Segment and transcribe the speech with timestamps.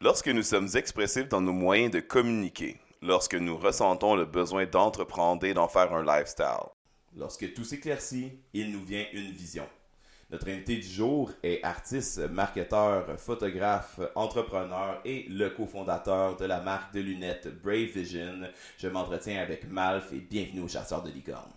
[0.00, 5.46] Lorsque nous sommes expressifs dans nos moyens de communiquer, lorsque nous ressentons le besoin d'entreprendre
[5.46, 6.68] et d'en faire un lifestyle,
[7.16, 9.64] lorsque tout s'éclaircit, il nous vient une vision.
[10.30, 16.92] Notre invité du jour est artiste, marketeur, photographe, entrepreneur et le cofondateur de la marque
[16.92, 18.40] de lunettes Brave Vision.
[18.78, 21.52] Je m'entretiens avec Malf et bienvenue au Chasseur de licorne.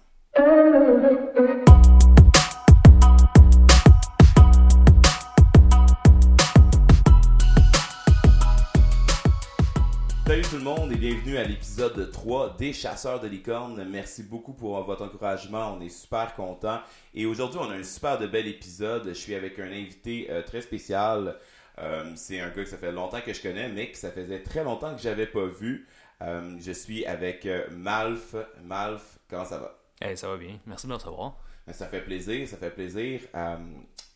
[10.50, 13.86] Tout le monde et bienvenue à l'épisode 3 des Chasseurs de licorne.
[13.90, 16.80] Merci beaucoup pour votre encouragement, on est super content.
[17.14, 19.10] Et aujourd'hui, on a un super de bel épisode.
[19.10, 21.36] Je suis avec un invité euh, très spécial.
[21.80, 24.42] Euh, c'est un gars que ça fait longtemps que je connais, mais que ça faisait
[24.42, 25.86] très longtemps que j'avais pas vu.
[26.22, 28.36] Euh, je suis avec Malf.
[28.64, 29.78] Malf, comment ça va?
[30.00, 30.60] Hey, ça va bien.
[30.66, 31.36] Merci de me recevoir.
[31.66, 33.20] Ben, ça fait plaisir, ça fait plaisir.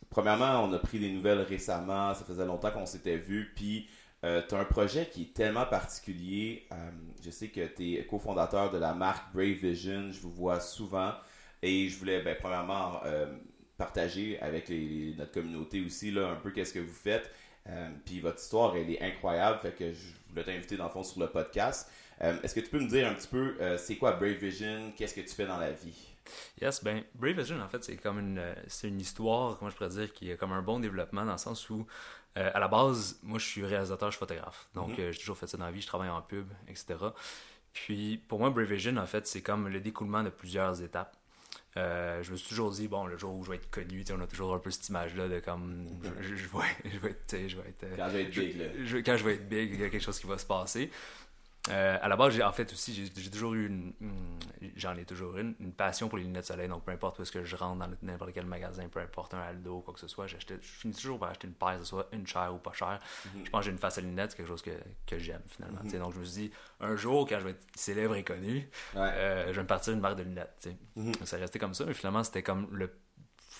[0.08, 2.14] premièrement, on a pris des nouvelles récemment.
[2.14, 3.52] Ça faisait longtemps qu'on s'était vu.
[3.54, 3.86] Puis
[4.24, 6.66] euh, tu as un projet qui est tellement particulier.
[6.72, 6.90] Euh,
[7.24, 10.12] je sais que tu es cofondateur de la marque Brave Vision.
[10.12, 11.12] Je vous vois souvent.
[11.60, 13.26] Et je voulais, ben, premièrement, euh,
[13.76, 14.70] partager avec
[15.16, 17.30] notre communauté aussi là, un peu qu'est-ce que vous faites.
[18.04, 19.58] puis votre histoire, elle est incroyable.
[19.60, 21.90] Fait que je voulais t'inviter dans le fond sur le podcast.
[22.20, 24.92] Est-ce que tu peux me dire un petit peu c'est quoi Brave Vision?
[24.96, 26.08] Qu'est-ce que tu fais dans la vie?
[26.60, 29.90] Yes, ben Brave Vision, en fait, c'est comme une, c'est une histoire, comment je pourrais
[29.90, 31.86] dire, qui est comme un bon développement dans le sens où
[32.38, 34.68] euh, à la base, moi, je suis réalisateur, je suis photographe.
[34.74, 35.00] Donc, mhm.
[35.00, 35.82] euh, j'ai toujours fait ça dans la vie.
[35.82, 36.96] Je travaille en pub, etc.
[37.72, 41.16] Puis, pour moi, Brave Vision, en fait, c'est comme le découlement de plusieurs étapes.
[41.76, 44.20] Euh, je me suis toujours dit, bon, le jour où je vais être connu, on
[44.20, 45.86] a toujours un peu cette image-là de comme,
[46.20, 49.02] je, je, vais, je vais être, je vais être, quand je vais être big, là.
[49.02, 50.90] quand je vais être big, il y a quelque chose qui va se passer.
[51.70, 53.92] Euh, à la base, j'ai en fait aussi, j'ai toujours eu une,
[54.74, 56.68] j'en ai toujours une, une passion pour les lunettes de soleil.
[56.68, 59.40] Donc, peu importe où est-ce que je rentre dans n'importe quel magasin, peu importe un
[59.40, 62.08] Aldo, quoi que ce soit, je finis toujours par acheter une paire, que ce soit
[62.12, 62.98] une chère ou pas chère.
[63.26, 63.44] Mhm.
[63.44, 64.72] Je pense que j'ai une face à lunettes, c'est quelque chose que,
[65.06, 65.80] que j'aime finalement.
[65.84, 65.98] Mhm.
[65.98, 69.46] Donc, je me suis dit, un jour, quand je vais être célèbre et connu, euh,
[69.48, 70.68] je vais me partir une marque de lunettes.
[70.96, 71.12] Mhm.
[71.24, 72.90] Ça restait comme ça, mais finalement, c'était comme le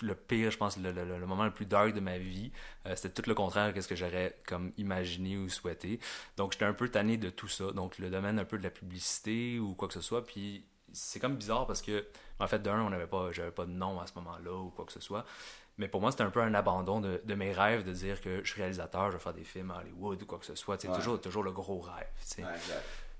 [0.03, 2.53] le pire, je pense, le, le, moment le plus dark de ma vie.
[2.87, 6.01] Euh, c'était tout le contraire de ce que j'aurais comme imaginé ou souhaité.
[6.37, 7.73] Donc, j'étais un peu tanné de tout ça.
[7.73, 10.25] Donc, le domaine un peu de la publicité ou quoi que ce soit.
[10.25, 12.07] Puis, c'est comme bizarre parce que,
[12.39, 14.85] en fait, d'un, on n'avait pas, j'avais pas de nom à ce moment-là ou quoi
[14.85, 15.25] que ce soit.
[15.79, 18.45] Mais pour moi, c'était un peu un abandon de, de, mes rêves de dire que
[18.45, 20.79] je suis réalisateur, je vais faire des films à Hollywood ou quoi que ce soit.
[20.79, 22.07] C'est toujours, toujours le gros rêve.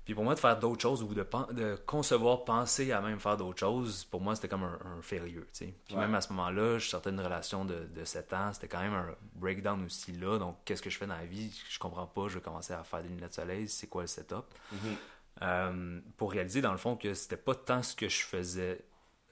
[0.05, 3.37] Puis pour moi, de faire d'autres choses ou de, de, concevoir, penser à même faire
[3.37, 5.45] d'autres choses, pour moi, c'était comme un, un failure.
[5.53, 8.81] Puis même à ce moment-là, je sortais d'une relation de, de 7 ans, c'était quand
[8.81, 10.37] même un breakdown aussi là.
[10.39, 11.57] Donc, qu'est-ce que je fais dans la vie?
[11.69, 14.07] Je comprends pas, je vais commencer à faire des lunettes de soleil, c'est quoi le
[14.07, 14.45] setup?
[14.73, 14.95] Mm-hmm.
[15.43, 18.83] euh, Pour réaliser, dans le fond, que c'était pas tant ce que je faisais,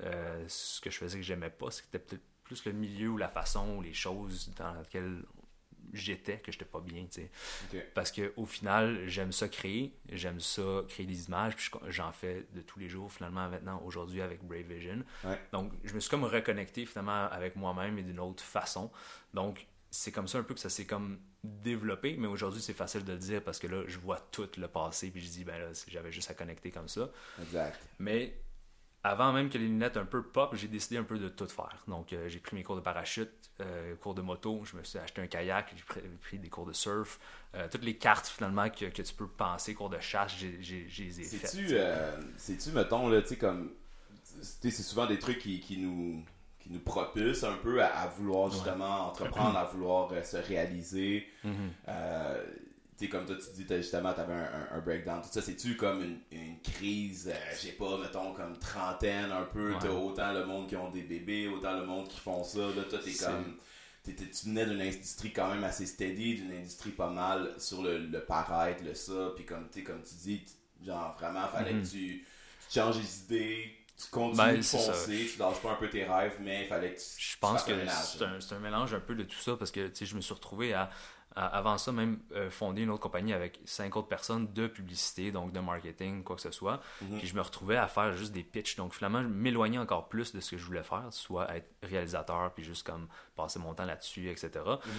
[0.03, 3.29] euh, ce que je faisais que j'aimais pas, c'était peut-être plus le milieu ou la
[3.29, 5.23] façon ou les choses dans lesquelles
[5.93, 7.21] j'étais que j'étais pas bien, tu
[7.71, 7.89] sais.
[7.93, 12.45] Parce que au final, j'aime ça créer, j'aime ça créer des images, puis j'en fais
[12.53, 15.03] de tous les jours finalement maintenant aujourd'hui avec Brave Vision.
[15.51, 18.91] Donc je me suis comme reconnecté finalement avec moi-même et d'une autre façon.
[19.33, 23.03] Donc c'est comme ça un peu que ça s'est comme développé, mais aujourd'hui c'est facile
[23.03, 25.59] de le dire parce que là je vois tout le passé puis je dis ben
[25.59, 27.09] là j'avais juste à connecter comme ça.
[27.41, 27.79] Exact.
[27.99, 28.35] Mais
[29.03, 31.83] avant même que les lunettes un peu pop, j'ai décidé un peu de tout faire.
[31.87, 34.99] Donc, euh, j'ai pris mes cours de parachute, euh, cours de moto, je me suis
[34.99, 37.19] acheté un kayak, j'ai pris, des cours de surf.
[37.55, 41.21] Euh, toutes les cartes, finalement, que, que, tu peux penser, cours de chasse, j'ai les
[41.21, 41.49] ai faites.
[42.37, 43.71] C'est-tu, mettons, là, tu sais, comme.
[44.23, 46.23] C'est souvent des trucs qui, qui, nous
[46.59, 51.27] qui nous propulsent un peu à, vouloir justement entreprendre, à vouloir se réaliser.
[53.09, 54.33] Comme toi, tu dis, justement, tu avais
[54.71, 59.31] un, breakdown, tout ça, c'est-tu comme une, crise, euh, je sais pas, mettons, comme trentaine,
[59.31, 62.43] un peu, t'as autant le monde qui ont des bébés, autant le monde qui font
[62.43, 63.57] ça, là, toi, t'es comme,
[64.03, 68.19] tu venais d'une industrie quand même assez steady, d'une industrie pas mal sur le, le
[68.21, 70.45] paraître, le ça, puis comme, comme tu dis,
[70.85, 71.91] genre, vraiment, fallait que mm-hmm.
[71.91, 72.27] tu,
[72.73, 76.37] changes les idées, tu continues ben, de foncer, tu lâches pas un peu tes rêves,
[76.39, 79.23] mais il fallait que tu Je pense que c'est un, un, mélange un peu de
[79.23, 80.89] tout ça, parce que, tu sais, je me suis retrouvé à
[81.35, 85.51] avant ça, même euh, fonder une autre compagnie avec cinq autres personnes de publicité, donc
[85.53, 86.81] de marketing, quoi que ce soit.
[87.01, 87.17] Mhm.
[87.19, 88.75] Puis je me retrouvais à faire juste des pitchs.
[88.75, 92.53] Donc finalement, je m'éloignais encore plus de ce que je voulais faire, soit être réalisateur,
[92.53, 94.49] puis juste comme passer mon temps là-dessus, etc.
[94.65, 94.91] Mhm.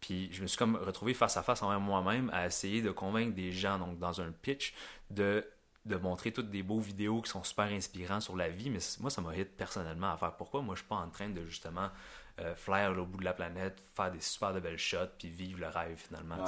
[0.00, 3.34] Puis je me suis comme retrouvé face à face envers moi-même à essayer de convaincre
[3.34, 4.74] des gens, donc dans un pitch,
[5.10, 5.46] de
[5.86, 9.08] de montrer toutes des beaux vidéos qui sont super inspirants sur la vie, mais moi,
[9.08, 11.90] ça m'a hit personnellement à faire pourquoi moi, je suis pas en train de justement
[12.38, 15.60] euh, flyer au bout de la planète, faire des super de belles shots, puis vivre
[15.60, 16.44] le rêve finalement.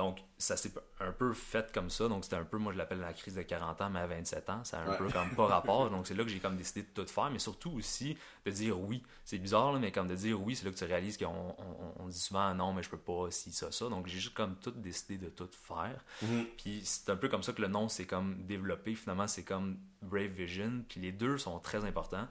[0.00, 2.08] Donc, ça s'est un peu fait comme ça.
[2.08, 4.48] Donc, c'était un peu, moi, je l'appelle la crise de 40 ans, mais à 27
[4.48, 4.64] ans.
[4.64, 5.90] Ça a un peu comme pas rapport.
[5.90, 8.16] Donc, c'est là que j'ai comme décidé de tout faire, mais surtout aussi
[8.46, 9.02] de dire oui.
[9.26, 11.54] C'est bizarre, mais comme de dire oui, c'est là que tu réalises qu'on
[11.98, 13.90] on, dit souvent non, mais je peux pas, si, ça, ça.
[13.90, 16.02] Donc, j'ai juste comme tout décidé de tout faire.
[16.24, 16.44] Mm-hmm.
[16.56, 18.94] Puis, c'est un peu comme ça que le nom s'est comme développé.
[18.94, 20.82] Finalement, c'est comme Brave Vision.
[20.88, 22.26] Puis, les deux sont très importants.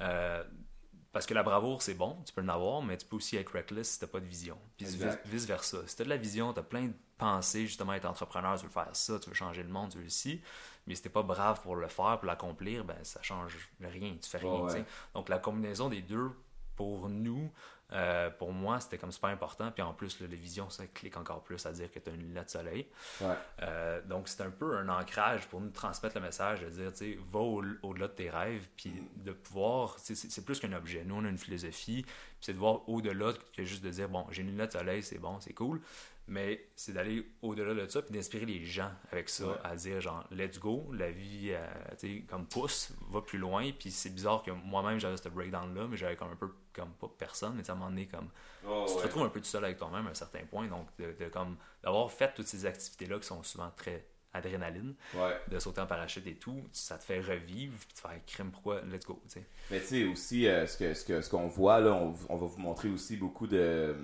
[0.00, 0.42] Euh,
[1.14, 3.52] parce que la bravoure, c'est bon, tu peux en avoir, mais tu peux aussi être
[3.52, 4.58] reckless si tu n'as pas de vision.
[4.76, 4.86] Puis
[5.26, 5.78] vice-versa.
[5.86, 8.66] Si tu as de la vision, tu as plein de pensées, justement, être entrepreneur, tu
[8.66, 10.42] veux faire ça, tu veux changer le monde, tu veux ci.
[10.88, 14.28] Mais si tu pas brave pour le faire, pour l'accomplir, ben ça change rien, tu
[14.28, 14.84] fais rien.
[15.14, 16.32] Donc la combinaison des deux,
[16.74, 17.50] pour nous,
[17.94, 19.70] euh, pour moi, c'était comme super important.
[19.70, 22.22] Puis en plus, la vision, ça clique encore plus à dire que tu as une
[22.22, 22.86] lunette de soleil.
[23.62, 26.98] Euh, donc, c'est un peu un ancrage pour nous transmettre le message de dire, tu
[26.98, 31.04] sais, va au-delà de tes rêves, puis de pouvoir, c'est plus qu'un objet.
[31.04, 34.26] Nous, on a une philosophie, puis c'est de voir au-delà que juste de dire, bon,
[34.30, 35.80] j'ai une lunette de soleil, c'est bon, c'est cool.
[36.26, 40.24] Mais c'est d'aller au-delà de ça, puis d'inspirer les gens avec ça, à dire genre,
[40.30, 41.66] let's go, la vie, euh,
[41.98, 43.70] tu sais, comme pousse, va plus loin.
[43.78, 47.08] Puis c'est bizarre que moi-même j'avais ce breakdown-là, mais j'avais comme un peu, comme pas
[47.18, 48.30] personne, mais à un moment donné, comme,
[48.66, 50.66] oh, tu te retrouves un peu tout seul avec toi-même à un certain point.
[50.66, 54.94] Donc, de, comme, d'avoir fait toutes ces activités-là qui sont souvent très adrénaline,
[55.48, 58.82] de sauter en parachute et tout, ça te fait revivre, puis tu fais crime, pourquoi,
[58.82, 59.20] let's go.
[59.70, 62.36] Mais tu sais, aussi, euh, ce qu'on ce que, ce qu'on voit, là, on, on,
[62.36, 63.94] va vous montrer aussi beaucoup de,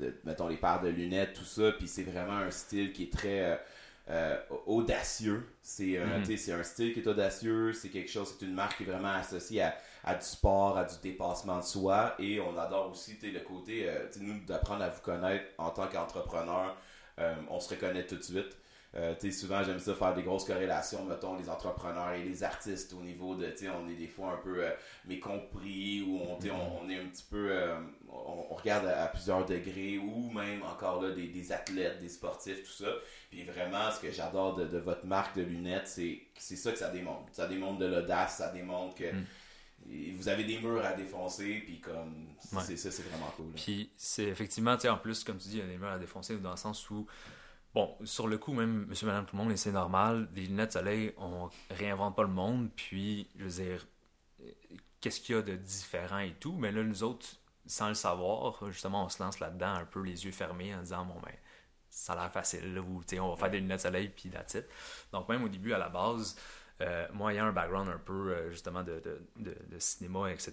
[0.00, 3.12] de, mettons, les paires de lunettes, tout ça, puis c'est vraiment un style qui est
[3.12, 3.56] très euh,
[4.08, 5.46] euh, audacieux.
[5.62, 6.36] C'est mm-hmm.
[6.36, 9.12] c'est un style qui est audacieux, c'est quelque chose, c'est une marque qui est vraiment
[9.12, 13.40] associée à, à, du sport, à du dépassement de soi, et on adore aussi le
[13.40, 13.86] côté,
[14.20, 16.74] nous, d'apprendre à vous connaître en tant qu'entrepreneur.
[17.50, 18.56] on se reconnaît tout de suite.
[18.96, 23.02] Euh, souvent, j'aime ça faire des grosses corrélations, mettons, les entrepreneurs et les artistes au
[23.02, 24.70] niveau de, tu on est des fois un peu euh,
[25.06, 27.76] mécompris ou on, on, est un petit peu, euh,
[28.08, 32.90] on, regarde à, plusieurs degrés ou même encore là des, athlètes, des sportifs, tout ça.
[33.30, 36.90] Puis vraiment, ce que j'adore de, votre marque de lunettes, c'est c'est ça que ça
[36.90, 37.24] démontre.
[37.32, 40.16] Ça démontre de l'audace, ça démontre que hmm.
[40.16, 43.52] vous avez des murs à défoncer, puis comme, c'est ça, c'est vraiment cool.
[43.56, 45.90] Puis c'est effectivement, tu sais, en plus, comme tu dis, il y a des murs
[45.90, 47.06] à défoncer dans le sens où
[47.74, 50.28] Bon, sur le coup, même monsieur, madame, tout le monde, c'est normal.
[50.32, 52.70] Des lunettes de soleil, on réinvente pas le monde.
[52.76, 53.86] Puis, je veux dire,
[55.00, 56.52] qu'est-ce qu'il y a de différent et tout?
[56.56, 57.26] Mais là, nous autres,
[57.66, 61.04] sans le savoir, justement, on se lance là-dedans un peu les yeux fermés en disant,
[61.04, 61.34] bon, ben,
[61.90, 62.74] ça a l'air facile.
[62.74, 64.68] Là, on va faire des lunettes de soleil, puis la titre.
[65.12, 66.36] Donc, même au début, à la base,
[66.80, 69.00] euh, moi, ayant un background un peu euh, justement de,
[69.36, 70.52] de, de, cinéma, etc.,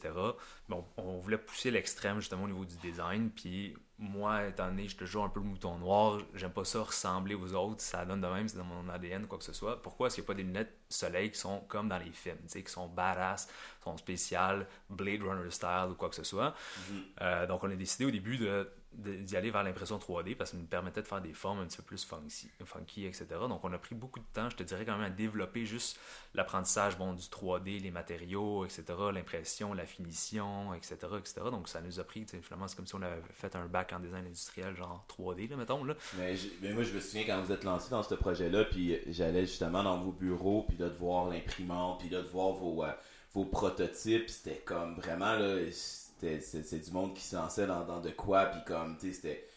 [0.70, 3.32] bon, on voulait pousser l'extrême justement au niveau du design.
[3.32, 6.82] Puis moi, étant donné, je te toujours un peu le mouton noir, j'aime pas ça
[6.82, 9.82] ressembler aux autres, ça donne de même, c'est dans mon ADN, quoi que ce soit.
[9.82, 10.08] Pourquoi?
[10.08, 12.64] Est-ce qu'il n'y a pas des lunettes soleil qui sont comme dans les films, qui
[12.66, 13.48] sont badass,
[13.84, 16.50] sont spéciales, Blade Runner style ou quoi que ce soit.
[16.52, 17.02] Mm-hmm.
[17.22, 20.58] Euh, donc on a décidé au début de d'y aller vers l'impression 3D parce que
[20.58, 23.26] ça nous permettait de faire des formes un petit peu plus funky, funky, etc.
[23.48, 25.98] Donc on a pris beaucoup de temps, je te dirais quand même, à développer juste
[26.36, 28.84] l'apprentissage bon, du 3D, les matériaux, etc.,
[29.14, 31.36] l'impression, la finition, etc., etc.
[31.52, 34.00] Donc ça nous a pris, finalement, c'est comme si on avait fait un bac en
[34.00, 35.84] design industriel, genre 3D, là, mettons.
[35.84, 35.96] Là.
[36.18, 39.46] Mais, mais moi, je me souviens quand vous êtes lancé dans ce projet-là, puis j'allais
[39.46, 42.92] justement dans vos bureaux, puis là, de voir l'imprimante, puis là, de voir vos, euh,
[43.34, 45.60] vos prototypes, c'était comme vraiment, là
[46.42, 49.48] c'est du monde qui se lançait dans, de quoi, puis comme, tu sais, c'était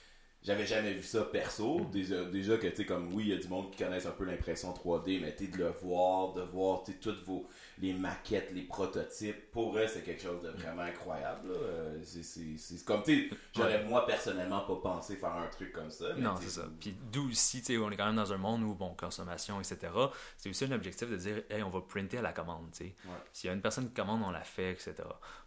[0.42, 1.80] j'avais jamais vu ça perso.
[1.90, 4.24] Déjà, que, tu sais, comme oui, il y a du monde qui connaissent un peu
[4.24, 7.46] l'impression 3D, mais tu de le voir, de voir, tu toutes vos,
[7.78, 11.50] les maquettes, les prototypes, pour eux, c'est quelque chose de vraiment incroyable.
[11.50, 16.14] Euh, c'est comme, tu sais, j'aurais moi personnellement pas pensé faire un truc comme ça.
[16.14, 16.68] non, c'est ça.
[16.80, 19.60] Puis d'où aussi, tu sais, on est quand même dans un monde où, bon, consommation,
[19.60, 19.92] etc.
[20.36, 22.94] C'est aussi un objectif de dire, hey, on va printer à la commande, tu sais.
[23.32, 24.94] S'il y a une personne qui commande, on la fait, etc.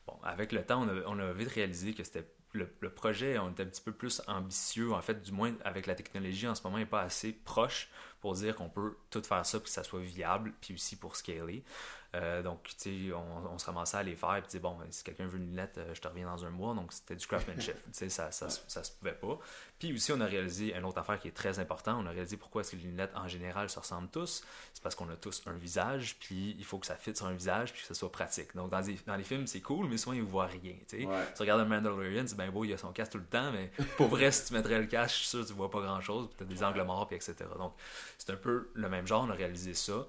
[0.05, 3.51] Bon, avec le temps, on a, on a vite réalisé que c'était le, projet, on
[3.51, 4.93] était un petit peu plus ambitieux.
[4.93, 7.89] En fait, du moins, avec la technologie en ce moment, n'est pas assez proche
[8.21, 11.15] pour dire qu'on peut tout faire ça, puis que ça soit viable, puis aussi pour
[11.15, 11.63] scaler.
[12.15, 15.03] Euh, donc, tu sais, on, on, se ramassait à les faire, puis bon, ben, si
[15.03, 16.73] quelqu'un veut une lunette, euh, je te reviens dans un mois.
[16.73, 17.75] Donc, c'était du craftsmanship.
[17.85, 19.37] tu sais, ça, ça, ça, se pouvait pas.
[19.77, 21.97] Puis aussi, on a réalisé une autre affaire qui est très importante.
[22.01, 24.43] On a réalisé pourquoi est-ce que les lunettes, en général, se ressemblent tous.
[24.73, 27.33] C'est parce qu'on a tous un visage, puis il faut que ça fitte sur un
[27.33, 28.55] visage, puis que ça soit pratique.
[28.55, 31.07] Donc, dans, dans les films, c'est cool, mais souvent, ils ne voient rien, tu sais.
[31.35, 33.69] Tu regardes un Mandalorian, c'est bien beau, il a son casque tout le temps, mais
[33.97, 36.27] pour vrai, si tu mettrais le casque, je suis sûr que tu vois pas grand-chose,
[36.27, 37.35] puis tu as des angles morts, puis etc.
[37.57, 37.73] Donc,
[38.17, 40.05] c'est un peu le même genre, on a réalisé ça.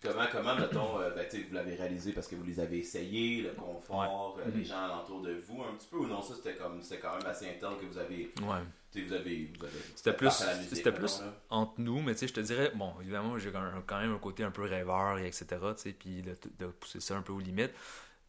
[0.00, 3.50] Comment, comment mettons, euh, ben, vous l'avez réalisé parce que vous les avez essayés, le
[3.50, 4.64] confort, euh, les mhm.
[4.64, 7.26] gens alentour de vous, un petit peu, ou non, ça c'était comme, c'est quand même
[7.26, 8.32] assez interne que vous avez.
[8.40, 8.62] Ouais.
[8.94, 10.30] Vous avez, vous avez c'était plus,
[10.72, 14.14] c'était plus entre nous, mais tu sais, je te dirais, bon, évidemment, j'ai quand même
[14.14, 17.22] un côté un peu rêveur, et etc., tu sais, puis de, de, pousser ça un
[17.22, 17.74] peu aux limites,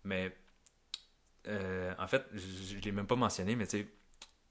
[0.04, 0.36] mais
[1.48, 3.88] euh, en fait, je ne l'ai même pas mentionné, mais tu sais,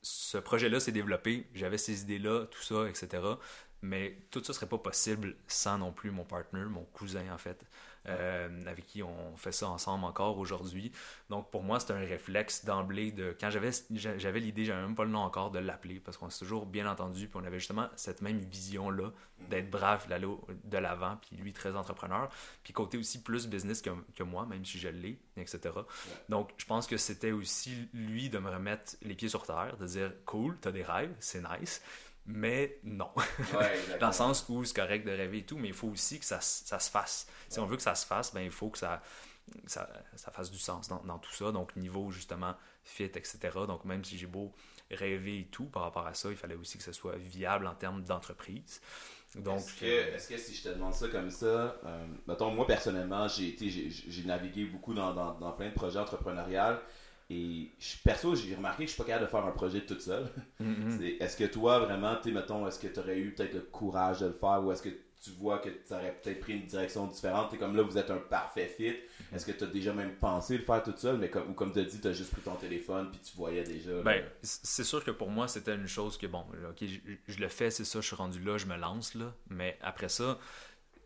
[0.03, 3.23] ce projet-là s'est développé, j'avais ces idées-là, tout ça, etc.
[3.83, 7.65] Mais tout ça serait pas possible sans non plus mon partner, mon cousin en fait,
[8.07, 10.91] euh, avec qui on fait ça ensemble encore aujourd'hui.
[11.31, 15.05] Donc pour moi, c'est un réflexe d'emblée de quand j'avais j'avais l'idée, j'avais même pas
[15.05, 17.89] le nom encore de l'appeler parce qu'on s'est toujours bien entendu, puis on avait justement
[17.97, 19.13] cette même vision là
[19.51, 20.29] d'être brave, d'aller
[20.65, 22.29] de l'avant, puis lui très entrepreneur,
[22.65, 25.71] puis côté aussi plus business que, que moi, même si je l'ai, etc.
[26.29, 29.87] Donc je pense que c'était aussi lui de me remettre les pieds sur terre, de
[29.87, 31.81] dire cool, t'as des rêves, c'est nice
[32.29, 33.11] mais non.
[34.01, 36.27] Dans le sens où c'est correct de rêver et tout, mais il faut aussi que
[36.27, 37.27] ça, ça se fasse.
[37.49, 39.03] Si on veut que ça se fasse, ben, il faut que ça,
[39.67, 41.51] ça, ça fasse du sens dans, dans, tout ça.
[41.53, 42.55] Donc, niveau justement
[42.85, 43.39] fit, etc.
[43.67, 44.53] Donc, même si j'ai beau
[44.91, 47.75] rêver et tout par rapport à ça, il fallait aussi que ça soit viable en
[47.75, 48.83] termes d'entreprise.
[49.35, 52.51] Donc, est-ce que, euh, est que, si je te demande ça comme ça, euh, mettons,
[52.51, 56.79] moi personnellement, j'ai été, j'ai navigué beaucoup dans, dans, dans, plein de projets entrepreneuriaux
[57.31, 57.71] et
[58.05, 60.29] perso, j'ai remarqué que je suis pas capable de faire un projet toute seule.
[60.63, 61.19] Mm-hmm.
[61.21, 64.27] Est-ce que toi, vraiment, tu mettons, est-ce que tu aurais eu peut-être le courage de
[64.27, 64.89] le faire ou est-ce que
[65.21, 67.53] tu vois que tu aurais peut-être pris une direction différente?
[67.53, 68.93] Es comme là, vous êtes un parfait fit.
[68.93, 69.37] Mm-hmm.
[69.37, 71.19] Est-ce que tu as déjà même pensé le faire toute seule?
[71.19, 73.37] Mais comme, ou comme tu as dit, tu as juste pris ton téléphone puis tu
[73.37, 74.01] voyais déjà.
[74.01, 76.89] Ben, c'est sûr que pour moi, c'était une chose que, bon, ok,
[77.27, 79.35] je, le fais, c'est ça, je suis rendu là, je me lance là.
[79.51, 80.39] Mais après ça,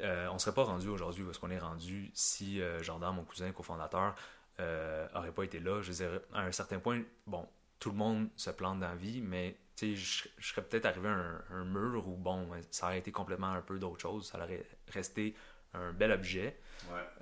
[0.02, 3.25] euh, on serait pas rendu aujourd'hui où est-ce qu'on est rendu si euh, Gendarme, mon
[3.25, 4.14] cousin cofondateur,
[4.61, 5.80] euh, aurait pas été là.
[5.82, 7.47] Je veux dire, à un certain point, bon,
[7.78, 9.94] tout le monde se plante dans la vie, mais je,
[10.38, 13.78] je serais peut-être arrivé à un, mur où, bon, ça aurait été complètement un peu
[13.78, 14.28] d'autre chose.
[14.28, 15.35] Ça aurait resté
[15.75, 16.56] un bel objet,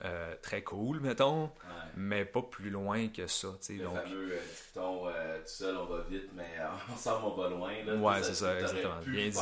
[0.04, 1.50] euh, très cool, mettons,
[1.96, 3.48] mais pas plus loin que ça.
[3.68, 3.94] Le donc...
[3.94, 4.38] fameux euh,
[4.76, 6.56] euh, tout seul on va vite, mais
[6.92, 7.72] ensemble on va loin.
[7.84, 8.98] Là, ouais, c'est ça, exactement.
[9.06, 9.38] Bien dit.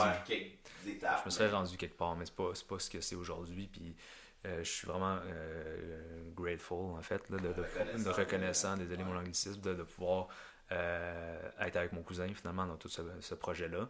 [0.86, 3.68] Étapes, je me serais rendu quelque part, mais c'est pas, pas ce que c'est aujourd'hui.
[3.70, 3.94] Puis
[4.44, 7.52] je suis vraiment euh, grateful, en fait, là, de,
[8.02, 10.28] de, reconnaissant, désolé mon anglicisme, de, pouvoir
[10.72, 13.88] euh, être avec mon cousin, finalement, dans tout ce, projet-là.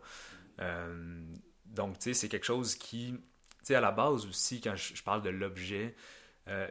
[1.66, 5.02] donc, tu sais, c'est quelque chose qui, tu sais, à la base aussi, quand je,
[5.02, 5.94] parle de l'objet,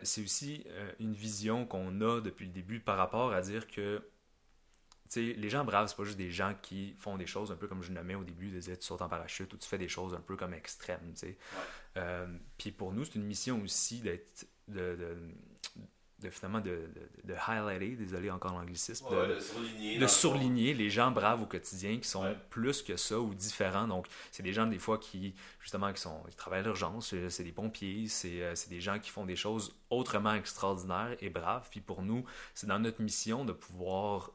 [0.01, 0.65] c'est aussi
[1.00, 4.01] une vision qu'on a depuis le début par rapport à dire que
[5.16, 7.82] les gens braves, c'est pas juste des gens qui font des choses un peu comme
[7.82, 10.14] je nommais au début, de dire tu sautes en parachute ou tu fais des choses
[10.14, 11.14] un peu comme extrêmes.
[11.98, 14.98] Euh, puis pour nous, c'est une mission aussi d'être de,
[16.20, 16.90] de, finalement de,
[17.24, 22.82] de, highlighter, désolé encore l'anglicisme, de, surligner, les gens braves au quotidien qui sont plus
[22.82, 23.88] que ça ou différents.
[23.88, 27.30] Donc, c'est des gens des fois qui, justement, qui, sont, qui travaillent à l'urgence, euh,
[27.30, 31.68] c'est des pompiers, euh, c'est des gens qui font des choses autrement extraordinaires et braves.
[31.70, 34.32] Puis pour nous, c'est dans notre mission de pouvoir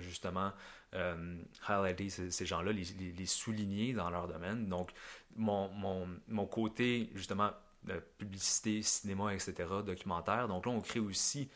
[0.00, 0.52] justement
[0.94, 1.36] euh,
[1.68, 4.68] highlighter ces, gens-là, les, souligner dans leur domaine.
[4.68, 4.90] Donc,
[5.36, 7.52] mon, côté, justement,
[8.18, 10.48] publicité, cinéma, etc., documentaire.
[10.48, 11.48] Donc là, on crée aussi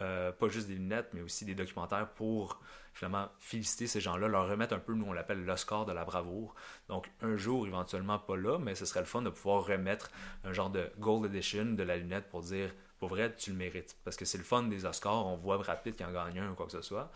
[0.00, 2.60] euh, pas juste des lunettes, mais aussi des documentaires pour
[2.94, 6.54] finalement féliciter ces gens-là, leur remettre un peu, nous on l'appelle l'Oscar de la bravoure.
[6.88, 10.10] Donc un jour, éventuellement pas là, mais ce serait le fun de pouvoir remettre
[10.44, 13.96] un genre de Gold Edition de la lunette pour dire, pour vrai, tu le mérites.
[14.04, 16.50] Parce que c'est le fun des Oscars, on voit Brad Pitt qui en gagne un
[16.50, 17.12] ou quoi que ce soit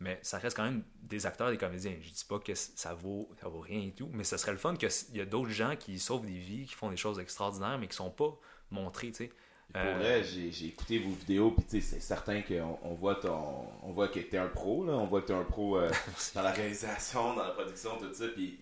[0.00, 1.94] mais ça reste quand même des acteurs, des comédiens.
[2.00, 4.58] Je dis pas que ça vaut, ça vaut rien et tout, mais ce serait le
[4.58, 7.78] fun qu'il y a d'autres gens qui sauvent des vies, qui font des choses extraordinaires,
[7.78, 8.38] mais qui sont pas
[8.70, 9.32] montrés, tu sais.
[9.72, 13.92] Pour euh, vrai, j'ai écouté vos vidéos, puis c'est certain qu'on on voit, ton, on
[13.92, 14.92] voit que tu es un pro, là.
[14.92, 15.90] on voit que tu es un pro euh,
[16.34, 18.58] dans la réalisation, dans la production, tout ça, puis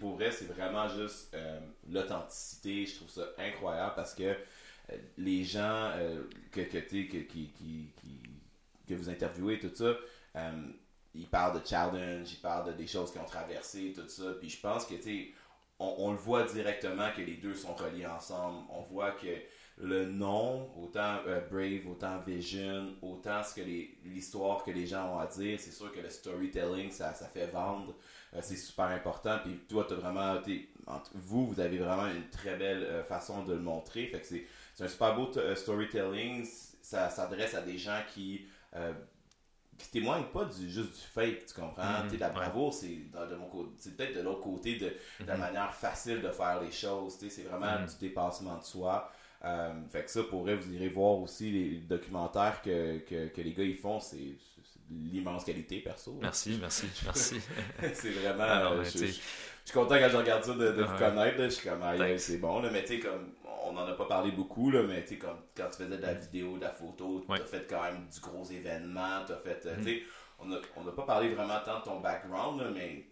[0.00, 1.60] pour vrai, c'est vraiment juste euh,
[1.90, 4.34] l'authenticité, je trouve ça incroyable parce que
[5.18, 5.92] les gens
[6.52, 7.90] que, que, que, qui, qui,
[8.88, 9.96] que vous interviewez, tout ça,
[10.36, 10.66] euh,
[11.14, 14.32] il parle de challenge, il parle de des choses qu'ils ont traversées, tout ça.
[14.40, 15.28] Puis je pense que, tu sais,
[15.78, 18.64] on, le voit directement que les deux sont reliés ensemble.
[18.70, 19.26] On voit que
[19.76, 23.60] le nom, autant euh, Brave, autant Vision, autant ce que
[24.04, 27.94] l'histoire que les gens ont à dire, c'est sûr que le storytelling, ça, fait vendre.
[28.34, 29.38] Euh, c'est super important.
[29.44, 30.40] Puis toi, as vraiment,
[31.14, 34.06] vous, vous avez vraiment une très belle façon de le montrer.
[34.06, 36.44] Fait que c'est un super beau storytelling.
[36.82, 38.46] Ça s'adresse à des gens qui
[39.78, 42.04] qui témoigne pas du, juste du fake, tu comprends?
[42.04, 42.98] Mm La bravoure, c'est
[43.30, 44.92] de mon côté, c'est peut-être de l'autre côté de,
[45.26, 45.38] la mm-hmm.
[45.38, 47.16] manière facile de faire les choses.
[47.18, 47.98] C'est vraiment mm-hmm.
[47.98, 49.10] du dépassement de soi.
[49.44, 53.52] Euh, fait que ça, pourrait vous irez voir aussi les documentaires que, que, que les
[53.52, 54.36] gars ils font, c'est
[54.90, 56.18] l'immense qualité perso.
[56.20, 57.36] Merci, merci, merci.
[57.94, 58.44] c'est vraiment.
[58.44, 59.22] Alors, je, je, suis
[59.72, 61.42] content quand je regarde ça de, de vous connaître.
[61.42, 61.82] je suis comme,
[62.18, 62.60] c'est bon.
[62.60, 63.32] Là, mais tu sais, comme
[63.64, 66.14] on n'en a pas parlé beaucoup, là, mais tu comme quand tu faisais de la
[66.14, 69.76] vidéo, de la photo, tu as fait quand même du gros événement, as fait, euh,
[69.76, 70.02] mm-hmm.
[70.76, 73.06] on n'a pas parlé vraiment tant de ton background, mais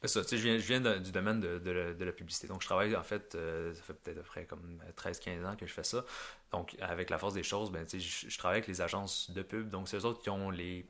[0.00, 2.46] ben ça, je viens, je viens du domaine de, de, la, publicité.
[2.46, 5.56] Donc, je travaille, en fait, euh, ça fait peut-être à peu près comme 13-15 ans
[5.56, 6.04] que je fais ça.
[6.52, 9.70] Donc, avec la force des choses, ben, je, je travaille avec les agences de pub.
[9.70, 10.86] Donc, c'est eux autres qui ont les,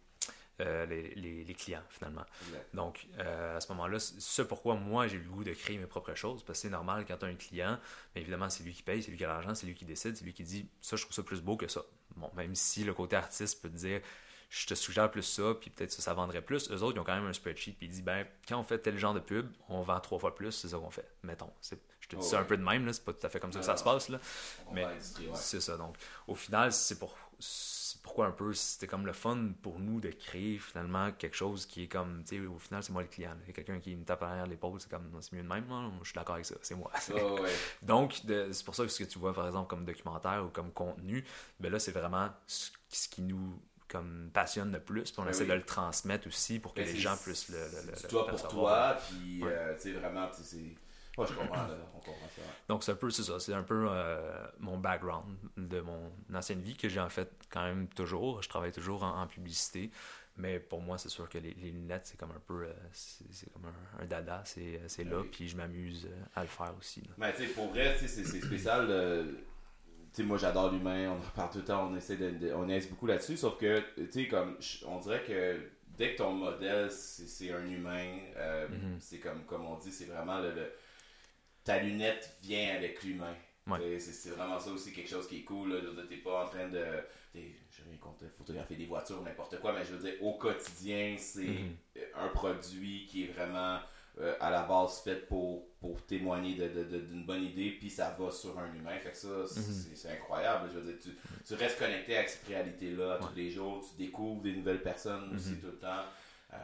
[0.61, 2.25] euh, les, les, clients, finalement.
[2.73, 6.15] Donc, euh, à ce moment-là, c'est pourquoi moi, j'ai le goût de créer mes propres
[6.15, 7.79] choses, parce que c'est normal quand tu as un client,
[8.15, 10.17] mais évidemment, c'est lui qui paye, c'est lui qui a l'argent, c'est lui qui décide,
[10.17, 11.83] c'est lui qui dit ça, je trouve ça plus beau que ça.
[12.17, 14.01] Bon, même si le côté artiste peut te dire
[14.55, 16.71] je te suggère plus ça, puis peut-être ça, ça vendrait plus.
[16.71, 18.79] Eux autres, ils ont quand même un spreadsheet, puis ils disent, ben, quand on fait
[18.79, 21.51] tel genre de pub, on vend trois fois plus, c'est ça qu'on fait, mettons.
[22.01, 23.59] Je te dis ça un peu de même, c'est pas tout à fait comme ça
[23.59, 24.21] que ça se passe, là.
[24.73, 24.87] mais
[25.35, 25.77] c'est ça.
[25.77, 25.97] Donc,
[26.29, 27.17] au final, c'est pour
[28.05, 31.85] pourquoi un peu c'était comme le fun pour nous de créer finalement quelque chose qui
[31.85, 33.35] est comme tu sais au final c'est moi le client.
[33.45, 35.65] Il y a quelqu'un qui me tape derrière l'épaule c'est comme c'est mieux de même
[36.03, 36.93] je suis d'accord avec ça c'est moi.
[37.83, 40.71] Donc c'est pour ça que ce que tu vois par exemple comme documentaire ou comme
[40.71, 41.25] contenu
[41.59, 42.71] ben là c'est vraiment ce,
[43.09, 43.59] qui nous
[43.89, 46.93] comme passionne le plus puis on ben essaie de le transmettre aussi pour que ben,
[46.93, 50.75] les gens puissent le, le, toi pour toi puis euh, tu sais vraiment c'est
[51.23, 51.67] je comprends,
[52.69, 53.39] Donc, c'est un peu, ça.
[53.39, 57.63] C'est un peu euh, mon background de mon ancienne vie que j'ai en fait quand
[57.63, 58.43] même toujours.
[58.43, 59.91] Je travaille toujours en, publicité.
[60.37, 62.65] Mais pour moi, c'est sûr que les, lunettes, c'est comme un peu.
[62.65, 63.67] Euh, c'est comme
[64.01, 64.43] un, dada.
[64.45, 65.23] C'est ben là.
[65.31, 67.03] Puis je m'amuse euh, à le faire aussi.
[67.17, 68.89] Mais tu sais, pour vrai, c'est spécial.
[68.89, 69.35] tu
[70.13, 71.11] sais, moi, j'adore l'humain.
[71.11, 71.89] On en parle tout le temps.
[71.89, 73.37] On essaie de, on aise beaucoup là-dessus.
[73.37, 74.57] Sauf que, tu sais, comme.
[74.89, 75.61] On dirait que
[75.97, 78.99] dès que ton modèle, c'est un humain, mm-hmm.
[78.99, 80.73] c'est comme, comme on dit, c'est vraiment le
[81.65, 83.35] ta lunette vient avec l'humain.
[83.99, 85.81] C'est vraiment ça aussi quelque chose qui est cool.
[86.09, 86.85] T'es pas en train de.
[87.35, 91.41] Je rien contre photographier des voitures, n'importe quoi, mais je veux dire, au quotidien, c'est
[91.41, 92.05] mm-hmm.
[92.15, 93.81] un produit qui est vraiment
[94.21, 98.57] euh, à la base fait pour, pour témoigner d'une bonne idée, puis ça va sur
[98.57, 98.97] un humain.
[99.01, 99.95] Fait que ça, mm-hmm.
[99.97, 100.71] c'est incroyable.
[100.73, 101.11] Je veux dire, tu,
[101.45, 105.55] tu, restes connecté avec cette réalité-là tous les jours, tu découvres des nouvelles personnes aussi
[105.55, 105.61] mm-hmm.
[105.61, 106.05] tout le temps.
[106.53, 106.57] Euh,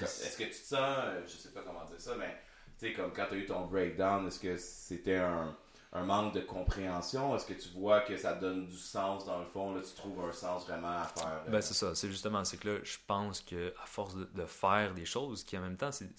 [0.00, 2.34] est-ce que tu te sens, euh, je sais pas comment dire ça, mais
[2.80, 5.54] tu sais, comme quand tu as eu ton breakdown, est-ce que c'était un,
[5.92, 7.36] manque de compréhension?
[7.36, 9.74] Est-ce que tu vois que ça donne du sens dans le fond?
[9.74, 11.44] Là, tu trouves un sens vraiment à faire?
[11.48, 11.94] Ben, c'est ça.
[11.94, 15.58] C'est justement, c'est que là, je pense que à force de, faire des choses qui
[15.58, 16.10] en même temps, c'est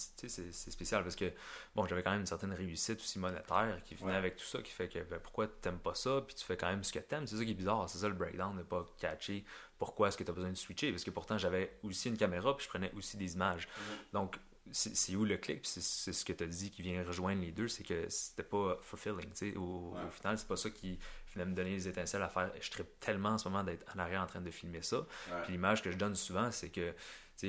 [0.51, 1.31] spécial parce que,
[1.75, 4.71] bon, j'avais quand même une certaine réussite aussi monétaire qui venait avec tout ça, qui
[4.71, 6.21] fait que, ben, pourquoi t'aimes pas ça?
[6.27, 7.25] Puis tu fais quand même ce que t'aimes?
[7.25, 7.89] C'est ça qui est bizarre.
[7.89, 9.45] C'est ça le breakdown, de pas catcher
[9.79, 10.91] pourquoi est-ce que tu as besoin de switcher.
[10.91, 13.67] Parce que pourtant, j'avais aussi une caméra puis je prenais aussi des images.
[13.67, 14.13] Mm-hmm.
[14.13, 14.39] Donc,
[14.71, 15.81] c'est où le clic, c'est
[16.13, 19.31] ce que tu as dit qui vient rejoindre les deux, c'est que c'était pas fulfilling.
[19.57, 20.99] Au, au final, c'est pas ça qui
[21.33, 22.51] venait me donner les étincelles à faire.
[22.59, 25.05] Je tripe tellement en ce moment d'être en arrière en train de filmer ça.
[25.43, 26.93] Puis l'image que je donne souvent, c'est que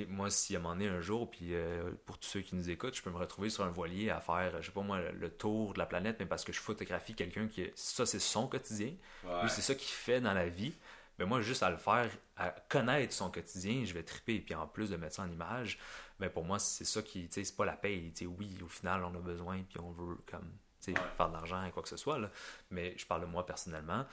[0.08, 2.70] moi, si à un moment donné, un jour, puis euh, pour tous ceux qui nous
[2.70, 5.30] écoutent, je peux me retrouver sur un voilier à faire, je sais pas moi, le,
[5.30, 7.70] tour de la planète, mais parce que je photographie quelqu'un qui.
[7.74, 8.94] Ça, c'est son quotidien.
[9.24, 10.72] Lui, c'est ça qu'il fait dans la vie.
[11.18, 14.40] Mais moi, juste à le faire, à connaître son quotidien, je vais triper.
[14.40, 15.78] Puis en plus de mettre ça en image,
[16.22, 18.12] mais pour moi, c'est ça qui, tu sais, c'est pas la paye.
[18.12, 21.32] Tu oui, au final, on a besoin, puis on veut, comme, tu sais, faire de
[21.32, 22.30] l'argent et quoi que ce soit, là.
[22.70, 24.06] Mais je parle de moi personnellement.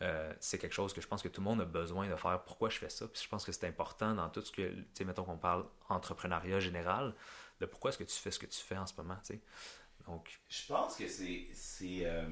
[0.00, 2.40] Euh, c'est quelque chose que je pense que tout le monde a besoin de faire.
[2.44, 3.08] Pourquoi je fais ça?
[3.08, 5.66] Puis je pense que c'est important dans tout ce que, tu sais, mettons qu'on parle
[5.88, 7.16] entrepreneuriat général,
[7.58, 9.40] de pourquoi est-ce que tu fais ce que tu fais en ce moment, tu sais?
[10.06, 10.38] Donc...
[10.48, 11.48] Je pense que c'est...
[11.52, 12.28] c'est euh,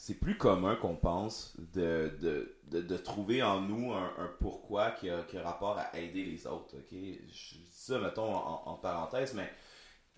[0.00, 4.92] c'est plus commun qu'on pense de, de, de, de, trouver en nous un, un pourquoi
[4.92, 6.76] qui a, qui a, rapport à aider les autres.
[6.76, 6.88] ok?
[6.88, 9.52] Dis ça, mettons, en, parenthèse, mais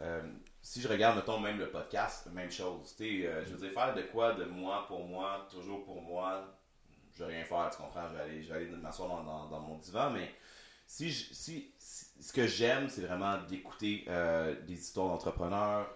[0.01, 0.21] euh,
[0.61, 2.95] si je regarde, mettons, même le podcast, même chose.
[3.01, 6.47] Euh, je veux dire, faire de quoi de moi pour moi, toujours pour moi,
[7.15, 8.07] je vais rien faire, tu comprends?
[8.11, 10.31] Je vais aller, aller m'asseoir dans, dans, dans, mon divan, mais
[10.87, 15.89] si, si, ce que j'aime, c'est vraiment d'écouter euh, des histoires d'entrepreneurs.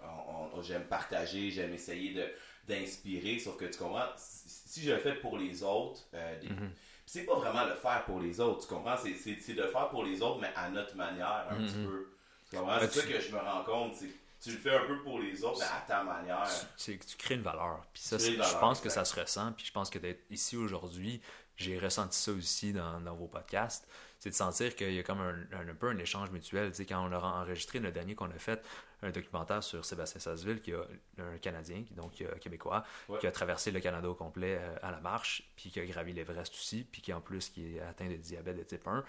[0.63, 2.25] J'aime partager, j'aime essayer de
[2.67, 6.71] d'inspirer, sauf que tu comprends, si je le fais pour les autres, euh, mhm.
[7.05, 10.03] c'est pas vraiment le faire pour les autres, tu comprends, c'est, de le faire pour
[10.03, 11.87] les autres, mais à notre manière, un petit mhm.
[11.87, 12.07] peu.
[12.49, 14.09] Tu comprends, c'est ça que je me rends compte, c'est
[14.45, 16.47] tu le fais un peu pour les autres, mais à ta manière.
[16.77, 17.83] Tu, tu crées une valeur.
[17.91, 19.51] Puis ça, je pense que ça se ressent.
[19.53, 21.19] Puis je pense que d'être ici aujourd'hui,
[21.57, 23.87] j'ai ressenti ça aussi dans, dans vos podcasts
[24.25, 26.71] c'est de sentir qu'il y a comme un, un, peu un échange mutuel.
[26.71, 28.65] Tu sais, quand on a enregistré le dernier qu'on a fait,
[29.03, 30.75] un documentaire sur Sébastien Sasseville, qui est
[31.19, 32.83] un Canadien, donc québécois,
[33.19, 36.13] qui a traversé le Canada au complet euh, à la marche, puis qui a gravi
[36.13, 39.03] l'Everest aussi, puis qui en plus qui est atteint de diabète de type 1,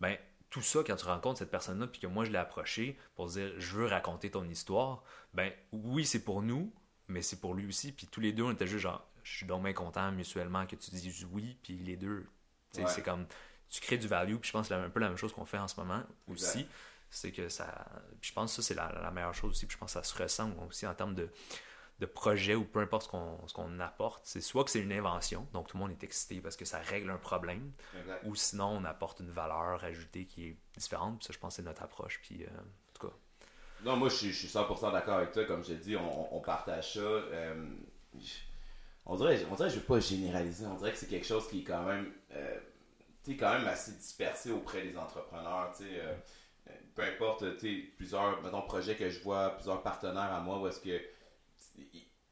[0.00, 0.16] ben
[0.48, 3.52] tout ça, quand tu rencontres cette personne-là, puis que moi je l'ai approché pour dire
[3.58, 5.02] je veux raconter ton histoire,
[5.34, 6.72] ben oui, c'est pour nous,
[7.08, 7.92] mais c'est pour lui aussi.
[7.92, 10.76] Puis tous les deux, on était juste genre, je suis donc bien content mutuellement que
[10.76, 12.26] tu dises oui, puis les deux,
[12.72, 13.26] c'est comme
[13.72, 14.36] tu crées du value.
[14.36, 16.02] Puis je pense que c'est un peu la même chose qu'on fait en ce moment
[16.28, 16.66] aussi.
[17.10, 17.66] C'est que ça.
[18.20, 19.66] Puis je pense que ça, c'est la, meilleure chose aussi.
[19.66, 21.30] Puis je pense que ça se ressent aussi en termes de,
[21.98, 24.22] de projet ou peu importe ce qu'on apporte.
[24.24, 26.78] C'est soit que c'est une invention, donc tout le monde est excité parce que ça
[26.78, 27.72] règle un problème,
[28.24, 31.18] ou sinon on apporte une valeur ajoutée qui est différente.
[31.18, 32.20] Puis ça, je pense que c'est notre approche.
[32.22, 33.14] Puis euh, en tout cas.
[33.84, 35.44] Non, moi je suis, je suis 100% d'accord avec toi.
[35.44, 37.00] Comme je dit, on, on partage ça.
[37.00, 37.66] Euh,
[39.06, 40.66] on dirait, on dirait je veux pas généraliser.
[40.66, 42.12] On dirait que c'est quelque chose qui est quand même.
[42.32, 42.58] Euh,
[43.38, 45.72] quand même assez dispersé auprès des entrepreneurs.
[45.74, 46.14] sais, euh,
[46.94, 50.80] peu importe, tu plusieurs mettons, projets que je vois, plusieurs partenaires à moi, où est-ce
[50.80, 51.00] que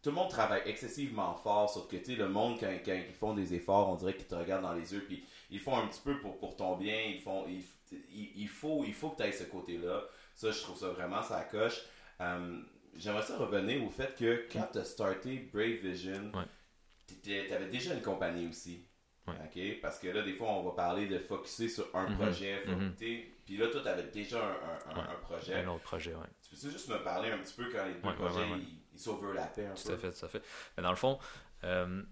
[0.02, 3.52] tout le monde travaille excessivement fort, sauf que tu le monde, quand, ils font des
[3.54, 6.18] efforts, on dirait qu'ils te regardent dans les yeux, puis ils font un petit peu
[6.20, 7.62] pour, pour ton bien, ils font, il,
[8.10, 10.02] il- il faut, il faut que tu ailles ce côté-là.
[10.34, 11.82] Ça, je trouve ça vraiment, ça coche.
[12.20, 12.60] Euh,
[12.96, 16.32] J'aimerais ça revenir au fait que quand tu as starté Brave Vision.
[17.22, 18.86] Tu avais déjà une compagnie aussi.
[19.26, 19.34] Ouais.
[19.44, 19.80] OK?
[19.82, 22.16] Parce que là, des fois, on va parler de focuser sur un Mhm.
[22.16, 22.64] projet.
[22.66, 22.94] Mhm.
[22.96, 25.08] Puis là, toi, tu avais déjà un, un- un- Ouais.
[25.10, 25.54] un projet.
[25.62, 26.26] Un autre projet, ouais.
[26.42, 29.66] Tu peux juste me parler un petit peu quand les deux projets ils- ils s'overlappaient
[29.66, 29.94] un Tout peu?
[29.94, 30.42] à fait, tout à fait.
[30.76, 31.18] Mais dans le fond,
[31.64, 32.02] euh,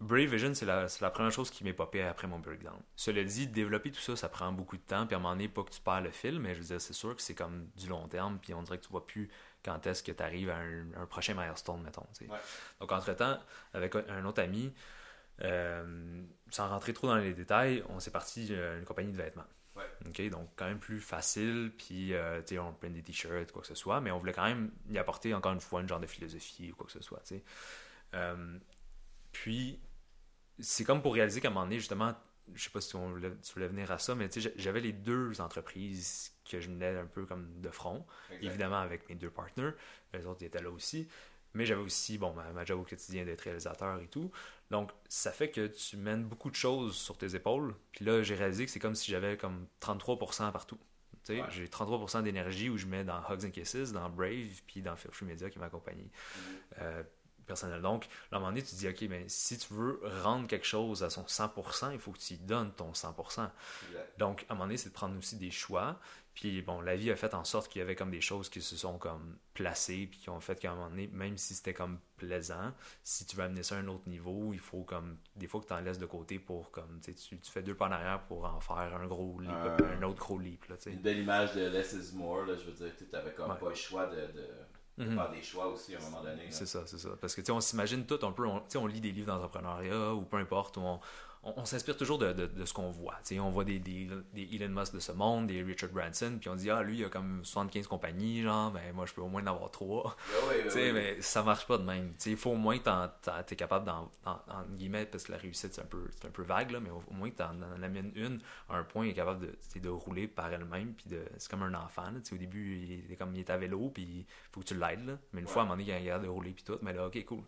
[0.00, 2.80] Brave Vision, c'est la, c'est la première chose qui m'est popée après mon breakdown.
[2.94, 5.48] Cela dit, développer tout ça, ça prend beaucoup de temps, puis à un moment donné,
[5.48, 7.68] pas que tu perds le fil, mais je veux dire, c'est sûr que c'est comme
[7.76, 9.28] du long terme, puis on dirait que tu vois plus
[9.64, 12.06] quand est-ce que tu arrives à un, un prochain milestone, mettons.
[12.20, 12.38] Ouais.
[12.80, 13.38] Donc, entre-temps,
[13.74, 14.72] avec un, autre ami,
[15.42, 19.44] euh, sans rentrer trop dans les détails, on s'est parti euh, une compagnie de vêtements.
[19.78, 20.30] Ouais.
[20.30, 24.00] Donc quand même plus facile, puis euh, on prend des t-shirts, quoi que ce soit,
[24.00, 26.76] mais on voulait quand même y apporter encore une fois une genre de philosophie ou
[26.76, 27.22] quoi que ce soit.
[28.14, 28.58] Euh,
[29.30, 29.78] puis,
[30.58, 32.14] c'est comme pour réaliser qu'à un moment donné, justement,
[32.54, 35.40] je sais pas si on voulait, tu voulais venir à ça, mais j'avais les deux
[35.40, 38.04] entreprises que je menais un peu comme de front,
[38.40, 39.74] évidemment avec mes deux partenaires,
[40.14, 41.08] les autres ils étaient là aussi,
[41.54, 44.30] mais j'avais aussi, bon, ma, ma job au quotidien d'être réalisateur et tout,
[44.70, 48.34] donc ça fait que tu mènes beaucoup de choses sur tes épaules, puis là j'ai
[48.34, 50.78] réalisé que c'est comme si j'avais comme 33% partout.
[51.24, 51.48] Tu sais, Ouais.
[51.50, 55.26] J'ai 33% d'énergie où je mets dans Hugs and Kisses, dans Brave, puis dans Free
[55.26, 56.42] Media qui est ma compagnie Mhm.
[56.80, 57.02] euh,
[57.48, 57.82] personnelle.
[57.82, 60.66] Donc, à un moment donné, tu te dis, OK, mais si tu veux rendre quelque
[60.66, 63.50] chose à son 100%, il faut que tu y donnes ton 100%.
[63.88, 64.18] Exact.
[64.18, 65.98] Donc, à un moment donné, c'est de prendre aussi des choix.
[66.34, 68.62] Puis, bon, la vie a fait en sorte qu'il y avait comme des choses qui
[68.62, 71.74] se sont comme placées, puis qui ont fait qu'à un moment donné, même si c'était
[71.74, 75.48] comme plaisant, si tu veux amener ça à un autre niveau, il faut comme, des
[75.48, 77.88] fois que tu en laisses de côté pour comme, tu, sais, tu fais deux pas
[77.88, 80.76] en arrière pour en faire un gros leap, un autre gros leap, là.
[80.86, 83.58] Une belle image de Less is More, là, je veux dire, tu n'avais comme Ouais.
[83.58, 84.48] pas le choix de, de,
[84.98, 85.14] Mhm.
[85.14, 86.44] faire des choix aussi à un moment donné.
[86.50, 87.10] C'est ça, c'est ça.
[87.20, 89.12] Parce que tu sais, on s'imagine tout un peu, on, tu sais, on lit des
[89.12, 91.00] livres d'entrepreneuriat ou peu importe, ou on,
[91.42, 93.16] on, on s'inspire toujours de, de, de ce qu'on voit.
[93.24, 96.48] Tu on voit des, des, des Elon Musk de ce monde, des Richard Branson, puis
[96.48, 99.28] on dit, ah, lui, il a comme 75 compagnies, genre, ben moi, je peux au
[99.28, 100.16] moins en avoir trois.
[100.30, 100.92] Ben oui, ben Tu sais, oui.
[100.92, 102.12] mais ça marche pas de même.
[102.18, 103.08] Tu il faut au moins que t'en-
[103.46, 106.30] t'es capable d'en, en, en guillemets, parce que la réussite, c'est un peu, c'est un
[106.30, 109.06] peu vague, là, mais au, au moins que tu en amènes une à un point,
[109.06, 112.10] il est capable de, tu de rouler par elle-même, puis de, c'est comme un enfant,
[112.10, 112.20] là.
[112.24, 114.74] Tu au début, il est comme, il est à vélo, puis il faut que tu
[114.74, 115.18] l'aides, là.
[115.32, 115.52] Mais une Ouais.
[115.52, 117.42] fois, à un moment donné, il capable de rouler, puis tout, mais là, ok, cool.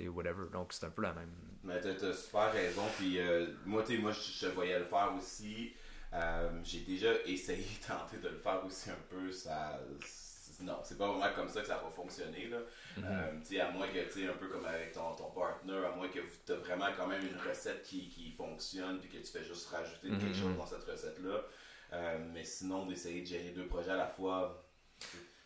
[0.00, 0.44] Whatever.
[0.52, 1.32] Donc, c'est un peu la même.
[1.64, 2.82] Mais t'as, t'as super raison.
[2.96, 5.74] Puis euh, moi, tu moi, je, je voyais le faire aussi.
[6.14, 9.30] Euh, j'ai déjà essayé, tenté de le faire aussi un peu.
[9.32, 9.78] Ça,
[10.60, 12.46] non, c'est pas vraiment comme ça que ça va fonctionner.
[12.48, 12.58] Là.
[12.98, 15.94] Euh, tu sais, à moins que, tu un peu comme avec ton, ton partner, à
[15.94, 19.30] moins que tu as vraiment quand même une recette qui, qui fonctionne, puis que tu
[19.30, 20.34] fais juste rajouter quelque Mhm.
[20.34, 21.42] chose dans cette recette-là.
[21.92, 24.64] Euh, mais sinon, d'essayer de gérer deux projets à la fois,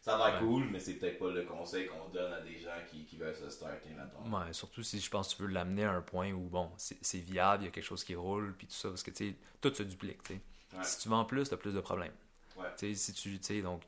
[0.03, 0.47] ça a l'air Ouais.
[0.47, 3.35] cool, mais c'est peut-être pas le conseil qu'on donne à des gens qui, qui veulent
[3.35, 4.38] se starter là-dedans.
[4.38, 7.19] Ouais, surtout si je pense que tu veux l'amener à un point où, bon, c'est,
[7.21, 9.37] viable, il y a quelque chose qui roule, puis tout ça, parce que, tu sais,
[9.61, 10.41] tout se duplique, tu sais.
[10.77, 10.85] Ouais.
[10.85, 12.12] Si tu vends plus, tu as plus de problèmes.
[12.57, 12.67] Ouais.
[12.77, 13.83] Tu sais, si tu, tu sais, donc,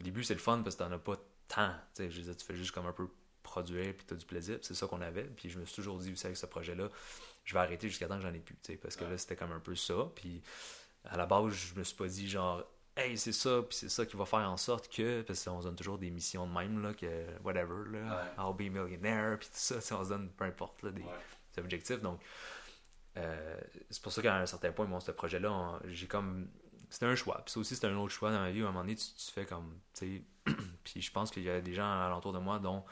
[0.00, 1.16] au début, c'est le fun parce que t'en as pas
[1.48, 1.72] tant.
[1.94, 3.08] Tu sais, je dire, tu fais juste comme un peu
[3.42, 4.58] produire puis tu as du plaisir.
[4.62, 5.24] C'est ça qu'on avait.
[5.24, 6.88] Puis je me suis toujours dit aussi avec ce projet-là,
[7.44, 8.54] je vais arrêter jusqu'à temps que j'en ai plus.
[8.62, 10.08] Tu sais, parce que là, c'était comme un peu ça.
[10.14, 10.42] Puis
[11.04, 12.64] à la base, je me suis pas dit genre,
[13.00, 15.22] hey, c'est ça, puis c'est ça qui va faire en sorte que.
[15.22, 17.06] Parce qu'on se donne toujours des missions de même, là, que
[17.42, 19.98] whatever, là, I'll be millionaire, puis tout ça.
[19.98, 21.08] On se donne peu importe là, des, Ouais.
[21.54, 22.00] des objectifs.
[22.00, 22.20] Donc,
[23.16, 23.60] euh,
[23.90, 26.48] c'est pour ça qu'à un certain point, bon, ce projet-là, j'ai comme.
[26.88, 27.40] C'était un choix.
[27.44, 28.62] Puis ça aussi, c'était un autre choix dans ma vie.
[28.62, 29.78] où À un moment donné, tu, tu fais comme.
[29.94, 30.52] Tu sais.
[30.84, 32.84] puis je pense qu'il y a des gens alentour de moi, dont,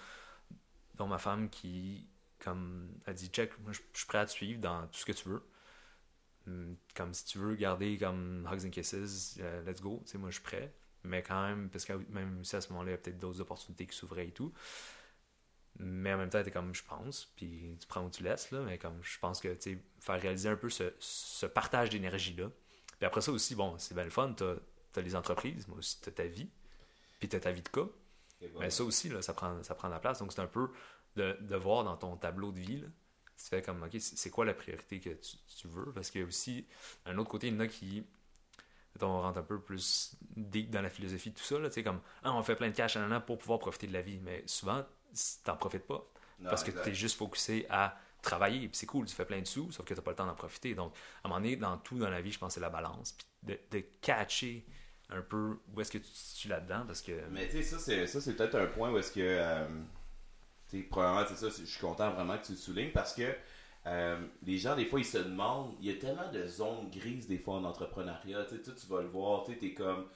[0.94, 2.06] dont ma femme, qui
[2.38, 5.12] comme a dit check, moi je suis prêt à te suivre dans tout ce que
[5.12, 5.42] tu veux.
[6.48, 10.02] Hum, Comme si tu veux garder comme Hugs and Kisses, euh, let's go.
[10.04, 10.74] Tu sais, moi je suis prêt.
[11.04, 13.40] Mais quand même, parce que même aussi à ce moment-là, il y a peut-être d'autres
[13.40, 14.52] opportunités qui s'ouvraient et tout.
[15.80, 18.60] Mais en même temps, t'es comme je pense, puis tu prends ou tu laisses, là,
[18.62, 22.50] mais comme je pense que, tu sais, faire réaliser un peu ce, ce partage d'énergie-là.
[22.98, 24.54] Puis après ça aussi, bon, c'est bien le fun, t'as
[24.96, 26.50] as les entreprises, mais aussi t'as ta vie,
[27.20, 27.86] puis t'as ta vie de cas.
[28.40, 28.66] Voilà.
[28.66, 30.18] Mais ça aussi, là, ça, prend, ça prend de la place.
[30.18, 30.70] Donc c'est un peu
[31.16, 32.88] de, de voir dans ton tableau de vie, là,
[33.38, 35.92] tu fais comme, OK, c'est quoi la priorité que tu, tu veux?
[35.92, 36.66] Parce qu'il y a aussi,
[37.06, 38.04] un autre côté, il y en a qui,
[39.00, 41.82] on rentre un peu plus deep dans la philosophie de tout ça, là, tu sais,
[41.82, 44.18] comme, ah, on fait plein de cash nanana, pour pouvoir profiter de la vie.
[44.22, 44.84] Mais souvent,
[45.44, 46.04] t'en profites pas.
[46.40, 48.68] Non, parce que tu es juste focusé à travailler.
[48.68, 50.34] Puis c'est cool, tu fais plein de sous, sauf que tu pas le temps d'en
[50.34, 50.74] profiter.
[50.74, 52.70] Donc, à un moment donné, dans tout dans la vie, je pense que c'est la
[52.70, 53.12] balance.
[53.12, 54.66] Puis de, de catcher
[55.10, 56.84] un peu où est-ce que tu te situes là-dedans.
[56.86, 57.12] Parce que.
[57.30, 59.20] Mais tu sais, ça, c'est, ça, c'est peut-être un point où est-ce que.
[59.20, 59.66] euh,
[60.90, 63.34] probablement, c'est ça, je suis content vraiment que tu le soulignes parce que
[63.86, 67.26] euh, les gens, des fois, ils se demandent, il y a tellement de zones grises,
[67.26, 68.44] des fois, en entrepreneuriat.
[68.44, 70.06] Tu tu vas le voir, tu es comme.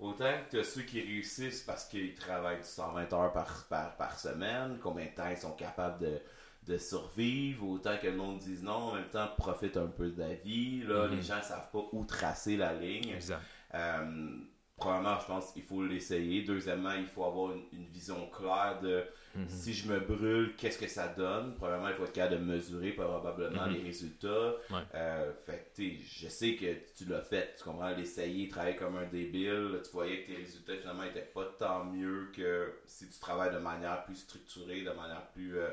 [0.00, 5.04] Autant que ceux qui réussissent parce qu'ils travaillent 120 heures par, par, par, semaine, combien
[5.04, 6.18] de temps ils sont capables de,
[6.66, 10.18] de survivre, autant que le monde dise non, en même temps, profite un peu de
[10.18, 10.82] la vie.
[10.82, 13.10] Là, les gens ne savent pas où tracer la ligne.
[13.10, 13.40] Exact.
[13.74, 14.36] Euh,
[14.76, 16.42] premièrement, je pense qu'il faut l'essayer.
[16.42, 19.48] Deuxièmement, il faut avoir une, vision claire de mhm.
[19.48, 21.54] si je me brûle, qu'est-ce que ça donne?
[21.54, 23.74] Premièrement, il faut être capable de mesurer probablement mhm.
[23.74, 24.54] les résultats.
[24.94, 27.54] Euh, fait je sais que tu l'as fait.
[27.56, 29.80] Tu comprends, l'essayer, travailler comme un débile.
[29.84, 33.60] Tu voyais que tes résultats finalement n'étaient pas tant mieux que si tu travailles de
[33.60, 35.58] manière plus structurée, de manière plus.
[35.58, 35.70] Euh,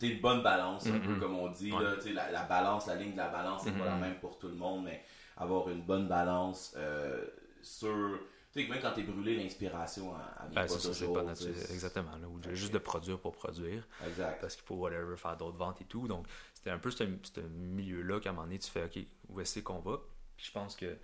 [0.00, 1.20] tu une bonne balance, un peu mhm.
[1.20, 1.70] comme on dit.
[1.70, 4.48] Là, la, la, balance, la ligne de la balance, c'est pas la même pour tout
[4.48, 5.04] le monde, mais
[5.36, 6.74] avoir une bonne balance.
[6.76, 7.24] Euh,
[7.62, 8.18] sur.
[8.52, 11.14] Tu sais, même quand t'es brûlé, l'inspiration, elle, ben, pas toujours.
[11.14, 12.10] pas naturel, exactement.
[12.10, 13.88] Là, Juste de produire pour produire.
[14.06, 14.40] Exact.
[14.42, 16.06] Parce qu'il faut, whatever, faire d'autres ventes et tout.
[16.06, 17.04] Donc, c'était un peu ce,
[17.40, 18.98] milieu-là qu'à un moment donné, tu fais, OK,
[19.30, 20.00] où est-ce qu'on va?
[20.36, 20.96] Puis je pense que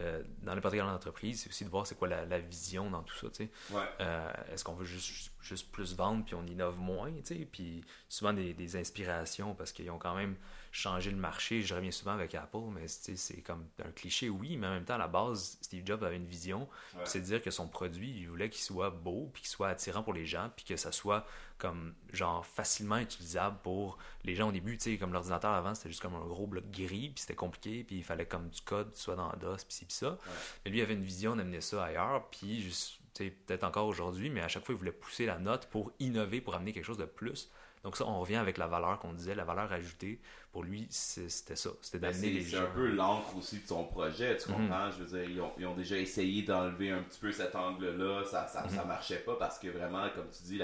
[0.00, 3.16] euh, dans n'importe quelle entreprise, c'est aussi de voir c'est quoi la, vision dans tout
[3.16, 3.28] ça.
[3.30, 3.82] tu Ouais.
[4.00, 7.12] Euh, est-ce qu'on veut juste, juste plus vendre puis on innove moins?
[7.52, 10.36] Puis souvent des, des inspirations parce qu'ils ont quand même
[10.72, 11.62] changer le marché.
[11.62, 14.94] Je reviens souvent avec Apple, mais c'est comme un cliché, oui, mais en même temps,
[14.94, 16.68] à la base, Steve Jobs avait une vision.
[17.04, 20.02] C'est de dire que son produit, il voulait qu'il soit beau, puis qu'il soit attirant
[20.02, 21.26] pour les gens, puis que ça soit
[21.58, 24.78] comme, genre, facilement utilisable pour les gens au début.
[24.78, 27.84] Tu sais, comme l'ordinateur avant, c'était juste comme un gros bloc gris, puis c'était compliqué,
[27.84, 30.16] puis il fallait comme du code, soit dans DOS, puis ci, puis ça.
[30.64, 34.40] Mais lui, il avait une vision d'amener ça ailleurs, puis juste peut-être encore aujourd'hui, mais
[34.40, 37.04] à chaque fois, il voulait pousser la note pour innover, pour amener quelque chose de
[37.04, 37.50] plus.
[37.82, 40.20] Donc ça, on revient avec la valeur qu'on disait, la valeur ajoutée.
[40.52, 41.70] Pour lui, c'était ça.
[41.80, 42.58] C'était ben, d'amener les gens.
[42.58, 44.56] C'est un peu l'encre aussi de son projet, tu mhm.
[44.56, 44.90] comprends?
[44.90, 48.24] Je veux dire, ils ont, déjà essayé d'enlever un petit peu cet angle-là.
[48.24, 48.88] Ça, ça, ça, mhm.
[48.88, 50.60] marchait pas parce que vraiment, comme tu dis,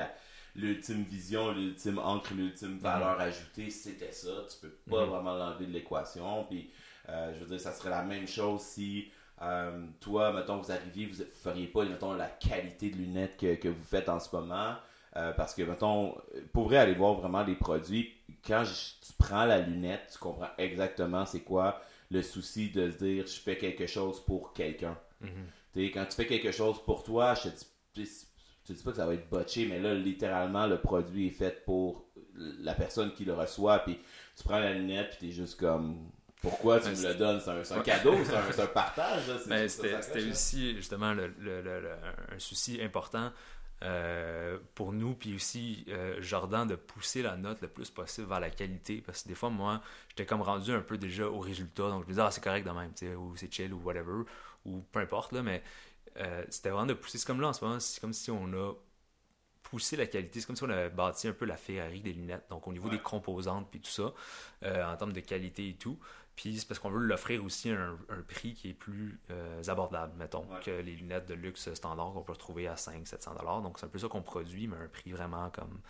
[0.54, 2.78] l'ultime vision, l'ultime encre, l'ultime mhm.
[2.78, 4.44] valeur ajoutée, c'était ça.
[4.50, 6.44] Tu peux pas vraiment l'enlever de l'équation.
[6.44, 6.70] Puis,
[7.08, 9.10] euh, je veux dire, ça serait la même chose si...
[9.42, 13.54] Euh, toi, mettons, vous arriviez, vous ne feriez pas, mettons, la qualité de lunettes que,
[13.56, 14.76] que vous faites en ce moment.
[15.16, 16.14] Euh, parce que, mettons,
[16.52, 18.12] pour aller voir vraiment les produits,
[18.46, 23.26] quand tu prends la lunette, tu comprends exactement c'est quoi le souci de se dire
[23.26, 24.96] je fais quelque chose pour quelqu'un.
[25.22, 25.90] Mhm.
[25.92, 27.54] Quand tu fais quelque chose pour toi, je te
[27.94, 28.26] dis,
[28.64, 31.64] te dis pas que ça va être botché, mais là, littéralement, le produit est fait
[31.64, 33.78] pour la personne qui le reçoit.
[33.80, 33.98] Puis
[34.36, 36.10] tu prends la lunette, puis tu es juste comme
[36.42, 37.40] pourquoi tu me le donnes?
[37.40, 39.22] C'est un, cadeau, c'est un, partage.
[39.68, 41.32] C'était aussi justement le,
[42.32, 43.32] un souci important
[43.82, 48.40] euh, pour nous, puis aussi euh, Jordan de pousser la note le plus possible vers
[48.40, 51.90] la qualité, parce que des fois, moi, j'étais comme rendu un peu déjà au résultat,
[51.90, 54.22] donc je me disais, ah, c'est correct de même, ou c'est chill, ou whatever,
[54.64, 55.62] ou peu importe, là, mais
[56.16, 57.18] euh, c'était vraiment de pousser.
[57.18, 58.72] C'est comme là en ce moment, c'est comme si on a
[59.62, 62.46] poussé la qualité, c'est comme si on avait bâti un peu la Ferrari des lunettes,
[62.48, 64.14] donc au niveau des composantes, puis tout ça,
[64.62, 65.98] en termes de qualité et tout.
[66.36, 70.12] Puis c'est parce qu'on veut l'offrir aussi à un, prix qui est plus euh, abordable,
[70.18, 73.62] mettons, que les lunettes de luxe standard qu'on peut retrouver à 500-700$.
[73.62, 75.80] Donc c'est un peu ça qu'on produit, mais un prix vraiment comme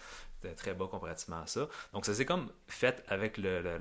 [0.57, 1.69] très bas comparativement à ça.
[1.93, 3.77] Donc ça s'est comme fait avec le,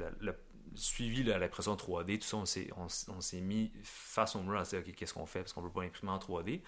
[0.73, 4.93] suivi de l'impression 3D, tout ça, on s'est, mis face au mur à dire, OK,
[4.95, 5.39] qu'est-ce qu'on fait?
[5.39, 6.61] Parce qu'on veut pas imprimer en 3D.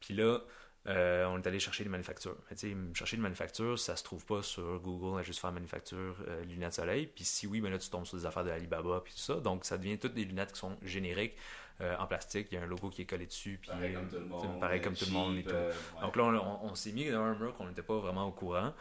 [0.00, 0.38] Puis là,
[0.88, 2.36] euh, on est allé chercher les manufactures.
[2.50, 2.56] Mais
[2.94, 6.44] chercher les manufactures, ça se trouve pas sur Google, on a juste faire manufacture euh,
[6.44, 7.06] lunettes soleil.
[7.06, 9.34] Puis si oui, ben là, tu tombes sur des affaires de Alibaba puis tout ça.
[9.36, 11.36] Donc, ça devient toutes des lunettes qui sont génériques
[11.80, 12.48] euh, en plastique.
[12.50, 13.58] Il y a un logo qui est collé dessus.
[13.60, 14.60] Puis, pareil comme tout le monde.
[14.60, 15.54] Pareil comme tout le monde et tout.
[16.00, 18.74] Donc là, on, on s'est mis dans un mur qu'on n'était pas vraiment au courant.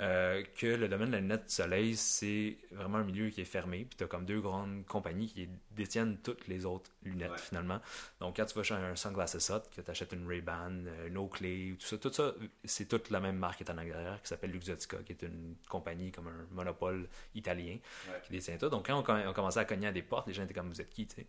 [0.00, 3.44] Euh, que le domaine de la lunette du soleil, c'est vraiment un milieu qui est
[3.44, 3.84] fermé.
[3.84, 7.78] Puis tu as comme deux grandes compagnies qui détiennent toutes les autres lunettes finalement.
[8.18, 10.72] Donc quand tu vas chez un Sunglasses Hut, que tu achètes une Ray-Ban,
[11.06, 14.20] une Oakley, tout ça, tout ça, c'est toute la même marque qui est en arrière,
[14.22, 17.78] qui s'appelle Luxottica, qui est une compagnie comme un monopole italien
[18.24, 18.70] qui détient tout.
[18.70, 20.80] Donc quand on, on, commençait à cogner à des portes, les gens étaient comme vous
[20.80, 21.26] êtes qui, tu sais?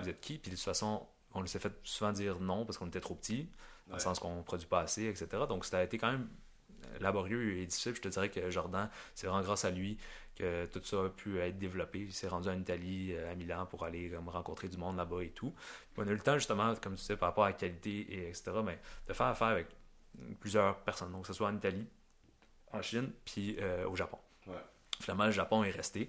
[0.00, 0.38] Vous êtes qui?
[0.38, 3.48] Puis de toute façon, on s'est fait souvent dire non parce qu'on était trop petits,
[3.88, 5.26] dans le sens qu'on ne produit pas assez, etc.
[5.48, 6.28] Donc ça a été quand même
[7.00, 7.94] laborieux et difficile.
[7.94, 9.98] Je te dirais que Jordan, c'est vraiment grâce à lui
[10.36, 12.00] que tout ça a pu être développé.
[12.00, 15.22] Il s'est rendu en Italie, euh, à Milan, pour aller comme, rencontrer du monde là-bas
[15.22, 15.54] et tout.
[15.96, 18.28] on a eu le temps, justement, comme tu sais, par rapport à la qualité, et
[18.28, 19.68] etc., mais de faire affaire avec
[20.40, 21.12] plusieurs personnes.
[21.12, 21.86] Donc, que ce soit en Italie,
[22.72, 24.18] en Chine, puis euh, au Japon.
[25.00, 26.08] Finalement, le Japon est resté.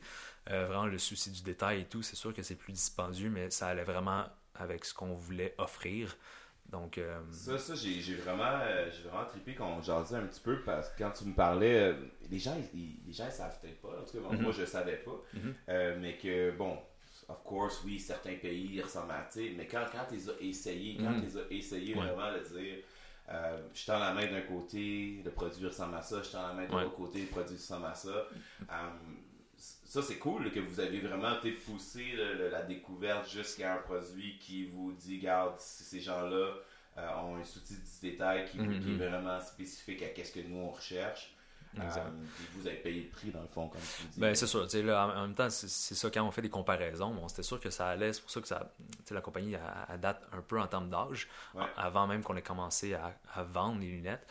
[0.51, 3.49] Euh, vraiment, le souci du détail et tout, c'est sûr que c'est plus dispendieux, mais
[3.49, 6.15] ça allait vraiment avec ce qu'on voulait offrir.
[6.73, 10.59] Donc, euh, Ça, ça j'ai vraiment, euh, j'ai vraiment trippé quand jasait un petit peu
[10.61, 11.93] parce que quand tu me parlais, euh,
[12.31, 14.51] les gens, ils, les gens savent peut-être pas, en tout cas, moi mhm.
[14.51, 15.99] je savais pas, mhm.
[16.01, 16.75] mais que bon,
[17.29, 21.11] of course, oui, certains pays ressemblent à, mais quand, quand tu les as essayés, quand
[21.11, 21.19] mhm.
[21.19, 22.77] tu les as essayés vraiment de dire,
[23.75, 26.65] je tends la main d'un côté, le produit ressemble à ça, je tends la main
[26.65, 28.25] de l'autre côté, le produit ressemble à ça.
[29.93, 31.35] Ça, c'est cool que vous avez vraiment
[31.67, 32.15] poussé
[32.49, 36.55] la découverte jusqu'à un produit qui vous dit, garde, ces gens-là
[36.97, 40.57] euh, ont un souci du détail qui, qui, est vraiment spécifique à ce que nous
[40.57, 41.35] on recherche.
[41.75, 42.07] Exact.
[42.07, 42.25] Euh,
[42.55, 44.19] vous avez payé le prix, dans le fond, comme tu dis.
[44.19, 44.67] Ben, c'est sûr.
[44.83, 47.69] Là, en, même temps, c'est ça, quand on fait des comparaisons, bon, c'était sûr que
[47.69, 48.13] ça allait.
[48.13, 48.73] C'est pour ça que ça,
[49.11, 51.27] la compagnie a, date un peu en termes d'âge,
[51.77, 54.25] avant même qu'on ait commencé à, à, vendre les lunettes,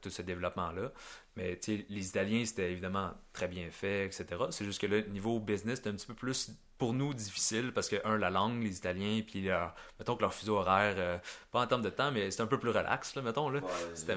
[0.00, 0.92] tout ce développement-là.
[1.36, 4.26] Mais les Italiens, c'était évidemment très bien fait, etc.
[4.50, 7.90] C'est juste que le niveau business, c'était un petit peu plus pour nous difficile parce
[7.90, 11.18] que, un, la langue, les Italiens, puis leur, mettons que leur fuseau horaire, euh,
[11.52, 13.50] pas en termes de temps, mais c'est un peu plus relax, là, mettons.
[13.50, 13.60] Là.
[13.94, 14.16] c'était,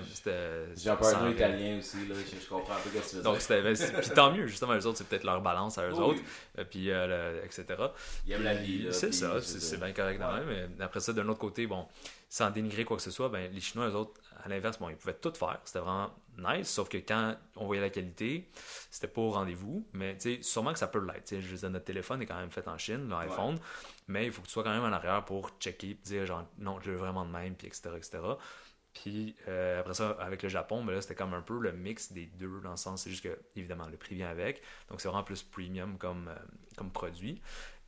[0.77, 3.41] J'ai un peu italien aussi, là, je, comprends un peu ce que tu veux Donc,
[3.41, 6.21] c'était, ben, puis tant mieux, justement, eux autres, c'est peut-être leur balance à eux autres,
[6.57, 7.65] euh, puis euh, etc.
[8.25, 8.87] Ils aiment la vie.
[8.91, 10.69] C'est ça, c'est, bien correct quand même.
[10.77, 11.85] Mais après ça, d'un autre côté, bon,
[12.29, 14.95] sans dénigrer quoi que ce soit, ben, les Chinois, eux autres, à l'inverse, bon, ils
[14.95, 15.59] pouvaient tout faire.
[15.63, 18.49] C'était vraiment nice, sauf que quand on voyait la qualité,
[18.91, 19.87] c'était pas au rendez-vous.
[19.93, 21.39] Mais sûrement que ça peut l'être.
[21.39, 23.57] Je dire, notre téléphone est quand même fait en Chine, l'iPhone,
[24.07, 26.79] mais il faut que tu sois quand même en arrière pour checker, dire genre non,
[26.81, 27.91] je veux vraiment de même, puis etc.
[27.95, 28.19] etc.
[28.93, 32.11] Puis euh, après ça, avec le Japon, ben là, c'était comme un peu le mix
[32.11, 34.61] des deux dans le sens, c'est juste que, évidemment, le prix vient avec.
[34.89, 36.35] Donc c'est vraiment plus premium comme, euh,
[36.77, 37.41] comme produit.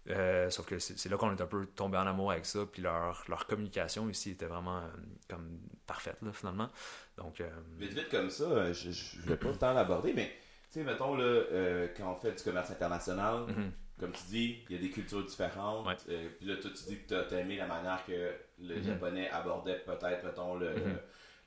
[0.09, 2.81] Euh, sauf que c'est là qu'on est un peu tombé en amour avec ça, puis
[2.81, 4.87] leur, leur communication ici était vraiment euh,
[5.27, 6.69] comme parfaite, là, finalement.
[7.17, 10.31] Donc, euh, Vite, vite comme ça, je ne vais pas le temps l'aborder, mais
[10.71, 13.71] tu sais, mettons, là, quand on fait du commerce international, mhm.
[13.99, 15.87] comme tu dis, il y a des cultures différentes.
[16.05, 18.83] puis là, toi, tu dis que tu as, aimé la manière que le mhm.
[18.83, 20.75] japonais abordait peut-être, mettons, le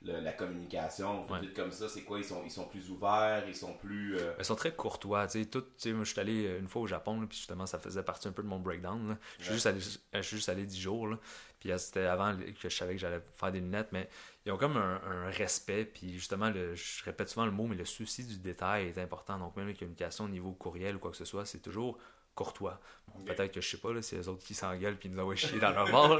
[0.01, 3.73] la communication, vite comme ça, c'est quoi ils sont, ils sont plus ouverts, ils sont
[3.73, 4.17] plus.
[4.17, 5.27] Euh, ils sont très courtois.
[5.35, 8.31] Moi, je suis allé euh, une fois au Japon, puis justement, ça faisait partie un
[8.31, 9.17] peu de mon breakdown.
[9.39, 11.07] Je suis juste allé, je suis juste allé 10 jours.
[11.07, 11.17] Là.
[11.59, 14.09] Puis c'était avant que je savais que j'allais faire des lunettes, mais
[14.45, 15.83] ils ont comme un, respect.
[15.83, 19.37] Puis justement, le, je répète souvent le mot, mais le souci du détail est important.
[19.37, 21.97] Donc, même les communications au niveau courriel ou quoi que ce soit, c'est toujours
[22.35, 22.79] courtois.
[23.25, 25.71] Peut-être que je sais pas, c'est les autres qui s'engueulent puis nous envoient chier dans
[25.71, 26.17] leur bord.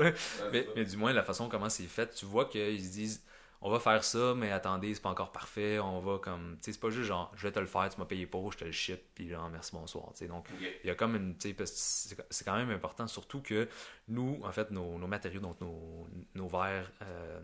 [0.51, 3.23] mais, mais, du moins, la façon comment c'est fait, tu vois qu'ils se disent
[3.61, 5.79] on va faire ça, mais attendez, c'est pas encore parfait.
[5.79, 6.57] On va comme.
[6.61, 8.51] Tu sais, c'est pas juste genre, je vais te le faire, tu m'as payé pour,
[8.53, 10.13] je te le ship, puis genre, merci, bonsoir.
[10.29, 10.47] Donc,
[10.83, 11.37] il y a comme une.
[11.37, 13.67] Tu sais, c'est quand même important, surtout que
[14.07, 17.39] nous, en fait, nos, matériaux, donc nos, nos verres euh,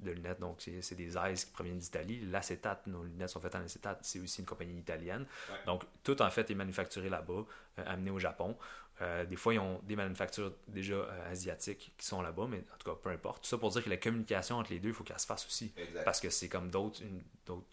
[0.00, 2.20] de lunettes, donc c'est des ice qui proviennent d'Italie.
[2.30, 5.24] L'acétate, nos lunettes sont faites en acétate, c'est aussi une compagnie italienne.
[5.66, 7.44] Donc, tout en fait est manufacturé là-bas,
[7.78, 8.56] euh, amené au Japon.
[9.00, 12.76] Euh, des fois, ils ont des manufactures déjà euh, asiatiques qui sont là-bas, mais en
[12.78, 13.42] tout cas, peu importe.
[13.42, 15.46] Tout ça pour dire que la communication entre les deux, il faut qu'elle se fasse
[15.46, 15.72] aussi.
[16.04, 17.02] Parce que c'est comme d'autres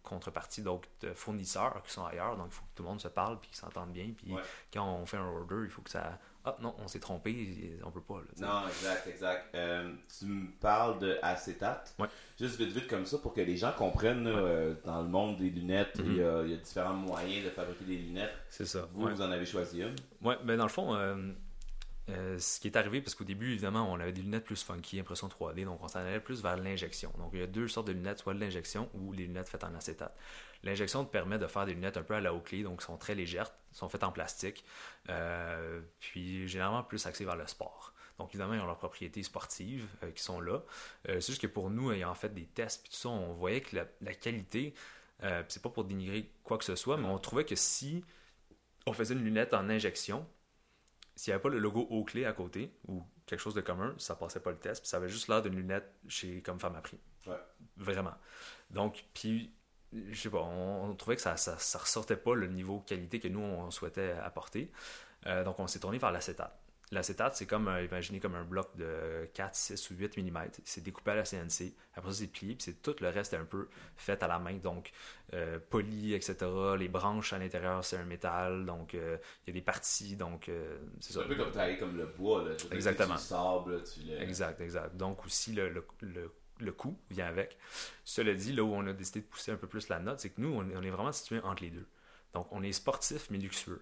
[0.04, 2.38] contreparties, d'autres fournisseurs qui sont ailleurs.
[2.38, 4.12] Donc, il faut que tout le monde se parle puis qu'ils s'entendent bien.
[4.16, 4.34] Puis
[4.72, 6.20] quand on fait un order, il faut que ça.
[6.46, 8.22] Ah non, on s'est trompé, on peut pas.
[8.40, 9.56] non, exact, exact.
[9.56, 11.96] Euh, tu me parles de acétate.
[12.40, 14.32] Juste vite, vite comme ça pour que les gens comprennent
[14.84, 17.86] dans le monde des lunettes, il, y a, il, y a, différents moyens de fabriquer
[17.86, 18.34] des lunettes.
[18.50, 18.88] C'est ça.
[18.94, 19.96] Vous, vous en avez choisi une.
[20.22, 21.16] Oui, mais dans le fond, euh,
[22.10, 25.00] euh, ce qui est arrivé, parce qu'au début, évidemment, on avait des lunettes plus funky,
[25.00, 27.12] impression 3D, donc on s'en allait plus vers l'injection.
[27.18, 29.74] Donc il y a deux sortes de lunettes, soit l'injection ou les lunettes faites en
[29.74, 30.16] acétate.
[30.66, 33.16] L'injection te permet de faire des lunettes un peu à la clé, donc sont très
[33.16, 34.66] légères, sont faites en plastique,
[35.10, 37.94] euh, puis généralement plus axées vers le sport.
[38.18, 40.62] Donc, évidemment, ils ont leurs propriétés sportives qui sont là.
[41.06, 43.76] c'est juste que pour nous, ayant fait des tests, puis tout ça, on voyait que
[43.76, 44.74] la, la qualité,
[45.22, 48.06] c'est pas pour dénigrer quoi que ce soit, mais on trouvait que si
[48.86, 50.28] on faisait une lunette en injection.
[51.16, 54.16] S'il n'y avait pas le logo clé à côté ou quelque chose de commun, ça
[54.16, 54.82] passait pas le test.
[54.82, 57.00] Puis ça avait juste l'air d'une lunette chez comme femme à prix.
[57.26, 57.40] Ouais.
[57.78, 58.14] Vraiment.
[58.70, 59.54] Donc, puis,
[59.94, 63.40] je sais pas, on, trouvait que ça, ça, ressortait pas le niveau qualité que nous,
[63.40, 64.72] on souhaitait apporter.
[65.28, 66.60] Euh, donc, on s'est tourné vers l'acétate.
[66.92, 70.40] L'acétate, c'est comme, imaginez comme un bloc de 4, 6 ou 8 mm.
[70.66, 71.74] C'est découpé à la CNC.
[71.96, 72.54] Après ça, c'est plié.
[72.54, 74.54] Puis c'est tout le reste est un peu fait à la main.
[74.54, 74.92] Donc,
[75.34, 76.36] euh, poli, etc.
[76.78, 78.66] Les branches à l'intérieur, c'est un métal.
[78.66, 80.16] Donc, euh, il y a des parties.
[80.16, 81.22] Donc, euh, c'est ça.
[81.22, 82.44] un peu comme travailler comme le bois.
[82.44, 82.52] Là.
[82.72, 83.16] Exactement.
[83.16, 84.96] Tu sable, tu exact, exact.
[84.96, 87.58] Donc, aussi, le, le, le, le coût vient avec.
[88.04, 90.30] Cela dit, là où on a décidé de pousser un peu plus la note, c'est
[90.30, 91.88] que nous, on est vraiment situé entre les deux.
[92.34, 93.82] Donc, on est sportif mais luxueux.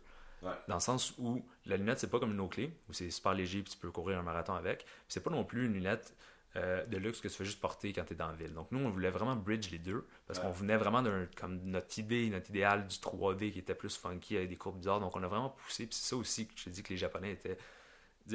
[0.67, 3.33] Dans le sens où la lunette, c'est pas comme une eau clé, où c'est super
[3.33, 4.85] léger et tu peux courir un marathon avec.
[5.07, 6.15] C'est pas non plus une lunette
[6.55, 8.53] euh, de luxe que tu fais juste porter quand tu es dans la ville.
[8.53, 11.97] Donc nous, on voulait vraiment bridge les deux, parce qu'on venait vraiment d'un comme notre
[11.97, 14.99] idée, notre idéal du 3D qui était plus funky avec des courbes bizarres.
[14.99, 15.87] Donc on a vraiment poussé.
[15.87, 17.57] Puis c'est ça aussi que je dis que les Japonais étaient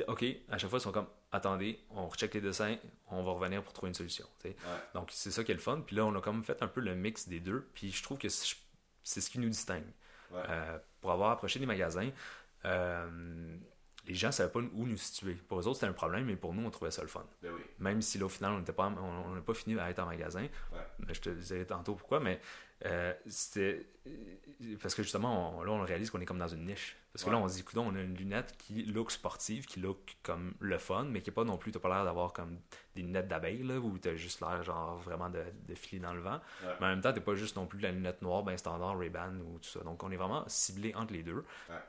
[0.07, 2.77] OK, à chaque fois, ils sont comme attendez, on recheck les dessins,
[3.11, 4.27] on va revenir pour trouver une solution.
[4.95, 5.83] Donc c'est ça qui est le fun.
[5.87, 7.69] Puis là, on a comme fait un peu le mix des deux.
[7.75, 9.85] Puis je trouve que c'est ce qui nous distingue.
[10.35, 12.11] Euh, pour avoir approché des magasins,
[12.67, 13.57] euh,
[14.07, 15.35] les gens ne savaient pas où nous situer.
[15.35, 17.25] Pour eux autres, c'était un problème, mais pour nous, on trouvait ça le fun.
[17.43, 20.07] Ben Même si là, au final, on n'a pas, on, pas fini à être en
[20.07, 20.47] magasin.
[20.99, 22.41] Mais je te disais tantôt pourquoi, mais
[22.87, 26.97] Euh, c'était euh, parce que justement, là, on réalise qu'on est comme dans une niche.
[27.13, 29.81] Parce que là, on se dit, écoute, on a une lunette qui look sportive, qui
[29.81, 32.61] look comme le fun, mais qui est pas non plus, t'as pas l'air d'avoir comme
[32.95, 36.21] des lunettes d'abeille, là, où t'as juste l'air, genre, vraiment de, de filer dans le
[36.21, 36.39] vent.
[36.81, 39.35] Mais en même temps, t'es pas juste non plus la lunette noire, ben standard, Ray-Ban
[39.41, 39.81] ou tout ça.
[39.81, 41.45] Donc, on est vraiment ciblé entre les deux.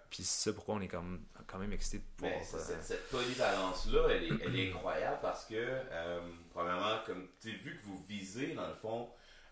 [0.09, 2.43] Puis c'est pourquoi on est comme, quand même excité de pouvoir.
[2.43, 6.21] cette, cette polyvalence-là, elle est, elle est incroyable parce que, euh,
[6.51, 9.09] premièrement, comme, tu vu que vous visez, dans le fond,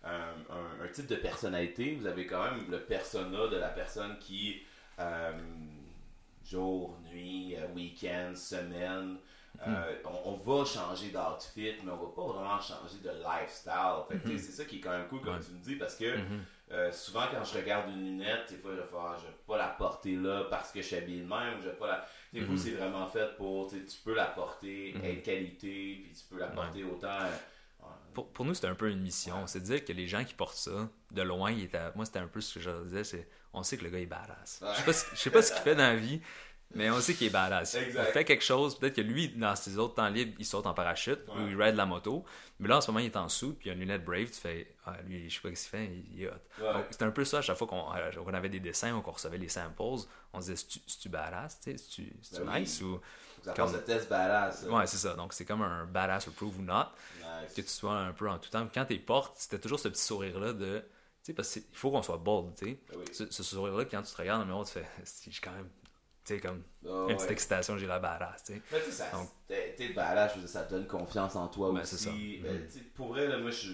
[0.07, 4.61] un, type de personnalité, vous avez quand même le persona de la personne qui,
[4.99, 5.31] euh,
[6.45, 9.17] jour, nuit, euh, week-end, semaine,
[9.67, 10.09] euh, hmm.
[10.25, 14.05] on, va changer d'outfit, mais on va pas vraiment changer de lifestyle.
[14.09, 14.37] Hmm.
[14.37, 16.91] C'est ça qui est quand même cool, comme tu me dis, parce que hmm.
[16.91, 19.69] souvent quand je regarde une lunette, des fois je vais faire, je vais pas la
[19.69, 22.05] porter là parce que je suis habillé de même, je vais pas la.
[22.45, 26.47] Fois, c'est vraiment fait pour, tu peux la porter, être qualité, puis tu peux la
[26.47, 27.17] porter autant
[28.25, 29.47] pour, nous, c'était un peu une mission.
[29.47, 32.19] C'est de dire que les gens qui portent ça, de loin, il était, moi, c'était
[32.19, 34.61] un peu ce que je disais, c'est on sait que le gars est badass.
[34.61, 36.21] Je sais pas, sais pas ce qu'il fait dans la vie,
[36.75, 37.75] mais on sait qu'il est badass.
[37.75, 40.73] Il fait quelque chose, peut-être que lui, dans ses autres temps libres, il saute en
[40.73, 42.25] parachute ou il ride la moto.
[42.59, 44.25] Mais là, en ce moment, il est en dessous, puis il a une lunette Brave,
[44.25, 46.83] tu fais, ah, lui, je sais pas ce qu'il fait, il est hot.
[46.91, 49.49] C'était un peu ça, à chaque fois qu'on avait des dessins ou qu'on recevait les
[49.49, 49.97] samples, on
[50.41, 52.99] se disait, c'est-tu badass, c'est-tu ben nice ou.
[53.55, 53.71] Comme...
[53.71, 54.63] ce test badass.
[54.63, 55.15] Ouais, c'est ça.
[55.15, 56.85] Donc, c'est comme un badass approve ou not.
[57.55, 58.67] Que tu sois un peu en tout temps.
[58.73, 60.79] Quand t'es portes, c'était toujours ce petit sourire-là de.
[61.23, 62.79] Tu sais, parce qu'il faut qu'on soit bold, tu sais.
[62.89, 64.85] Ben ce, sourire-là, quand tu te regardes dans le miroir, tu fais.
[65.29, 65.69] J'ai quand même.
[66.25, 66.63] Tu sais, comme.
[66.85, 68.61] Ah une petite excitation, j'ai la badass, tu sais.
[68.71, 71.81] Mais tu sais, t'es badass, je veux dire, ça te donne confiance en toi ben,
[71.81, 71.97] aussi.
[71.97, 72.09] Ça.
[72.09, 72.83] Ben, mm-hmm.
[72.95, 73.71] pour vrai, là, moi, je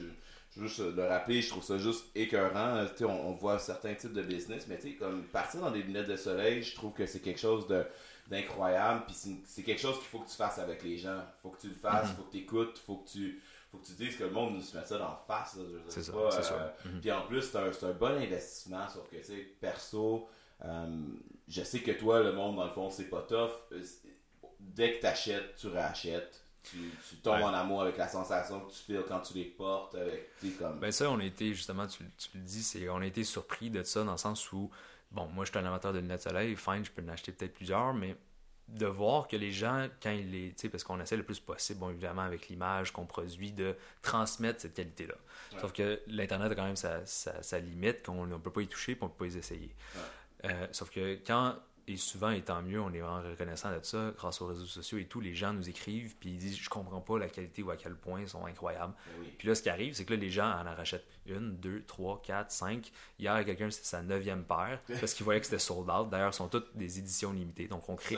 [0.61, 2.86] juste le rappeler, je trouve ça juste écœurant.
[3.01, 6.07] On, on, voit certains types de business, mais tu sais, comme partir dans des lunettes
[6.07, 7.86] de soleil, je trouve que c'est quelque chose de
[8.28, 9.03] d'incroyable.
[9.05, 9.15] Puis
[9.45, 11.21] c'est quelque chose qu'il faut que tu fasses avec les gens.
[11.41, 12.15] faut que tu le fasses, il mhm.
[12.15, 14.80] faut que tu écoutes, faut que tu faut que tu dises que le monde nous
[14.80, 15.57] met ça dans face.
[15.88, 17.01] C'est ça, c'est euh, mhm.
[17.01, 20.30] Puis en plus, c'est un, un, bon investissement, sauf que, tu sais, perso,
[20.63, 21.05] euh,
[21.47, 23.49] je sais que toi, le monde, dans le fond, c'est pas tough.
[23.71, 23.84] Euh,
[24.59, 26.39] dès que tu achètes, tu rachètes.
[26.61, 26.78] Tu,
[27.09, 29.95] tu tombes en amour avec la sensation que tu fais quand tu les portes.
[29.95, 30.80] Avec, comme...
[30.80, 33.69] Ben ça, on a été, justement, tu, tu le dis, c'est on a été surpris
[33.69, 34.69] de ça dans le sens où
[35.14, 37.53] bon, moi, je suis un amateur de lunettes soleil, fine, je peux en acheter peut-être
[37.53, 38.16] plusieurs, mais
[38.68, 40.49] de voir que les gens, quand ils les.
[40.49, 43.76] Tu sais, parce qu'on essaie le plus possible, bon, évidemment, avec l'image qu'on produit, de
[44.01, 45.16] transmettre cette qualité-là.
[45.59, 48.97] Sauf que l'Internet a quand même sa, limite, qu'on ne peut pas y toucher, et
[49.01, 49.76] on ne peut pas les essayer.
[50.45, 51.55] Euh, sauf que quand
[51.88, 54.97] et souvent, et tant mieux, on est vraiment reconnaissant de ça, grâce aux réseaux sociaux
[54.99, 57.72] et tout, les gens nous écrivent, puis ils disent Je comprends pas la qualité ou
[57.72, 58.93] à quel point ils sont incroyables.
[59.20, 61.84] Ben puis là, ce qui arrive, c'est que là, les gens en rachètent une, deux,
[61.84, 62.91] trois, quatre, cinq.
[63.19, 66.09] Hier, quelqu'un, c'était sa neuvième paire, parce qu'il voyait que c'était sold out.
[66.09, 67.67] D'ailleurs, ce sont toutes des éditions limitées.
[67.67, 68.17] Donc, on crée,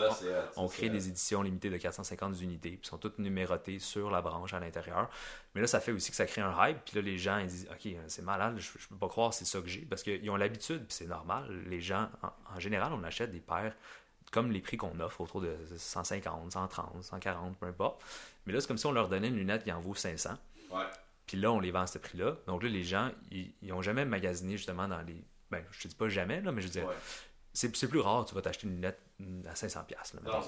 [0.56, 4.54] on, crée des éditions limitées de 450 unités, puis sont toutes numérotées sur la branche
[4.54, 5.10] à l'intérieur.
[5.54, 7.48] Mais là, ça fait aussi que ça crée un hype, puis là, les gens, ils
[7.48, 10.30] disent Ok, c'est malade, je, je peux pas croire, c'est ça que j'ai, parce qu'ils
[10.30, 11.64] ont l'habitude, puis c'est normal.
[11.68, 13.76] Les gens, en, en général, on achète des paires
[14.32, 18.02] comme les prix qu'on offre, autour de 150, 130, 140, peu importe.
[18.46, 20.32] Mais là, c'est comme si on leur donnait une lunette qui en vaut 500.
[21.26, 22.38] Puis là, on les vend à ce prix-là.
[22.48, 25.24] Donc là, les gens, ils n'ont jamais magasiné justement dans les.
[25.52, 26.90] Ben, je te dis pas jamais, là, mais je veux dire,
[27.54, 29.00] c'est plus rare, tu vas t'acheter une lunette
[29.48, 29.78] à 500$.
[30.24, 30.42] Là,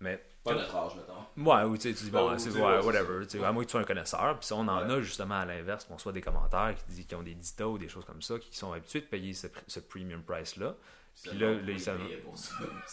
[0.00, 1.50] mais, pas notre âge, mettons.
[1.50, 3.24] Ouais, ou tu dis, bon, c'est ouais, whatever.
[3.44, 4.38] À moins que tu sois un connaisseur.
[4.38, 7.22] Puis on en a justement à l'inverse, qu'on soit des commentaires qui disent qu'ils ont
[7.22, 10.22] des ditos ou des choses comme ça, qui sont habitués de payer ce, ce premium
[10.22, 10.74] price-là.
[11.22, 11.90] Puis là, là ils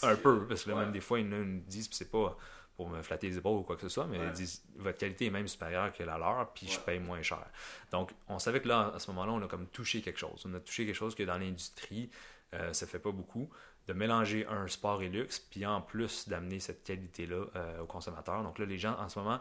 [0.03, 2.38] Un peu, parce que là, même des fois, ils nous disent, puis c'est pas
[2.82, 5.27] pour me flatter les épaules ou quoi que ce soit, mais ils disent votre qualité
[5.27, 7.45] est même supérieure que la leur, puis je paye moins cher.
[7.91, 10.43] Donc, on savait que là, à ce moment-là, on a comme touché quelque chose.
[10.49, 12.09] On a touché quelque chose que dans l'industrie,
[12.55, 13.51] euh, ça fait pas beaucoup,
[13.86, 18.41] de mélanger un sport et luxe, puis en plus d'amener cette qualité-là euh, aux consommateurs.
[18.41, 19.38] Donc là, les gens, en ce moment,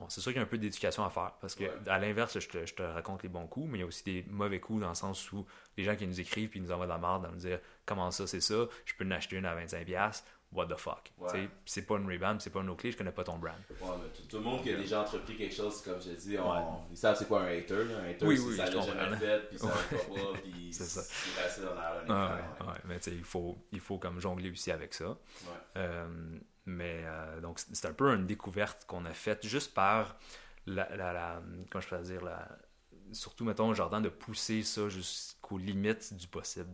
[0.00, 2.36] Bon, c'est sûr qu'il y a un peu d'éducation à faire parce que à l'inverse,
[2.40, 4.88] je te, raconte les bons coups, mais il y a aussi des mauvais coups dans
[4.88, 7.30] le sens où les gens qui nous écrivent puis nous envoient de la merde dans
[7.30, 10.24] nous dire comment ça c'est ça, je peux en acheter une à 25$,
[10.54, 11.12] what the fuck.
[11.64, 13.54] C'est pas une rebound, c'est pas une clé, je connais pas ton brand.
[13.70, 16.80] Ouais, mais tout, le monde qui a déjà entrepris quelque chose, comme je dis, on,
[16.90, 17.74] ils savent c'est quoi un hater.
[17.74, 21.64] Un hater, oui, oui, ça l'a jamais fait, puis ça va pas, puis c'est facile
[21.68, 22.44] en arrière.
[22.60, 25.16] Ouais, mais tu sais, il faut, il faut comme jongler aussi avec ça.
[25.76, 26.06] Euh,
[26.66, 30.16] mais euh, donc, c'est un peu une découverte qu'on a faite juste par
[30.66, 32.48] la, la, comment je peux dire, la,
[33.14, 36.68] surtout, mettons, Jordan, de pousser ça jusqu'aux limites du possible,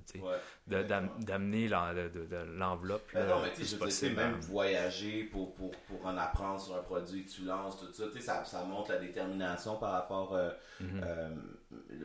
[0.66, 3.08] d'amener l'enveloppe.
[3.14, 4.38] Ben non, mais tu sais, même hein.
[4.40, 8.44] voyager pour, pour, pour, en apprendre sur un produit que tu lances, tout ça, ça,
[8.44, 11.02] ça montre la détermination par rapport euh, mm-hmm.
[11.04, 11.30] euh,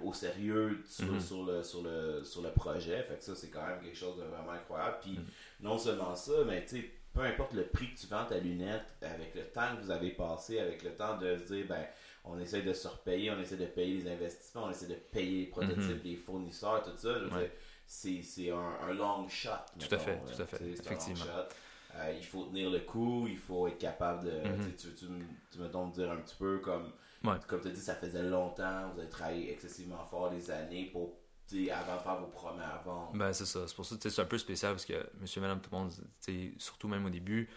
[0.04, 1.20] au sérieux sur, mm-hmm.
[1.20, 3.04] sur, le, sur, le, sur le projet.
[3.04, 4.98] Fait que ça, c'est quand même quelque chose de vraiment incroyable.
[5.02, 5.64] Puis, mm-hmm.
[5.64, 8.86] non seulement ça, mais tu sais, peu importe le prix que tu vends ta lunette,
[9.02, 11.86] avec le temps que vous avez passé, avec le temps de se dire, ben,
[12.28, 15.42] on essaie de se repayer, on essaie de payer les investissements, on essaie de payer
[15.42, 17.16] les prototypes, les fournisseurs, tout ça.
[17.88, 19.50] C'est un, long shot.
[19.80, 21.26] Tout à fait, tout à fait, effectivement.
[21.98, 24.42] Euh, il faut tenir le coup, il faut être capable de.
[24.78, 25.06] Tu, tu,
[25.52, 26.92] tu, me dire un petit peu comme.
[27.48, 31.14] Comme tu as dit, ça faisait longtemps, vous avez travaillé excessivement fort des années pour
[31.72, 33.16] avant de faire vos premières ventes.
[33.16, 33.68] Ben, c'est ça.
[33.68, 35.92] C'est pour ça que c'est un peu spécial parce que monsieur, madame, tout le monde,
[36.58, 37.50] surtout même au début,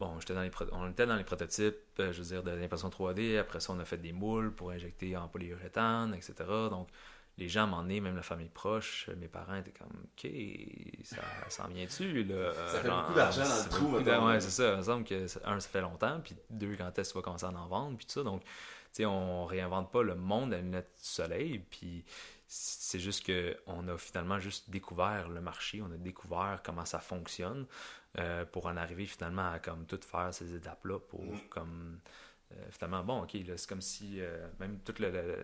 [0.00, 2.88] bon, j'étais dans les on était dans les prototypes, euh, je veux dire, de l'impression
[2.88, 3.38] 3D.
[3.38, 6.34] Après ça, on a fait des moules pour injecter en polyuréthane, etc.
[6.70, 6.88] Donc,
[7.36, 10.30] les gens m'en est, même la famille proche, mes parents étaient comme, OK,
[11.04, 12.52] ça s'en vient-tu, là?
[12.68, 14.72] Ça fait beaucoup d'argent dans le trou, Ouais, c'est ça.
[14.72, 17.22] Il me semble que, un, ça fait longtemps, puis deux, quand est-ce que tu vas
[17.22, 18.22] commencer à en vendre, puis tout ça.
[18.22, 18.48] Donc, tu
[18.92, 22.04] sais, on réinvente pas le monde à la lunette du soleil, puis
[22.52, 26.98] c'est juste que on a finalement juste découvert le marché, on a découvert comment ça
[26.98, 27.64] fonctionne
[28.18, 31.48] euh, pour en arriver finalement à comme tout faire ces étapes-là pour mm.
[31.48, 32.00] comme
[32.52, 35.36] euh, finalement bon ok c'est comme si euh, même tout le,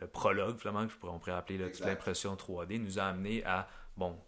[0.00, 3.44] le, prologue finalement que je pourrais, on pourrait appeler toute l'impression 3D nous a amené
[3.44, 4.18] à bon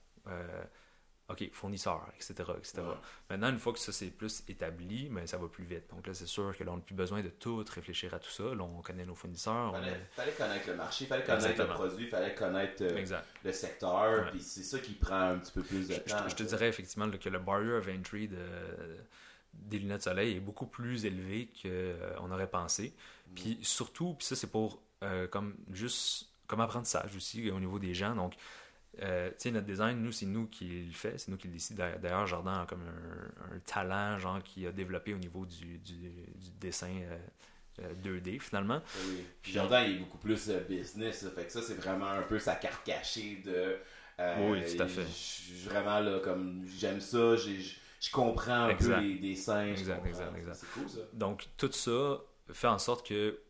[1.29, 2.35] OK, fournisseur, etc.
[2.57, 2.83] etc.
[3.29, 5.91] Maintenant, une fois que ça c'est plus établi, mais ben, ça va plus vite.
[5.91, 8.31] Donc là, c'est sûr que là, on n'a plus besoin de tout réfléchir à tout
[8.31, 8.45] ça.
[8.45, 9.75] Là, on connaît nos fournisseurs.
[9.77, 13.53] Il fallait, connaître le marché, il fallait connaître le produit, il fallait connaître euh, le
[13.53, 14.31] secteur.
[14.31, 16.29] Puis c'est ça qui prend un petit peu plus de temps.
[16.29, 18.39] Je, te dirais effectivement que le barrier of entry de,
[19.53, 22.95] des lunettes de soleil est beaucoup plus élevé qu'on euh, aurait pensé.
[23.31, 23.35] Mm.
[23.35, 27.95] Puis surtout, puis ça c'est pour euh, comme juste comme apprentissage aussi au niveau des
[27.95, 28.15] gens.
[28.15, 28.35] Donc,
[29.03, 31.77] euh, notre design, nous, c'est nous qui le fait, c'est nous qui le décide.
[31.77, 36.13] D'ailleurs, Jordan a comme un, talent genre qui a développé au niveau du, du,
[36.59, 36.93] dessin
[37.79, 38.81] 2D euh, euh, finalement.
[39.07, 39.25] Oui.
[39.43, 42.55] Puis Jordan, il est beaucoup plus business, fait que ça, c'est vraiment un peu sa
[42.55, 43.77] carte cachée de.
[44.51, 45.07] oui, tout à fait.
[45.69, 49.67] Vraiment là, comme j'aime ça, je comprends un peu les dessins.
[49.67, 50.55] Exact, exact, exact.
[50.55, 51.01] C'est cool ça.
[51.13, 52.19] Donc tout ça
[52.53, 53.41] fait en sorte que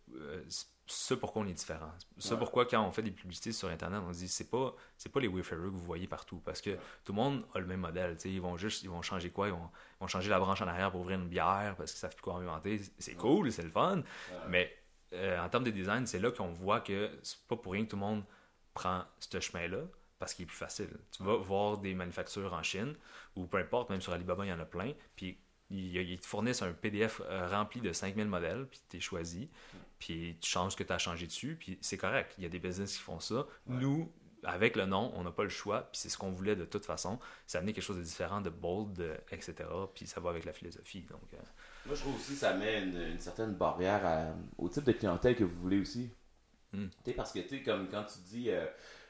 [0.87, 1.91] ce pourquoi on est différent.
[2.19, 5.11] Ce pourquoi quand on fait des publicités sur internet, on se dit c'est pas c'est
[5.11, 6.71] pas les Wayfarers que vous voyez partout parce que
[7.05, 9.55] tout le monde a le même modèle, ils vont juste ils vont changer quoi, ils
[10.01, 12.35] vont, changer la branche en arrière pour ouvrir une bière parce qu'ils savent plus quoi
[12.35, 14.03] inventer, c'est cool, c'est le fun,
[14.49, 14.73] mais
[15.13, 17.91] euh, en termes de design, c'est là qu'on voit que c'est pas pour rien que
[17.91, 18.25] tout le monde
[18.75, 19.79] prend ce chemin-là
[20.19, 20.91] parce qu'il est plus facile.
[21.11, 22.95] Tu vas voir des manufactures en Chine
[23.35, 25.39] ou peu importe, même sur Alibaba, il y en a plein, puis
[25.71, 29.49] ils, te fournissent un PDF euh, rempli de 5000 modèles, puis tu es choisi,
[29.99, 32.35] puis tu changes ce que tu as changé dessus, puis c'est correct.
[32.39, 33.47] Il y a des business qui font ça.
[33.67, 34.11] Nous,
[34.45, 36.85] avec le nom, on n'a pas le choix, puis c'est ce qu'on voulait de toute
[36.85, 37.19] façon.
[37.47, 39.01] Ça amener quelque chose de différent, de bold,
[39.33, 39.55] etc.
[39.95, 41.03] Puis ça va avec la philosophie.
[41.03, 41.39] Donc, euh.
[41.87, 45.45] Moi, je trouve aussi que ça met une, certaine barrière au type de clientèle que
[45.45, 46.11] vous voulez aussi.
[46.73, 46.89] Hmm.
[47.05, 48.51] Tu sais, parce que, tu sais, comme quand tu dis...
[48.51, 48.67] Euh,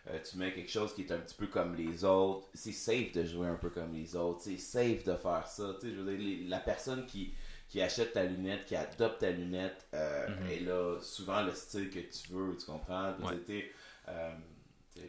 [0.09, 2.47] euh, tu mets quelque chose qui est un petit peu comme les autres.
[2.55, 4.41] C'est safe de jouer un peu comme les autres.
[4.41, 5.75] C'est safe de faire ça.
[5.83, 7.33] Je veux dire, la personne qui,
[7.69, 10.47] qui achète ta lunette, qui adopte ta lunette, euh, mhm.
[10.51, 13.15] elle a souvent le style que tu veux, tu comprends?
[13.31, 13.73] C'était
[14.09, 14.31] euh,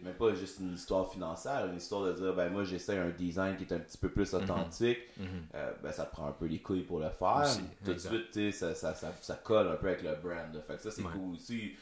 [0.01, 3.55] même pas juste une histoire financière, une histoire de dire, ben moi j'essaie un design
[3.55, 4.41] qui est un petit peu plus mhm.
[4.41, 5.45] authentique, mhm.
[5.83, 7.47] ben ça te prend un peu les couilles pour le faire.
[7.85, 10.59] Tout de suite, ça, ça, ça, ça, colle un peu avec le brand.
[10.65, 11.75] Fait que ça c'est cool aussi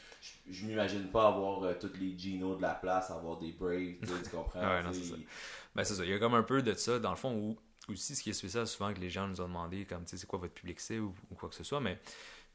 [0.50, 4.30] je, m'imagine pas avoir euh, tous les Gino de la place, avoir des Braves, tu
[4.30, 4.60] comprends?
[4.62, 5.16] ouais, c'est ça.
[5.76, 6.04] Ben, c'est ça.
[6.04, 7.58] Il y a comme un peu de ça, dans le fond, où
[7.92, 10.18] aussi ce qui est spécial souvent que les gens nous ont demandé, comme, tu sais,
[10.18, 12.00] c'est quoi votre public c'est ou, quoi que ce soit, mais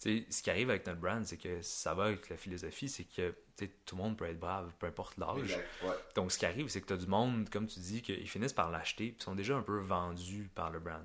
[0.00, 2.88] tu sais, ce qui arrive avec notre brand, c'est que ça va avec la philosophie,
[2.88, 3.34] c'est que
[3.84, 5.58] tout le monde peut être brave, peu importe l'âge.
[6.14, 8.54] Donc, ce qui arrive, c'est que tu as du monde, comme tu dis, qu'ils finissent
[8.54, 11.04] par l'acheter, puis sont déjà un peu vendus par le brand.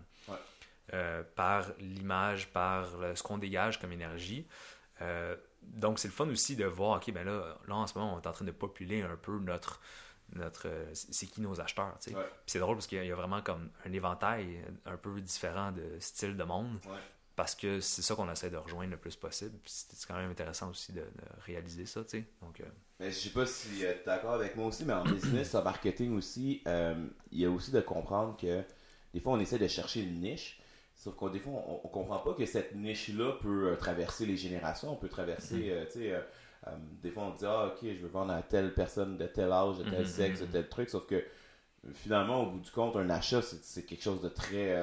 [0.93, 4.47] Euh, par l'image, par ce qu'on dégage comme énergie.
[5.01, 5.35] Euh,
[5.73, 8.21] donc, c'est le fun aussi de voir, OK, ben là, là, en ce moment, on
[8.21, 9.81] est en train de populer un peu notre.
[10.33, 12.17] notre euh, c'est qui nos acheteurs, tu sais.
[12.45, 16.37] c'est drôle parce qu'il y a vraiment comme un éventail un peu différent de style
[16.37, 16.79] de monde.
[17.35, 19.57] Parce que c'est ça qu'on essaie de rejoindre le plus possible.
[19.65, 21.03] C'est quand même intéressant aussi de,
[21.45, 22.23] réaliser ça, tu sais.
[22.41, 22.63] Donc, euh,
[22.99, 25.61] mais je sais pas si tu es d'accord avec moi aussi, mais en business, en
[25.61, 26.95] marketing aussi, euh,
[27.31, 28.63] il y a aussi de comprendre que
[29.13, 30.59] des fois, on essaie de chercher une niche.
[30.95, 34.37] Sauf qu'au des fois, on, on, comprend pas que cette niche-là peut euh, traverser les
[34.37, 35.71] générations, on peut traverser, mm-hmm.
[35.71, 36.71] euh, tu sais, euh,
[37.03, 39.77] des fois on dit, ah ok, je veux vendre à telle personne de tel âge,
[39.77, 40.51] de tel mm-hmm, sexe, de mm-hmm.
[40.51, 41.23] tel truc, sauf que
[41.93, 44.75] finalement, au bout du compte, un achat, c'est quelque chose de très...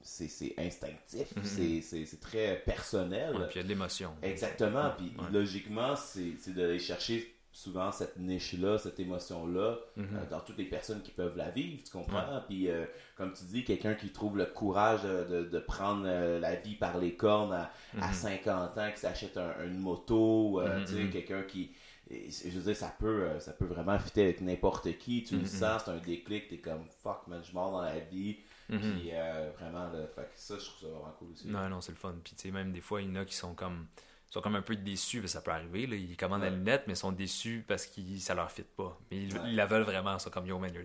[0.00, 3.34] c'est instinctif, c'est très personnel.
[3.34, 4.12] puis il y a de l'émotion.
[4.22, 10.04] Exactement, puis logiquement, c'est d'aller chercher souvent cette niche-là, cette émotion-là, mhm.
[10.12, 12.42] euh, dans toutes les personnes qui peuvent la vivre, tu comprends?
[12.46, 12.84] Puis, euh,
[13.16, 17.14] comme tu dis, quelqu'un qui trouve le courage de, prendre euh, la vie par les
[17.14, 17.66] cornes
[18.00, 18.82] à, 50 mhm.
[18.82, 21.70] ans, qui s'achète une moto, tu sais, mhm, quelqu'un qui,
[22.10, 25.24] je veux dire, ça peut, euh, ça peut vraiment fitter avec n'importe qui.
[25.24, 25.46] Tu le Mhm.
[25.46, 28.38] sens, c'est un déclic, t'es comme fuck, man, je mords dans la vie.
[28.68, 28.78] Mhm.
[28.78, 31.48] Puis euh, vraiment, fait que ça, je trouve ça vraiment cool aussi.
[31.48, 32.14] Non, non, c'est le fun.
[32.22, 33.86] Puis, tu sais, même des fois, il y en a qui sont comme,
[34.30, 35.86] sont comme un peu déçus, ça peut arriver.
[35.86, 35.96] Là.
[35.96, 36.56] Ils commandent la Ouais.
[36.56, 38.98] lunette, mais ils sont déçus parce que ça leur fit pas.
[39.10, 39.40] Mais ils, Ouais.
[39.46, 40.18] ils la veulent vraiment.
[40.18, 40.84] Sont comme, yo, man, your,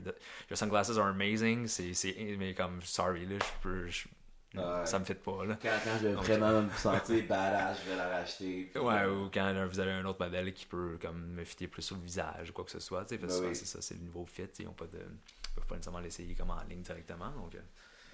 [0.49, 1.67] your sunglasses are amazing.
[1.67, 3.87] C'est, c'est, mais comme, sorry, là, je peux.
[3.87, 4.07] je-
[4.53, 4.85] Ouais.
[4.85, 5.57] Ça me fit pas, là.
[5.61, 8.69] Quand, quand je vais Donc, vraiment me sentir badass, je vais la racheter.
[8.75, 11.81] Ouais, euh, ou quand vous avez un autre modèle qui peut comme me fitter plus
[11.83, 13.55] sur le visage ou quoi que ce soit, parce que Ben oui.
[13.55, 16.35] c'est ça, c'est le nouveau fit, ils ont pas de ils peuvent pas nécessairement l'essayer
[16.35, 17.29] comme en ligne directement.
[17.31, 17.59] Donc, euh,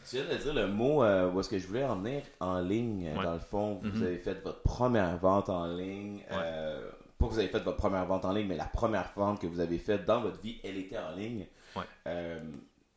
[0.09, 2.23] Tu viens de dire le mot euh, où est-ce que je voulais en venir?
[2.39, 3.07] En ligne.
[3.07, 3.23] euh, Ouais.
[3.23, 4.03] Dans le fond, vous Mhm.
[4.03, 6.23] avez fait votre première vente en ligne.
[6.31, 9.41] euh, pas que vous avez fait votre première vente en ligne, mais la première vente
[9.41, 11.47] que vous avez faite dans votre vie, elle était en ligne.
[11.75, 11.83] Ouais.
[12.07, 12.39] Euh,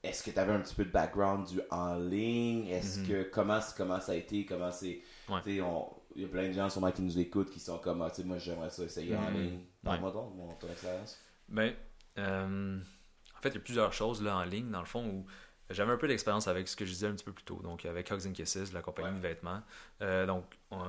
[0.03, 2.67] est-ce que tu avais un petit peu de background du en ligne?
[2.69, 3.09] Est-ce Mhm.
[3.09, 4.45] que comment, comment ça a été?
[4.45, 5.01] Comment c'est.
[5.29, 5.41] Ouais.
[5.47, 8.17] Il y a plein de gens sûrement qui nous écoutent qui sont comme ah, tu
[8.23, 9.37] sais, moi j'aimerais ça essayer en Mhm.
[9.37, 9.61] ligne.
[9.83, 11.19] Parle-moi donc, mon ton expérience.
[11.49, 11.73] Ben,
[12.19, 15.27] en fait, il y a plusieurs choses là en ligne, dans le fond, où
[15.71, 17.85] j'avais un peu d'expérience avec ce que je disais un petit peu plus tôt, donc
[17.85, 19.15] avec Hugs and Kisses, la compagnie Ouais.
[19.17, 19.63] de vêtements.
[20.03, 20.45] Euh, donc,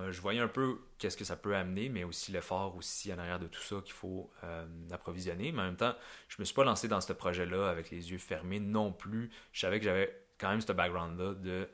[0.10, 3.40] je voyais un peu qu'est-ce que ça peut amener, mais aussi l'effort aussi en arrière
[3.40, 5.52] de tout ça qu'il faut euh, approvisionner.
[5.52, 5.96] Mais en même temps,
[6.28, 9.30] je me suis pas lancé dans ce projet-là avec les yeux fermés non plus.
[9.54, 11.68] Je savais que j'avais quand même ce background-là de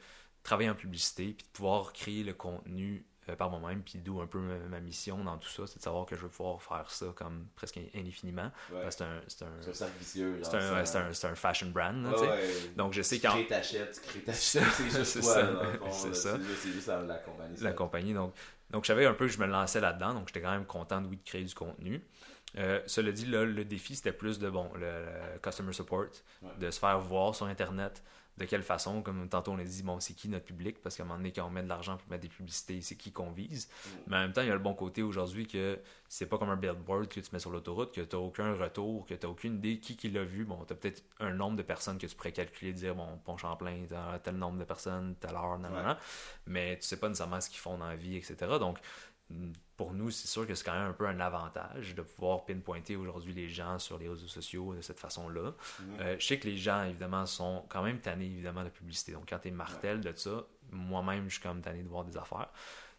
[0.43, 4.27] travailler en publicité, puis de pouvoir créer le contenu euh, par moi-même, puis d'où un
[4.27, 7.07] peu ma, mission dans tout ça, c'est de savoir que je veux pouvoir faire ça
[7.15, 8.51] comme presque indéfiniment.
[8.71, 8.81] Ouais.
[8.83, 9.83] Parce que c'est un, c'est un, C'est
[10.55, 12.03] un c'est un, un, un fashion brand.
[12.03, 12.75] là, Ouais, tu.
[12.75, 15.19] Donc je sais Tu qu'en crées ta chaîne, tu crées ta chaîne, c'est juste C'est
[15.21, 16.37] toi, C'est ça.
[16.37, 17.57] C'est juste- juste la compagnie.
[17.59, 17.73] la ça.
[17.73, 18.13] compagnie.
[18.13, 18.33] Donc,
[18.71, 21.03] donc je savais un peu que je me lançais là-dedans, donc j'étais quand même content
[21.09, 22.01] oui, de créer du contenu.
[22.57, 24.79] Euh, cela dit, là, le défi, c'était plus de bon, le,
[25.33, 26.05] le customer support,
[26.41, 26.49] Ouais.
[26.59, 28.01] de se faire voir sur Internet,
[28.37, 31.03] de quelle façon, comme tantôt on a dit, bon, c'est qui notre public, parce qu'à
[31.03, 33.31] un moment donné, quand on met de l'argent pour mettre des publicités, c'est qui qu'on
[33.31, 33.67] vise.
[33.67, 33.89] Mm.
[34.07, 36.49] Mais en même temps, il y a le bon côté aujourd'hui que c'est pas comme
[36.49, 39.31] un billboard que tu mets sur l'autoroute, que tu n'as aucun retour, que tu n'as
[39.31, 40.45] aucune idée qui qui l'a vu.
[40.45, 43.37] Bon, tu as peut-être un nombre de personnes que tu pourrais calculer, dire, bon, Pont
[43.37, 45.83] Champlain, t'as tel nombre de personnes, telle heure, nan, Ouais.
[45.83, 45.97] nan.
[46.45, 48.35] mais tu sais pas nécessairement ce qu'ils font dans la vie, etc.
[48.59, 48.77] Donc,
[49.75, 52.95] pour nous, c'est sûr que c'est quand même un peu un avantage de pouvoir pinpointer
[52.95, 55.53] aujourd'hui les gens sur les réseaux sociaux de cette façon-là.
[55.99, 59.11] Euh, je sais que les gens, évidemment, sont quand même tannés, évidemment, de la publicité.
[59.11, 62.05] Donc, quand tu es martel de ça, moi-même, je suis quand même tanné de voir
[62.05, 62.49] des affaires.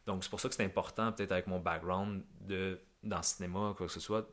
[0.07, 3.75] Donc, c'est pour ça que c'est important, peut-être avec mon background de, dans le cinéma,
[3.77, 4.29] quoi que ce soit,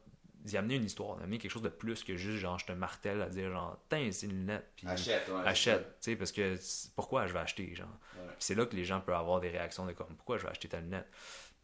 [0.45, 3.21] d'y amener une histoire, d'amener quelque chose de plus que juste, genre, je te martèle
[3.21, 4.71] à dire, genre, tiens, c'est une lunette.
[4.75, 5.41] Puis, Achète, ouais.
[5.43, 6.57] achète, tu sais, parce que
[6.95, 7.87] pourquoi je vais acheter, genre?
[8.15, 8.31] Ouais.
[8.37, 10.67] C'est là que les gens peuvent avoir des réactions de comme, pourquoi je vais acheter
[10.67, 11.07] ta lunette.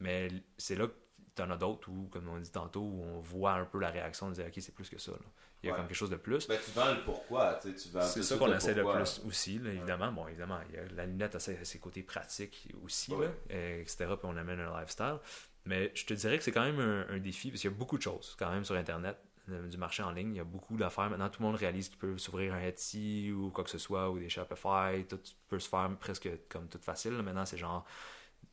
[0.01, 0.27] Mais
[0.57, 0.93] c'est là que
[1.35, 3.89] tu en as d'autres où, comme on dit tantôt, où on voit un peu la
[3.89, 5.11] réaction de dire, ok, c'est plus que ça.
[5.13, 5.17] là.
[5.63, 5.77] Il y a Ouais.
[5.77, 6.47] comme quelque chose de plus.
[6.47, 10.11] Ben, tu vends le pourquoi, tu C'est ça qu'on essaie de plus aussi, là, évidemment.
[10.11, 13.27] Bon, évidemment, il y a, la lunette a ses, ses côtés pratiques aussi, Ouais.
[13.49, 13.97] là, etc.
[14.07, 15.17] Puis on amène un lifestyle.
[15.65, 17.77] Mais je te dirais que c'est quand même un, un défi, parce qu'il y a
[17.77, 19.17] beaucoup de choses quand même sur Internet,
[19.49, 20.33] euh, du marché en ligne.
[20.33, 21.09] Il y a beaucoup d'affaires.
[21.11, 24.09] Maintenant, tout le monde réalise qu'il peut s'ouvrir un Etsy ou quoi que ce soit,
[24.09, 25.05] ou des Shopify.
[25.07, 27.11] Tout peut se faire presque comme tout facile.
[27.21, 27.85] Maintenant, c'est genre,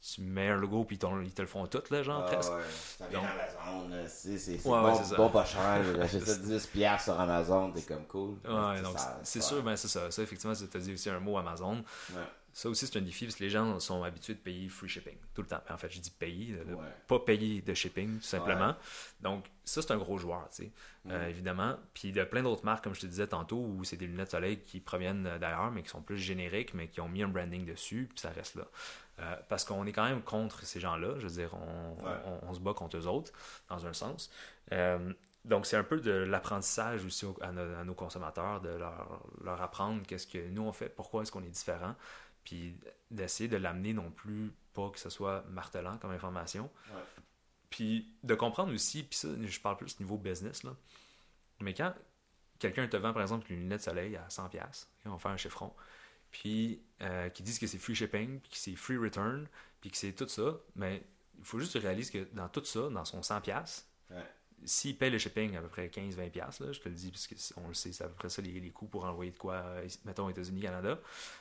[0.01, 2.31] tu mets un logo, puis ils, t'ont- ils te le font tout, là, genre, Ah,
[2.31, 2.53] presque.
[2.53, 2.63] ouais.
[2.99, 3.29] Ça vient Donc-
[3.91, 5.83] là, c'est Ouais, bon, pas cher.
[5.83, 5.83] là.
[6.07, 8.31] J'achète ça 10 piastres sur Amazon, t'es comme cool.
[8.45, 8.77] Ouais,
[9.25, 10.11] C'est donc sûr, ben c'est ça.
[10.11, 11.83] Ça, effectivement, tu as dit aussi un mot Amazon.
[12.13, 12.23] Ouais.
[12.53, 15.17] Ça aussi, c'est un défi parce que les gens sont habitués de payer free shipping
[15.33, 15.61] tout le temps.
[15.71, 16.65] En fait, je dis payer, de,
[17.07, 18.75] pas payer de shipping, tout simplement.
[19.21, 20.73] Donc, ça, c'est un gros joueur, tu sais,
[21.09, 21.31] euh, Mhm.
[21.31, 21.77] évidemment.
[21.95, 24.07] Puis, il y a plein d'autres marques, comme je te disais tantôt, où c'est des
[24.09, 27.23] lunettes soleil qui proviennent euh, d'ailleurs, mais qui sont plus génériques, mais qui ont mis
[27.23, 28.65] un branding dessus, puis ça reste là.
[29.21, 31.15] Euh, parce qu'on est quand même contre ces gens-là.
[31.19, 32.13] Je veux dire, on, Ouais.
[32.25, 33.33] on- on se bat contre eux autres,
[33.69, 34.31] dans un sens.
[34.73, 35.13] Euh,
[35.45, 39.25] donc, c'est un peu de l'apprentissage aussi au- à, nos, à nos consommateurs, de leur,
[39.43, 41.95] leur apprendre qu'est-ce que nous on fait, pourquoi est-ce qu'on est différent,
[42.45, 42.77] puis
[43.11, 46.71] d'essayer de l'amener non plus pas que ce soit martelant comme information.
[46.95, 47.03] Ouais.
[47.71, 50.71] Puis de comprendre aussi, puis ça, je parle plus niveau business, là.
[51.61, 51.93] Mais quand
[52.61, 55.73] quelqu'un te vend, par exemple, une lunette soleil à 100$, on va faire un chiffron,
[56.41, 59.47] puis euh, qui disent que c'est free shipping, puis que c'est free return,
[59.81, 61.03] puis que c'est tout ça, mais
[61.39, 64.23] il faut juste réaliser que dans tout ça, dans son 100$, Ouais.
[64.65, 67.69] s'il paye le shipping à peu près 15-20$, là, je te le dis, parce qu'on
[67.69, 69.87] le sait, c'est à peu près ça les, les coûts pour envoyer de quoi, euh,
[70.05, 70.99] mettons, aux États-Unis, Canada,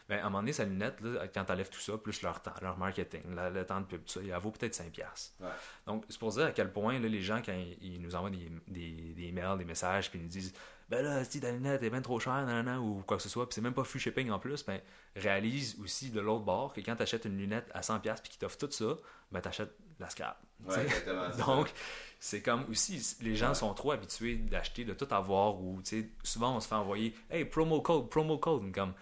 [0.10, 2.42] ben, à un moment donné, sa lunette, là, quand tu enlèves tout ça, plus leur
[2.42, 5.34] temps, leur marketing, la- le temps de pub, tout ça, elle vaut peut-être 5$.
[5.40, 5.48] Ouais.
[5.86, 8.30] Donc, c'est pour dire à quel point là, les gens, quand ils, ils nous envoient
[8.30, 10.54] des, des, des mails, des messages, puis ils nous disent
[10.90, 13.24] Ben là, si ta lunette est bien trop chère, nan, nan, nan, ou quoi que
[13.24, 14.80] ce soit, puis c'est même pas free shipping en plus, ben
[15.18, 18.40] réalise aussi de l'autre bord que quand tu achètes une lunette à 100$ puis qu'ils
[18.40, 18.96] t'offrent tout ça,
[19.32, 20.40] ben tu achètes la scrap.
[20.66, 20.88] Ouais,
[21.46, 21.72] Donc,
[22.20, 23.56] c'est comme aussi, les gens Ouais.
[23.56, 27.14] sont trop habitués d'acheter, de tout avoir, ou tu sais, souvent on se fait envoyer
[27.30, 28.94] Hey, promo code, promo code, comme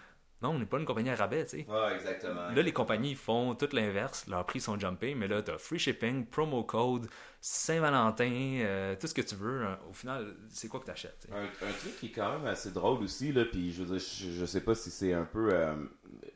[0.42, 1.66] Non, on n'est pas une compagnie à rabais, tu sais.
[1.66, 2.50] Ouais, exactement.
[2.50, 4.26] Là, les compagnies font tout l'inverse.
[4.26, 7.08] Leurs prix sont jumpés, mais là, tu as free shipping, promo code,
[7.40, 9.64] Saint-Valentin, euh, tout ce que tu veux.
[9.64, 9.78] Hein.
[9.88, 11.26] Au final, c'est quoi que tu achètes?
[11.32, 14.06] Un, un, truc qui est quand même assez drôle aussi, là, puis je veux dire,
[14.06, 15.74] je, sais pas si c'est un peu euh,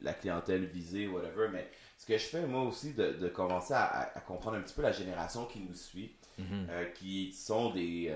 [0.00, 4.12] la clientèle visée, whatever, mais ce que je fais, moi aussi, de, de commencer à,
[4.14, 6.70] à, comprendre un petit peu la génération qui nous suit, mm-hmm.
[6.70, 8.14] euh, qui sont des,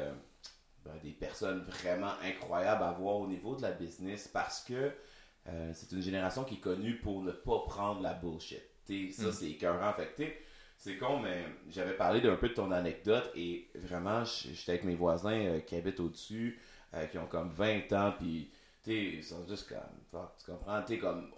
[0.86, 4.92] ben, des personnes vraiment incroyables à voir au niveau de la business parce que
[5.48, 8.62] euh, c'est une génération qui est connue pour ne pas prendre la bullshit.
[8.86, 9.32] ça, hmm.
[9.32, 9.92] c'est écœurant.
[9.92, 10.40] Fait
[10.76, 14.94] c'est con, mais j'avais parlé d'un peu de ton anecdote et vraiment, j'étais avec mes
[14.94, 16.60] voisins euh, qui habitent au-dessus,
[16.94, 18.50] euh, qui ont comme 20 ans, puis
[18.86, 21.30] ils sont juste comme, tu comprends, t'es comme,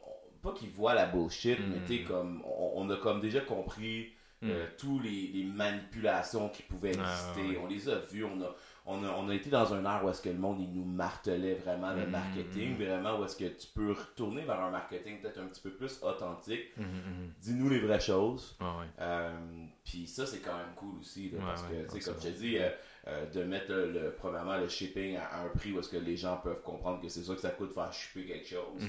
[0.42, 2.08] pas qu'ils voient la bullshit, mais t'es hmm.
[2.08, 4.50] comme, on, a comme déjà compris mm.
[4.78, 7.58] tous les, manipulations qui pouvaient ah, exister.
[7.58, 8.54] On les a vues, on a,
[8.86, 10.84] on a, on a, été dans un art où est-ce que le monde il nous
[10.84, 12.10] martelait vraiment le mm-hmm.
[12.10, 15.70] marketing, vraiment où est-ce que tu peux retourner vers un marketing peut-être un petit peu
[15.70, 16.76] plus authentique.
[16.78, 17.40] Mm-hmm, mm-hmm.
[17.40, 18.56] Dis-nous les vraies choses.
[18.60, 19.36] Ah euh,
[19.84, 22.58] puis ça c'est quand même cool aussi parce que tu sais comme je te dis
[22.58, 22.68] euh,
[23.08, 26.36] euh, de mettre le, premièrement le shipping à, un prix où est-ce que les gens
[26.36, 28.82] peuvent comprendre que c'est ça que ça coûte faire shipper quelque chose.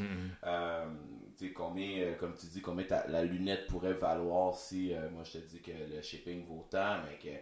[1.38, 5.48] tu sais combien comme tu dis combien la lunette pourrait valoir si moi je te
[5.48, 7.36] dis que le shipping vaut tant mais que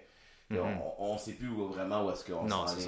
[0.49, 0.79] Mhm.
[0.99, 2.87] On ne sait plus vraiment où est-ce qu'on s'en est.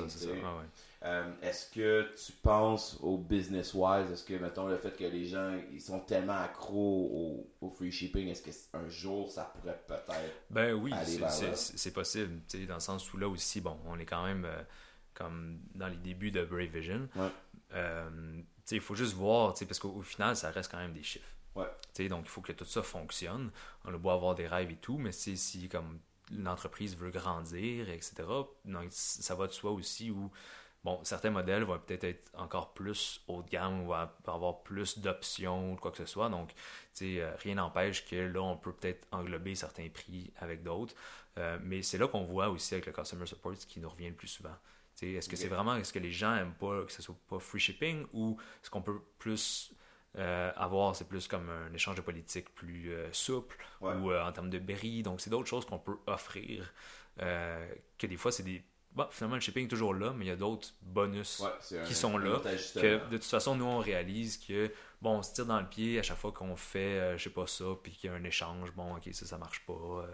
[1.04, 5.56] Euh, est-ce que tu penses au business-wise, est-ce que, mettons, le fait que les gens
[5.72, 10.36] ils sont tellement accros au, free shipping, est-ce qu'un jour ça pourrait peut-être.
[10.50, 10.92] Ben oui,
[11.54, 12.42] c'est possible.
[12.68, 14.62] Dans le sens où là aussi, bon, on est quand même euh,
[15.14, 17.08] comme dans les débuts de Brave Vision.
[17.74, 18.42] Euh,
[18.72, 21.26] il faut juste voir, parce qu'au final, ça reste quand même des chiffres.
[22.10, 23.50] Donc, il faut que tout ça fonctionne.
[23.84, 26.00] On a beau avoir des rêves et tout, mais si comme
[26.32, 28.24] l'entreprise veut grandir, etc.
[28.66, 30.32] Donc, ça va de soi aussi où,
[30.84, 35.74] bon, certains modèles vont peut-être être encore plus haut de gamme ou avoir plus d'options
[35.74, 36.30] ou quoi que ce soit.
[36.30, 36.52] Donc,
[36.94, 40.96] tu euh, rien n'empêche que là, on peut peut-être englober certains prix avec d'autres.
[41.38, 44.10] Euh, mais c'est là qu'on voit aussi avec le customer support ce qui nous revient
[44.10, 44.56] le plus souvent.
[45.02, 47.60] Est-ce que c'est vraiment, est-ce que les gens aiment pas que ce soit pas free
[47.60, 49.72] shipping ou est-ce qu'on peut plus
[50.18, 54.32] euh, avoir, c'est plus comme un échange de politique plus euh, souple ou euh, en
[54.32, 55.04] termes de berry.
[55.04, 56.74] Donc, c'est d'autres choses qu'on peut offrir
[57.18, 58.64] que des fois, c'est des.
[58.94, 61.44] Bon, finalement, le shipping est toujours là, mais il y a d'autres bonus
[61.86, 62.40] qui sont là.
[62.74, 66.00] Que de toute façon, nous, on réalise que, bon, on se tire dans le pied
[66.00, 68.72] à chaque fois qu'on fait, je sais pas ça, puis qu'il y a un échange.
[68.72, 70.08] Bon, ok, ça, ça marche pas,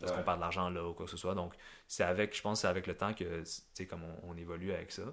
[0.00, 1.34] parce qu'on perd de l'argent là ou quoi que ce soit.
[1.34, 1.54] Donc,
[1.88, 4.92] c'est avec, je pense, c'est avec le temps que, tu sais, comme on, évolue avec
[4.92, 5.04] ça.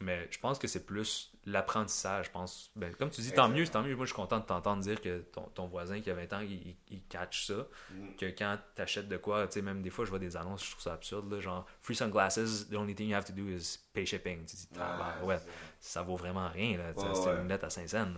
[0.00, 2.70] Mais je pense que c'est plus l'apprentissage, je pense.
[2.74, 3.94] Ben, comme tu dis, tant mieux, tant mieux.
[3.94, 5.24] Moi, je suis content de t'entendre dire que
[5.54, 7.66] ton, voisin qui a 20 ans, il, il catch ça.
[7.90, 8.16] Mm.
[8.18, 10.64] Que quand tu achètes de quoi, tu sais, même des fois, je vois des annonces,
[10.64, 11.32] je trouve ça absurde.
[11.32, 14.44] Là, genre, free sunglasses, the only thing you have to do is pay shipping.
[14.44, 15.38] Tu dis, ah, ben, ouais,
[15.78, 16.78] ça vaut vraiment rien.
[16.78, 18.08] Là, c'est une lettre à 5 cents.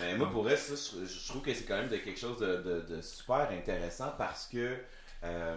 [0.00, 3.00] Ben, moi, pour ça, je, trouve que c'est quand même de quelque chose de, de
[3.00, 4.78] super intéressant parce que
[5.24, 5.56] euh,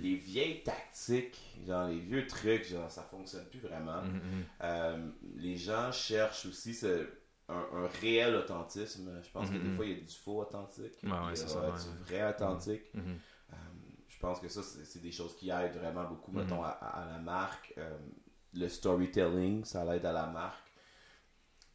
[0.00, 4.02] les vieilles tactiques, genre les vieux trucs, genre ça fonctionne plus vraiment.
[4.02, 4.42] Mm-hmm.
[4.62, 6.76] Euh, les gens cherchent aussi
[7.48, 9.20] un, un, réel authentisme.
[9.22, 12.04] Je pense que des fois il y a du faux authentique, il y a du
[12.04, 12.92] vrai authentique.
[12.96, 13.56] Euh,
[14.08, 17.74] je pense que ça, c'est des choses qui aident vraiment beaucoup, mettons, à, la marque.
[18.54, 20.58] le storytelling, ça l'aide à la marque.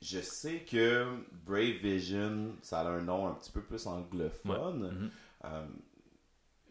[0.02, 1.08] Je sais que
[1.46, 5.12] Brave Vision, ça a un nom un petit peu plus anglophone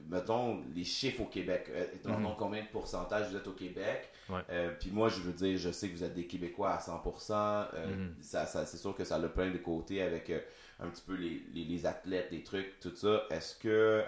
[0.08, 1.70] mettons, les chiffres au Québec.
[1.70, 2.34] Euh, mhm.
[2.38, 4.10] combien de pourcentage vous êtes au Québec?
[4.50, 7.68] Euh, puis moi, je veux dire, je sais que vous êtes des Québécois à 100%.
[7.74, 8.14] Euh, mhm.
[8.20, 10.32] ça, c'est sûr que ça a plein de côtés avec
[10.80, 13.24] un petit peu les, les, athlètes, les trucs, tout ça.
[13.30, 14.04] Est-ce que...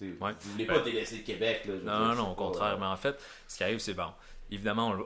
[0.00, 1.64] Vous voulez pas ben, délaisser le Québec?
[1.66, 2.78] Là, non, non, non, au contraire.
[2.78, 4.12] Mais en fait, ce qui arrive, c'est bon.
[4.50, 4.96] Évidemment,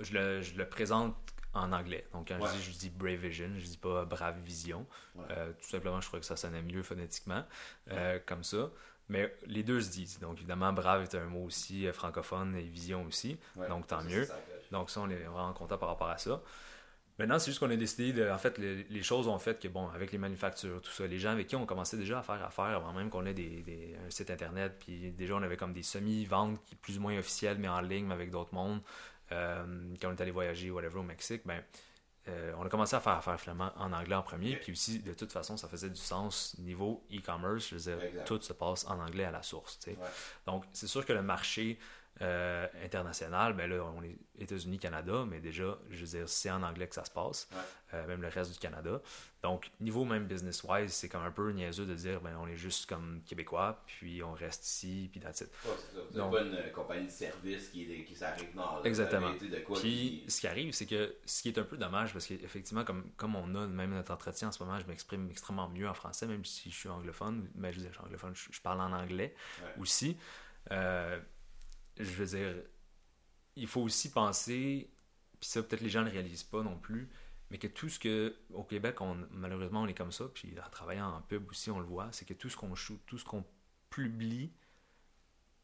[0.00, 1.16] je, le, je, le, présente
[1.54, 2.06] en anglais.
[2.12, 4.86] Donc, quand je dis, je dis Brave Vision, je dis pas Brave Vision.
[5.16, 7.44] tout simplement, je trouvais que ça sonnait mieux phonétiquement,
[8.26, 8.70] comme ça.
[9.08, 10.18] Mais les deux se disent.
[10.20, 13.38] Donc, évidemment, brave est un mot aussi euh, francophone et vision aussi.
[13.68, 14.28] donc, tant mieux.
[14.70, 16.42] donc, ça, on est vraiment content par rapport à ça.
[17.18, 18.30] Maintenant, c'est juste qu'on a décidé de.
[18.30, 21.30] En fait, les, choses ont fait que, bon, avec les manufactures, tout ça, les gens
[21.30, 24.30] avec qui on commençait déjà à faire affaire avant même qu'on ait des, un site
[24.30, 27.80] internet, puis déjà, on avait comme des semi-ventes qui plus ou moins officielles, mais en
[27.80, 28.80] ligne, mais avec d'autres mondes.
[29.32, 29.64] Euh,
[30.00, 31.60] quand on est allé voyager, whatever, au Mexique, ben
[32.28, 35.14] euh, on a commencé à faire affaire finalement en anglais en premier, puis aussi de
[35.14, 38.98] toute façon ça faisait du sens niveau e-commerce, je veux dire, tout se passe en
[39.00, 39.78] anglais à la source.
[40.46, 41.78] Donc c'est sûr que le marché
[42.20, 46.64] Euh, international, ben là, on est États-Unis, Canada, mais déjà, je veux dire, c'est en
[46.64, 47.48] anglais que ça se passe,
[47.94, 49.00] euh, même le reste du Canada.
[49.44, 52.88] Donc, niveau même business-wise, c'est comme un peu niaiseux de dire, ben, on est juste
[52.88, 55.50] comme Québécois, puis on reste ici, puis that's it.
[56.10, 58.82] c'est pas une euh, compagnie de service qui, qui s'arrive nord.
[58.84, 59.30] Exactement.
[59.76, 63.04] puis, ce qui arrive, c'est que ce qui est un peu dommage, parce qu'effectivement, comme,
[63.16, 66.26] comme on a même notre entretien en ce moment, je m'exprime extrêmement mieux en français,
[66.26, 69.36] même si je suis anglophone, mais je, je suis anglophone, je, parle en anglais
[69.78, 70.16] aussi.
[70.72, 71.20] Euh,
[71.98, 72.54] je veux dire,
[73.56, 74.90] il faut aussi penser,
[75.40, 77.08] puis ça peut-être les gens ne réalisent pas non plus,
[77.50, 80.70] mais que tout ce que, au Québec, on, malheureusement, on est comme ça, puis en
[80.70, 83.24] travaillant en pub aussi, on le voit, c'est que tout ce qu'on shoot, tout ce
[83.24, 83.44] qu'on
[83.90, 84.52] publie,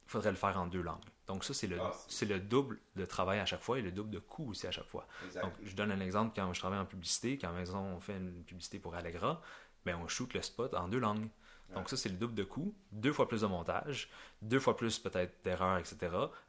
[0.07, 1.05] il faudrait le faire en deux langues.
[1.27, 3.91] Donc ça, c'est le, ah, c'est le double de travail à chaque fois et le
[3.91, 5.07] double de coût aussi à chaque fois.
[5.41, 8.45] Donc je donne un exemple, quand je travaille en publicité, quand maison on fait une
[8.45, 9.41] publicité pour Allegra,
[9.85, 11.29] ben on shoot le spot en deux langues.
[11.75, 14.09] Donc ça, c'est le double de coût, deux fois plus de montage,
[14.43, 15.97] deux fois plus peut-être d'erreurs, etc.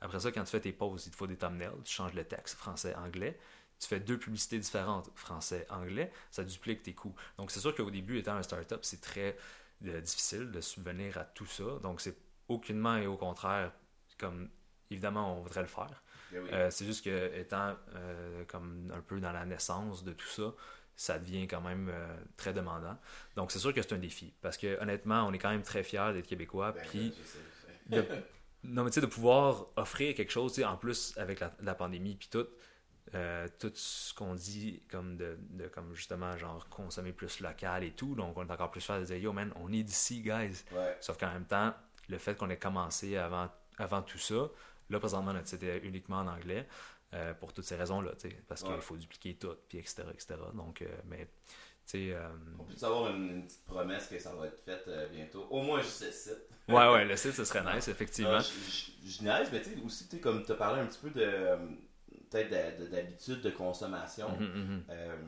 [0.01, 2.23] Après ça, quand tu fais tes pauses, il te faut des thumbnails, tu changes le
[2.23, 3.39] texte français-anglais,
[3.79, 7.15] tu fais deux publicités différentes français-anglais, ça duplique tes coûts.
[7.37, 9.35] Donc c'est sûr qu'au début, étant un startup, c'est très
[9.85, 11.79] euh, difficile de subvenir à tout ça.
[11.81, 12.15] Donc c'est
[12.47, 13.71] aucunement et au contraire
[14.17, 14.49] comme
[14.91, 16.01] évidemment on voudrait le faire.
[16.31, 20.27] Eh euh, c'est juste que étant euh, comme un peu dans la naissance de tout
[20.27, 20.53] ça,
[20.95, 22.97] ça devient quand même euh, très demandant.
[23.35, 24.33] Donc, c'est sûr que c'est un défi.
[24.41, 26.71] Parce que, honnêtement, on est quand même très fiers d'être Québécois.
[26.71, 27.13] Ben, puis,
[27.87, 28.05] de,
[28.63, 32.29] non, mais tu sais, de pouvoir offrir quelque chose, en plus, avec la, pandémie, puis
[32.29, 32.47] tout,
[33.13, 37.91] euh, tout ce qu'on dit, comme de, de, comme justement, genre, consommer plus local et
[37.91, 38.15] tout.
[38.15, 40.63] Donc, on est encore plus fiers de dire, yo, man, on est d'ici, guys.
[41.01, 41.73] Sauf qu'en même temps,
[42.07, 44.49] le fait qu'on ait commencé avant, avant tout ça,
[44.89, 46.67] là, présentement, notre est uniquement en anglais.
[47.13, 48.11] Euh, pour toutes ces raisons-là,
[48.47, 50.35] parce qu'il faut dupliquer tout, puis etc., etc.
[50.53, 51.29] Donc, euh, mais,
[51.85, 52.27] tu euh,
[52.59, 56.03] On peut savoir une, petite promesse que ça va être fait bientôt, au moins juste
[56.03, 56.49] le site.
[56.67, 58.39] ouais, ouais, le site, ce serait nice, effectivement.
[58.39, 61.57] je, nice, mais tu sais, aussi, comme tu as parlé un petit peu de,
[62.29, 64.27] peut-être d'habitude de, consommation.
[64.27, 65.21] Mm-hmm, mm-hmm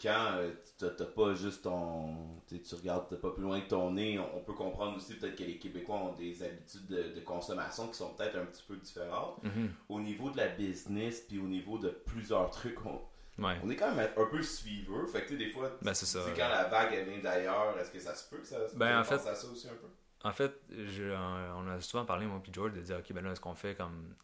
[0.00, 2.16] quand euh, tu n'as pas juste ton.
[2.48, 5.58] Tu regardes pas plus loin que ton nez, on, peut comprendre aussi peut-être que les
[5.58, 9.42] Québécois ont des habitudes de, consommation qui sont peut-être un petit peu différentes.
[9.44, 9.68] Mm-hmm.
[9.88, 13.00] Au niveau de la business, puis au niveau de plusieurs trucs, on,
[13.38, 15.06] on est quand même un peu suiveux.
[15.06, 15.92] Fait que des fois, ben,
[16.36, 19.14] quand la vague vient d'ailleurs, est-ce que ça se peut que ça, ben, en fait,
[19.14, 19.88] à ça aussi un peu?
[20.22, 23.40] En fait, on a souvent parlé, moi puis George, de dire, OK, ben là, est-ce
[23.40, 24.14] qu'on fait comme.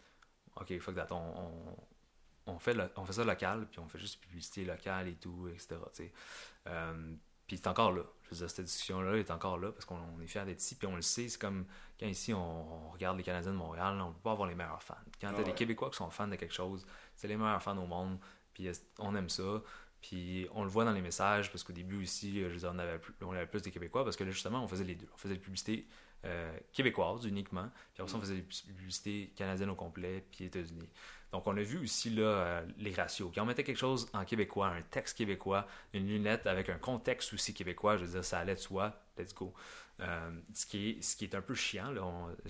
[0.59, 1.77] OK, fuck that, on on
[2.59, 5.77] fait, on fait ça local, puis on fait juste publicité locale et tout, etc.
[6.67, 7.15] Euh,
[7.47, 8.03] puis c'est encore là.
[8.25, 10.89] Je veux dire, cette discussion-là est encore là parce qu'on est fiers d'être ici, puis
[10.89, 11.29] on le sait.
[11.29, 11.65] C'est comme
[11.99, 14.83] quand ici on, regarde les Canadiens de Montréal, on ne peut pas avoir les meilleurs
[14.83, 14.95] fans.
[15.21, 17.79] Quand tu as des Québécois qui sont fans de quelque chose, c'est les meilleurs fans
[17.79, 18.19] au monde,
[18.53, 18.69] puis
[18.99, 19.63] on aime ça.
[20.03, 22.79] Puis on le voit dans les messages, parce qu'au début aussi, je veux dire, on,
[22.79, 25.09] avait plus, on avait plus de Québécois, parce que là, justement, on faisait les deux.
[25.15, 25.87] On faisait la publicité
[26.25, 30.89] euh, québécoise uniquement, puis après ça, on faisait des publicités canadiennes au complet, puis États-Unis.
[31.33, 33.31] Donc, on a vu aussi là, euh, les ratios.
[33.35, 37.33] Quand on mettait quelque chose en québécois, un texte québécois, une lunette avec un contexte
[37.35, 39.53] aussi québécois, je veux dire, ça allait de soi, let's go.
[40.01, 42.03] Euh, ce, qui est, ce qui est un peu chiant, là,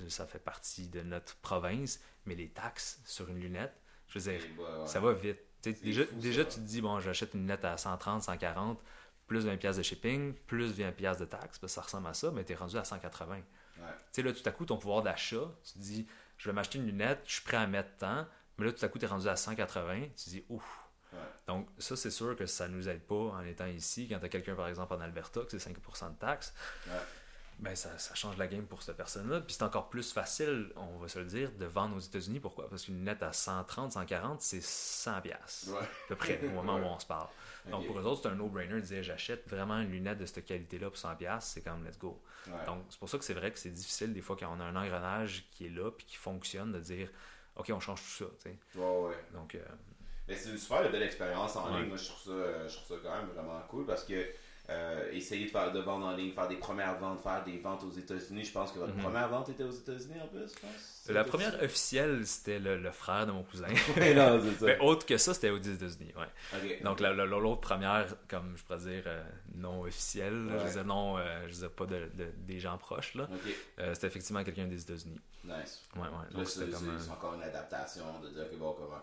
[0.09, 3.75] ça fait partie de notre province, mais les taxes sur une lunette,
[4.09, 4.41] je veux dire,
[4.85, 5.39] ça va vite.
[5.63, 8.81] déjà, déjà tu te dis, bon, j'achète une lunette à 130, 140,
[9.27, 12.45] plus 20 pièces de shipping, plus 20 pièces de taxes, ça ressemble à ça, mais
[12.45, 13.41] tu es rendu à 180.
[13.77, 16.07] Tu sais, là, tout à coup, ton pouvoir d'achat, tu te dis,
[16.39, 18.27] je vais m'acheter une lunette, je suis prêt à mettre tant,
[18.59, 20.83] mais là, tout à coup, tu es rendu à 180, tu te dis, ouf.
[21.47, 24.09] Donc, ça, c'est sûr que ça ne nous aide pas en étant ici.
[24.09, 26.53] Quand tu as quelqu'un, par exemple, en Alberta, que c'est 5% de taxes,
[27.59, 29.41] ben, ça, ça, change la game pour cette personne-là.
[29.41, 32.41] Puis c'est encore plus facile, on va se le dire, de vendre aux États-Unis.
[32.41, 32.69] Pourquoi?
[32.69, 35.23] Parce qu'une lunette à 130, 140, c'est 100$.
[35.23, 37.29] pièces à peu près, au moment où on se parle.
[37.71, 40.45] Donc, pour eux autres, c'est un no-brainer de dire j'achète vraiment une lunette de cette
[40.45, 42.21] qualité-là pour 100$, c'est comme let's go.
[42.67, 44.65] Donc, c'est pour ça que c'est vrai que c'est difficile des fois quand on a
[44.65, 47.11] un engrenage qui est là puis qui fonctionne de dire
[47.57, 48.31] OK, on change tout ça.
[48.39, 48.57] sais.
[48.75, 49.17] Ouais, ouais.
[49.33, 49.55] Donc.
[49.55, 49.61] Euh,
[50.29, 51.87] mais c'est une super belle expérience en ligne.
[51.87, 54.27] Moi, je trouve, ça, je trouve ça quand même vraiment cool parce que
[54.69, 57.85] euh, essayer de faire de vendre en ligne, faire des premières ventes, faire des ventes
[57.85, 58.45] aux États-Unis.
[58.45, 59.03] Je pense que votre mhm.
[59.03, 61.09] première vente était aux États-Unis en plus, je pense.
[61.09, 63.69] La première officielle, c'était le, frère de mon cousin.
[64.17, 64.67] non, ça.
[64.67, 66.13] Mais autre que ça, c'était aux États-Unis.
[66.17, 66.81] Ouais.
[66.83, 69.23] Donc l'autre première, comme je pourrais dire, euh,
[69.55, 73.29] non officielle, je disais non, euh, je disais pas de, des gens proches, là.
[73.95, 75.21] c'était effectivement quelqu'un des États-Unis.
[75.45, 75.83] Nice.
[75.95, 76.35] Ouais, ouais.
[76.35, 76.65] Donc c'est
[77.11, 79.01] encore une adaptation de dire que bon, comment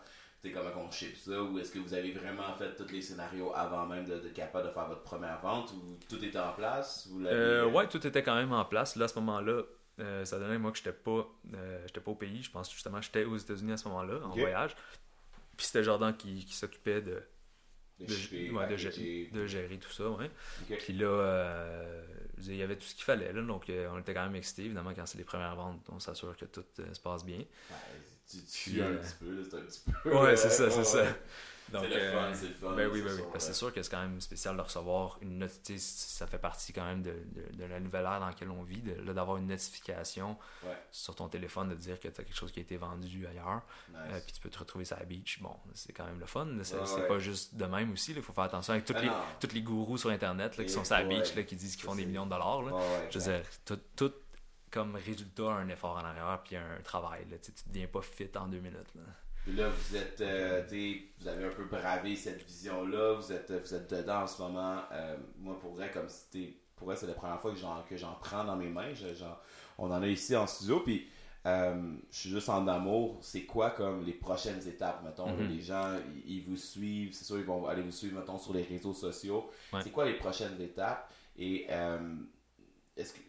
[0.51, 3.85] comment on ship ça ou est-ce que vous avez vraiment fait tous les scénarios avant
[3.85, 7.87] même de, capable de faire votre première vente ou tout était en place euh, Ouais,
[7.87, 8.95] tout était quand même en place.
[8.95, 9.61] Là, à ce moment-là,
[9.99, 12.43] euh, ça donnait moi que j'étais pas, euh, j'étais pas au pays.
[12.43, 14.75] Je pense justement j'étais aux États-Unis à ce moment-là, en voyage.
[15.55, 17.21] Puis c'était Jordan qui, qui s'occupait de,
[17.99, 18.05] de,
[19.31, 20.09] de, gérer tout ça.
[20.09, 20.29] Ouais.
[20.79, 21.61] Puis là,
[22.39, 23.31] il y avait tout ce qu'il fallait.
[23.31, 25.87] Là, donc on était quand même excités, évidemment, quand c'est les premières ventes.
[25.89, 27.43] On s'assure que tout se passe bien.
[28.41, 30.17] Tu, tu un petit peu, c'est un petit peu.
[30.17, 31.05] Ouais, c'est ça, c'est ça.
[31.73, 32.73] Donc, c'est le fun, c'est le fun.
[32.75, 33.23] Ben oui, ben oui.
[33.31, 35.79] Parce c'est sûr que c'est quand même spécial de recevoir une notification.
[35.79, 37.13] Ça fait partie quand même de,
[37.53, 40.37] de, la nouvelle ère dans laquelle on vit, d'avoir une notification
[40.91, 43.61] sur ton téléphone de dire que tu as quelque chose qui a été vendu ailleurs.
[43.95, 45.41] Euh, puis tu peux te retrouver sur la beach.
[45.41, 46.47] Bon, c'est quand même le fun.
[46.61, 48.11] C'est pas juste de même aussi.
[48.11, 49.09] Il faut faire attention avec tous les,
[49.39, 51.85] toutes les gourous sur Internet là, qui sont sur la beach, là, qui disent qu'ils
[51.85, 52.61] font des millions de dollars.
[52.61, 52.71] Là.
[53.09, 54.13] Je veux dire, tout, tout
[54.73, 57.25] comme résultat un effort en arrière puis un travail.
[57.29, 57.37] Là.
[57.37, 58.95] Tu ne deviens pas fit en deux minutes.
[58.95, 59.03] Là.
[59.43, 60.63] Puis là, vous êtes, euh,
[61.19, 64.79] vous avez un peu bravé cette vision-là, vous êtes, vous êtes dedans en ce moment.
[64.91, 67.95] Euh, moi, pour vrai, comme c'était, pour vrai, c'est la première fois que j'en, que
[67.95, 68.93] j'en prends dans mes mains.
[69.77, 71.07] on en a ici en studio, puis
[71.45, 73.19] euh, je suis juste en amour.
[73.21, 75.47] C'est quoi comme les prochaines étapes, mettons, mm-hmm.
[75.49, 78.63] les gens, ils, vous suivent, c'est sûr, ils vont aller vous suivre, mettons, sur les
[78.63, 79.51] réseaux sociaux.
[79.83, 81.11] C'est quoi les prochaines étapes?
[81.37, 81.67] Et
[82.95, 83.19] est-ce que,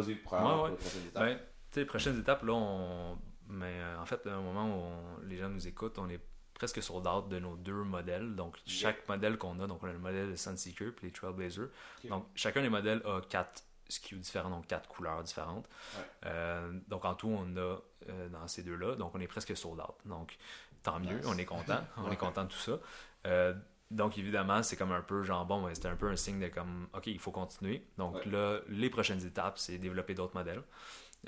[0.00, 1.22] vas-y, prends prochaines étapes.
[1.22, 1.38] Ben,
[1.74, 3.18] les prochaines étapes, là, on
[3.48, 6.20] mais euh, en fait, au moment où les gens nous écoutent, on est
[6.54, 8.34] presque sur date de nos deux modèles.
[8.34, 11.68] Donc, chaque modèle qu'on a, donc on a le modèle de Sunseeker puis les Trailblazer.
[12.04, 15.68] Donc, chacun des modèles a quatre SKU différents, donc quatre couleurs différentes.
[16.24, 17.78] Euh, donc, en tout, on a
[18.08, 18.96] euh, dans ces deux-là.
[18.96, 19.96] Donc, on est presque sur date.
[20.06, 20.36] Donc,
[20.82, 21.84] tant mieux, on est content.
[21.98, 22.78] on est content de tout ça.
[23.90, 26.88] Donc, évidemment, c'est comme un peu genre, bon, c'était un peu un signe de comme,
[26.94, 27.86] OK, il faut continuer.
[27.98, 30.62] Donc, là, les prochaines étapes, c'est développer d'autres modèles.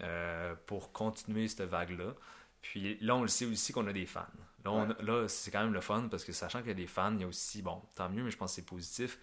[0.01, 2.15] Euh, pour continuer cette vague-là.
[2.63, 4.27] Puis là, on le sait aussi qu'on a des fans.
[4.65, 7.23] Là, c'est quand même le fun parce que sachant qu'il y a des fans, il
[7.23, 9.19] y a aussi, bon, tant mieux, mais je pense que c'est positif.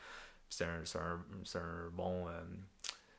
[0.49, 2.43] C'est un, un, un, bon, euh,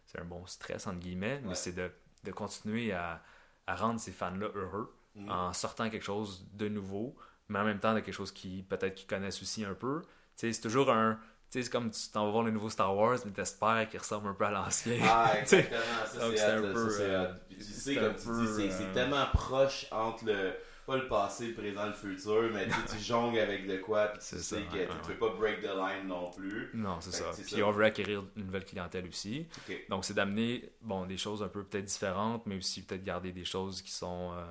[0.07, 1.91] c'est un bon stress, entre guillemets, mais c'est de,
[2.25, 3.23] de, continuer à,
[3.67, 5.31] à rendre ces fans-là heureux mm.
[5.31, 7.17] en sortant quelque chose de nouveau,
[7.49, 10.03] mais en même temps de quelque chose qui peut-être qu'ils connaissent aussi un peu.
[10.37, 11.19] C'est toujours un
[11.51, 14.01] tu sais, c'est comme tu t'en vas voir le nouveau Star Wars, mais t'espères qu'il
[14.01, 14.99] ressemble un peu à l'ancien.
[15.05, 15.81] Ah, exactement.
[16.05, 16.89] ça, c'est un peu.
[17.01, 20.55] Euh, tu sais, comme tu dis, c'est euh, tellement proche entre le
[20.87, 24.39] pas le passé, le présent, le futur, mais tu jongles avec de quoi, puis tu
[24.39, 26.70] sais que tu ne peux pas break the line non plus.
[26.74, 27.30] Non, c'est ça.
[27.45, 29.47] Puis on veut acquérir une nouvelle clientèle aussi.
[29.89, 33.45] Donc c'est d'amener bon, des choses un peu peut-être différentes, mais aussi peut-être garder des
[33.45, 34.45] choses qui sont, euh,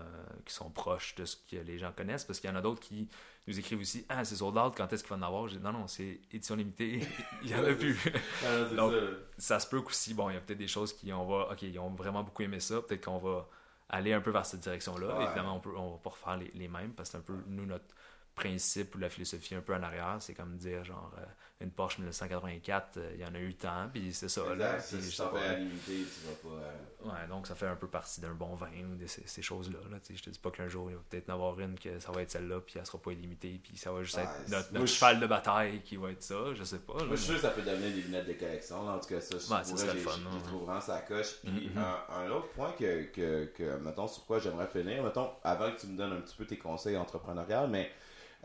[0.43, 2.81] qui sont proches de ce que les gens connaissent, parce qu'il y en a d'autres
[2.81, 3.07] qui
[3.47, 5.87] nous écrivent aussi Ah, c'est sold out, quand est-ce qu'il va en avoir Non, non,
[5.87, 6.99] c'est édition limitée,
[7.43, 7.97] il n'y en a plus.
[8.43, 8.93] Ah, Donc,
[9.37, 9.59] ça.
[9.59, 11.79] se peut qu'aussi, bon, il y a peut-être des choses qui, on va, ok, ils
[11.79, 13.47] ont vraiment beaucoup aimé ça, peut-être qu'on va
[13.89, 15.21] aller un peu vers cette direction-là.
[15.21, 17.43] Évidemment, on peut on va pas refaire les, les mêmes parce que c'est un peu,
[17.47, 17.85] nous, notre
[18.35, 20.17] principe ou la philosophie un peu en arrière.
[20.19, 21.25] C'est comme dire, genre, euh,
[21.61, 24.53] une Porsche 1984, euh, il y en a eu tant, puis c'est ça.
[24.55, 26.63] là, si tu vas limité, tu vas pas.
[26.63, 29.79] Euh, ouais, donc ça fait un peu partie d'un bon vin ou de ces, choses-là.
[29.89, 32.11] Là, je te dis pas qu'un jour, il va peut-être en avoir une que ça
[32.11, 35.19] va être celle-là, puis elle sera pas illimitée, puis ça va juste être notre, cheval
[35.21, 36.97] de bataille qui va être ça, je sais pas.
[36.97, 38.87] Là, moi, je suis sûr que ça peut devenir des lunettes de collection.
[38.87, 41.37] en tout cas, ça, je ouais, j'ai, fun, je trouve vraiment ça coche.
[41.41, 42.25] Puis mm-hmm.
[42.25, 45.87] un, autre point que, que, que, mettons, sur quoi j'aimerais finir, mettons, avant que tu
[45.87, 47.89] me donnes un petit peu tes conseils entrepreneuriales, mais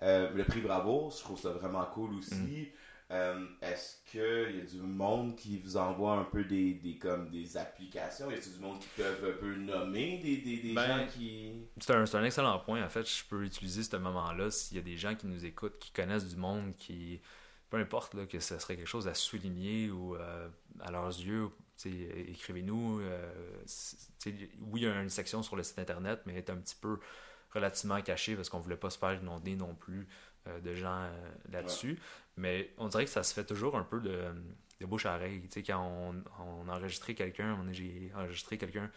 [0.03, 2.35] euh, le prix Bravo, je trouve ça vraiment cool aussi.
[2.35, 2.67] Mm.
[3.13, 7.29] Euh, est-ce qu'il y a du monde qui vous envoie un peu des, des, comme
[7.29, 8.31] des applications?
[8.31, 11.53] Y a-t-il du monde qui peuvent un peu nommer des, des, des ben, gens qui.
[11.81, 12.85] C'est un, un, excellent point.
[12.85, 15.79] En fait, je peux utiliser ce moment-là s'il y a des gens qui nous écoutent,
[15.81, 17.21] qui connaissent du monde, qui.
[17.69, 20.49] Peu importe là, que ce serait quelque chose à souligner ou euh,
[20.81, 21.51] à leurs yeux,
[21.85, 23.01] écrivez-nous.
[23.01, 26.99] oui, il y a une section sur le site internet, mais est un petit peu
[27.53, 30.07] relativement caché parce qu'on voulait pas se faire inonder non plus
[30.47, 31.99] euh, de gens euh, là-dessus.
[32.37, 34.33] Mais on dirait que ça se fait toujours un peu de,
[34.81, 35.43] de bouche à oreille.
[35.43, 38.91] Tu sais, quand on, on a enregistré quelqu'un, j'ai enregistré quelqu'un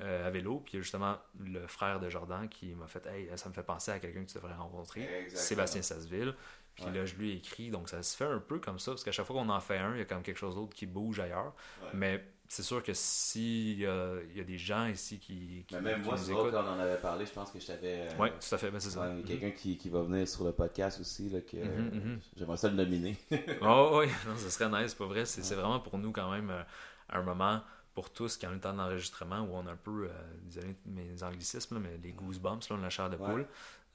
[0.00, 3.54] euh, à vélo, puis justement le frère de Jordan qui m'a fait Hey, ça me
[3.54, 6.34] fait penser à quelqu'un que tu devrais rencontrer, Sébastien Sasseville.
[6.74, 9.02] Puis là, je lui ai écrit, donc ça se fait un peu comme ça, parce
[9.02, 10.84] qu'à chaque fois qu'on en fait un, il y a même quelque chose d'autre qui
[10.84, 11.54] bouge ailleurs.
[11.94, 15.64] Mais c'est sûr que s'il y, a, y a des gens ici qui.
[15.66, 18.08] qui même moi, c'est quand on en avait parlé, je pense que je t'avais.
[18.08, 19.10] Euh, oui, tout à fait, ben, c'est ça.
[19.26, 22.18] Quelqu'un qui, qui, va venir sur le podcast aussi, là, que mm-hmm, mm-hmm.
[22.36, 23.16] j'aimerais ça le nominer.
[23.62, 25.24] oh, oui, non, ça serait nice, pas vrai.
[25.24, 26.62] C'est vraiment pour nous quand même euh,
[27.10, 27.60] un moment
[27.94, 31.22] pour tous qui ont le temps d'enregistrement où on a un peu, euh, désolé mes
[31.22, 33.46] anglicismes, mais les goosebumps, là, on a la chair de poule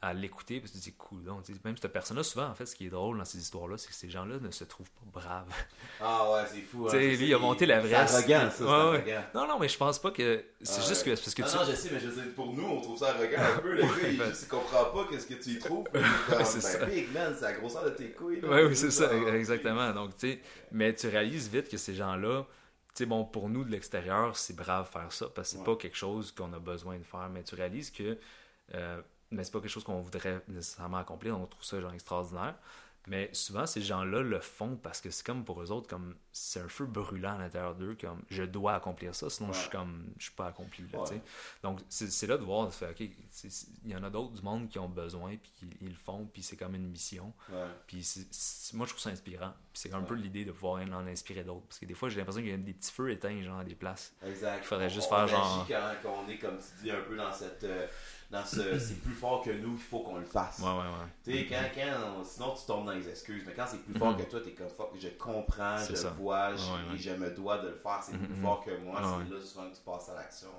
[0.04, 1.24] à l'écouter parce que tu dis cool.
[1.24, 3.90] Donc, même cette personne-là, souvent, en fait, ce qui est drôle dans ces histoires-là, c'est
[3.90, 5.54] que ces gens-là ne se trouvent pas braves.
[6.00, 6.88] Ah ouais, c'est fou.
[6.90, 8.08] Hein, lui, il a monté la vraie.
[8.08, 8.92] C'est arrogant, ça.
[8.92, 9.20] Ouais, ouais.
[9.36, 10.44] Non, non, mais je pense pas que.
[10.62, 11.12] C'est juste que.
[11.12, 11.56] Parce que non, tu...
[11.56, 13.74] non, je sais, mais je sais, pour nous, on trouve ça arrogant un peu.
[13.74, 15.86] Le gars, il ne comprend pas qu'est-ce que tu y trouves.
[16.46, 16.86] c'est ça.
[16.86, 18.40] Big man, c'est la grosseur de tes couilles.
[18.42, 19.92] Oui, oui, c'est ça, exactement.
[19.94, 20.42] Donc, tu sais,
[20.72, 22.46] mais tu réalises vite que ces gens-là.
[22.96, 25.76] Tu sais, bon, pour nous, de l'extérieur, c'est brave faire ça parce que c'est pas
[25.76, 27.30] quelque chose qu'on a besoin de faire.
[27.32, 28.18] Mais tu réalises que.
[28.74, 29.02] Euh,
[29.32, 32.56] mais c'est pas quelque chose qu'on voudrait nécessairement accomplir, on trouve ça genre extraordinaire.
[33.08, 36.60] Mais souvent, ces gens-là le font parce que c'est comme pour eux autres, comme c'est
[36.60, 40.14] un feu brûlant à l'intérieur d'eux, comme je dois accomplir ça, sinon je suis comme
[40.20, 40.86] je suis pas accompli.
[40.94, 41.00] Là,
[41.64, 44.70] Donc c'est là de voir, de faire, ok, il y en a d'autres du monde
[44.70, 45.52] qui ont besoin, puis
[45.82, 47.34] ils, le font, puis c'est comme une mission.
[47.88, 48.08] Puis
[48.74, 49.54] moi je trouve ça inspirant.
[49.74, 51.66] C'est un peu l'idée de pouvoir en inspirer d'autres.
[51.66, 53.64] Parce que des fois j'ai l'impression qu'il y a des petits feux éteints genre à
[53.64, 54.14] des places.
[54.24, 54.60] Exact.
[54.62, 55.66] Il faudrait juste on, faire genre.
[55.68, 57.64] Quand, quand, on est comme tu dis un peu dans cette.
[57.64, 57.88] Euh,
[58.46, 60.60] c'est plus fort que nous, il faut qu'on le fasse.
[60.60, 61.10] Ouais, ouais, ouais.
[61.24, 64.14] Tu sais, quand, quand, sinon tu tombes dans les excuses, mais quand c'est plus fort
[64.14, 64.26] mm-hmm.
[64.26, 67.68] que toi, t'es comme fuck, je comprends, je le vois, et je me dois de
[67.68, 68.42] le faire, c'est plus mm-hmm.
[68.42, 70.50] fort que moi, c'est là souvent que tu passes à l'action.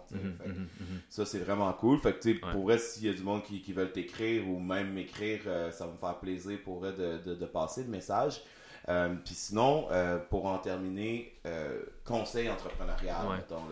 [1.08, 1.98] Ça, c'est vraiment cool.
[1.98, 4.48] Fait que, tu sais, pour vrai, s'il y a du monde qui, qui veulent t'écrire
[4.48, 7.82] ou même m'écrire, euh, ça va me faire plaisir pour vrai de, de, de passer
[7.82, 8.42] le message.
[8.88, 13.62] Euh, Puis sinon, euh, pour en terminer, euh, conseil entrepreneurial, mettons,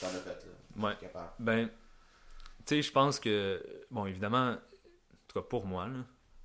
[0.00, 0.46] t'en as fait
[0.80, 0.94] là.
[1.00, 1.30] Capable.
[1.38, 1.68] Ben,
[2.68, 4.56] sais, je pense que, bon, évidemment, en
[5.26, 5.88] tout cas pour moi,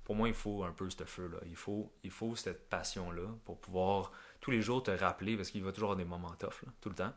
[0.04, 1.38] pour moi, il faut un peu ce feu-là.
[1.46, 5.64] Il faut, il faut cette passion-là pour pouvoir tous les jours te rappeler, parce qu'il
[5.64, 7.12] va toujours avoir des moments tough, tout le temps,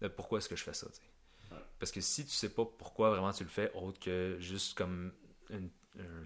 [0.00, 0.86] de pourquoi est-ce que je fais ça.
[1.78, 5.12] Parce que si tu sais pas pourquoi vraiment tu le fais, autre que juste comme
[5.50, 5.70] une,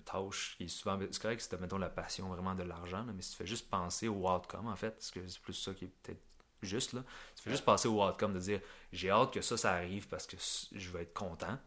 [0.05, 0.99] tâche qui est souvent.
[1.11, 3.69] C'est correct que tu mettons, la passion vraiment de l'argent, mais si tu fais juste
[3.71, 6.23] penser au outcome, en fait, parce que c'est plus ça qui est peut-être
[6.63, 7.03] juste, là.
[7.35, 8.61] Tu fais juste penser au outcome, de dire
[8.93, 11.59] j'ai hâte que ça, ça arrive parce que je vais être content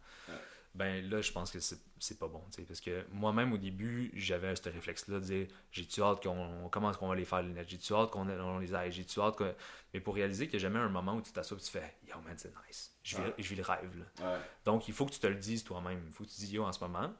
[0.75, 2.43] ben là, je pense que c'est pas bon.
[2.67, 7.07] Parce que moi-même, au début, j'avais ce réflexe-là de dire j'ai-tu hâte qu'on commence qu'on
[7.07, 9.55] va les faire les lunettes, j'ai-tu hâte qu'on on les aille, j'ai-tu hâte que.
[9.93, 11.95] Mais pour réaliser qu'il n'y a jamais un moment où tu t'assois et tu fais
[12.07, 12.95] Yo man, c'est nice.
[13.03, 14.05] Je vis, le rêve.
[14.65, 16.03] Donc, il faut que tu te le dises toi-même.
[16.05, 17.13] Il faut que tu te dises Yo, en ce moment,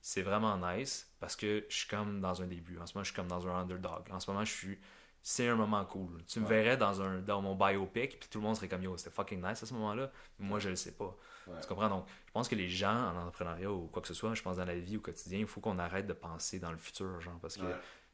[0.00, 2.78] c'est vraiment nice parce que je suis comme dans un début.
[2.78, 4.10] En ce moment, je suis comme dans un underdog.
[4.10, 4.78] En ce moment, je suis
[5.26, 6.22] c'est un moment cool.
[6.28, 8.94] Tu me verrais dans un dans mon biopic, puis tout le monde serait comme yo,
[8.98, 10.12] c'était fucking nice à ce moment-là.
[10.38, 11.16] Moi, je le sais pas.
[11.46, 11.88] Tu comprends?
[11.88, 14.58] Donc, je pense que les gens en entrepreneuriat ou quoi que ce soit, je pense
[14.58, 17.38] dans la vie au quotidien, il faut qu'on arrête de penser dans le futur, genre,
[17.40, 17.64] parce que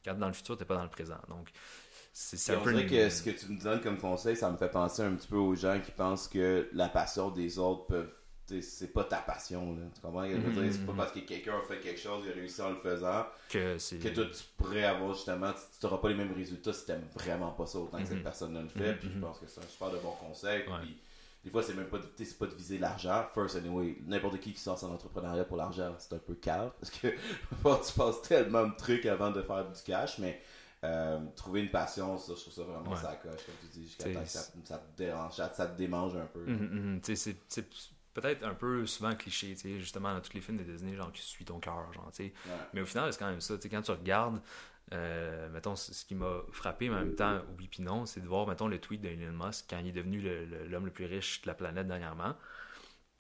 [0.05, 1.19] quand dans le futur, t'es pas dans le présent.
[1.29, 1.51] Donc,
[2.13, 2.81] c'est un peu.
[2.85, 5.37] que ce que tu me donnes comme conseil, ça me fait penser un petit peu
[5.37, 8.15] aux gens qui pensent que la passion des autres peuvent
[8.61, 9.75] c'est pas ta passion.
[9.77, 9.83] Là.
[9.95, 10.25] Tu comprends?
[10.25, 10.97] Mm-hmm, c'est pas mm-hmm.
[10.97, 14.09] parce que quelqu'un a fait quelque chose, il a réussi en le faisant, que, que
[14.09, 17.53] toi tu pourrais avoir justement, tu n'auras pas les mêmes résultats si tu n'aimes vraiment
[17.53, 18.23] pas ça autant que cette mm-hmm.
[18.23, 18.95] personne le fait.
[18.95, 20.65] Puis je pense que c'est un super de bon conseil.
[20.65, 20.97] Puis,
[21.43, 23.25] des fois, c'est même pas de, c'est pas de viser l'argent.
[23.33, 26.91] First, anyway, n'importe qui qui sort en entrepreneuriat pour l'argent, c'est un peu calme parce
[26.91, 30.43] que tu passes tellement de trucs avant de faire du cash, mais
[30.85, 34.05] euh, trouver une passion, ça, je trouve ça vraiment ça coche, comme tu dis, jusqu'à
[34.13, 36.41] temps que ça, ça, te dérange, ça, te démange un peu.
[36.41, 37.17] Mm -hmm,
[37.49, 37.67] c'est
[38.15, 41.45] peut-être un peu souvent cliché, justement, dans tous les films de Disney, genre qui suit
[41.45, 42.33] ton cœur, genre, tu sais.
[42.73, 44.41] Mais au final, c'est quand même ça, tu sais, quand tu regardes,
[44.93, 48.27] euh, mettons, ce qui m'a frappé, mais en même temps, oui puis non, c'est de
[48.27, 50.21] voir, mettons, le tweet d'Elon Musk quand il est devenu
[50.69, 52.35] l'homme le, plus riche de la planète dernièrement.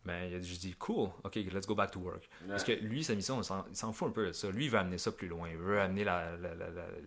[0.04, 2.28] Ben, il a juste dit, cool, ok, let's go back to work.
[2.48, 4.50] Parce que lui, sa mission, il s'en fout un peu de ça.
[4.50, 5.50] Lui, il veut amener ça plus loin.
[5.50, 6.04] Il veut amener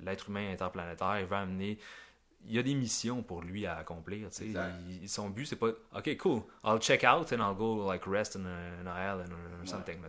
[0.02, 1.20] l'être humain interplanétaire.
[1.20, 1.80] Il veut amener
[2.46, 4.30] il y a des missions pour lui à accomplir.
[4.42, 8.36] Il, son but, c'est pas OK, cool, I'll check out and I'll go like rest
[8.36, 10.00] in an island or something.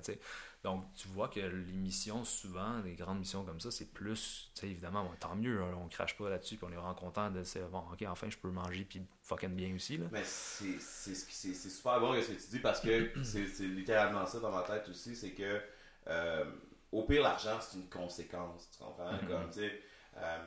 [0.65, 5.13] Donc, tu vois que les missions, souvent, les grandes missions comme ça, c'est plus, évidemment,
[5.21, 7.83] tant mieux, hein, on crache pas là-dessus, puis on est vraiment content de se bon,
[7.93, 9.99] OK, enfin, je peux manger, puis fucking bien aussi.
[9.99, 10.07] Là.
[10.11, 14.63] Mais c'est super bon ce que tu dis parce que c'est littéralement ça dans ma
[14.63, 15.61] tête aussi, c'est que
[16.07, 16.45] euh,
[16.93, 19.13] au pire, l'argent, c'est une conséquence, tu comprends?
[19.13, 19.29] Mm-hmm.
[19.29, 19.83] Comme, tu sais,
[20.17, 20.39] euh,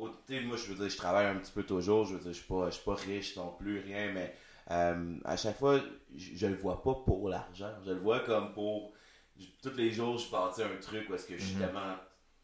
[0.00, 2.04] moi, je veux dire, je travaille un petit peu toujours.
[2.04, 4.34] Je veux dire, je suis pas, suis pas riche non plus, rien, mais
[4.70, 5.80] euh, à chaque fois,
[6.16, 7.72] je, ne le vois pas pour l'argent.
[7.84, 8.92] Je le vois comme pour.
[9.62, 11.62] tous les jours, je bâtis un truc où est-ce que je suis mhm.
[11.62, 11.96] tellement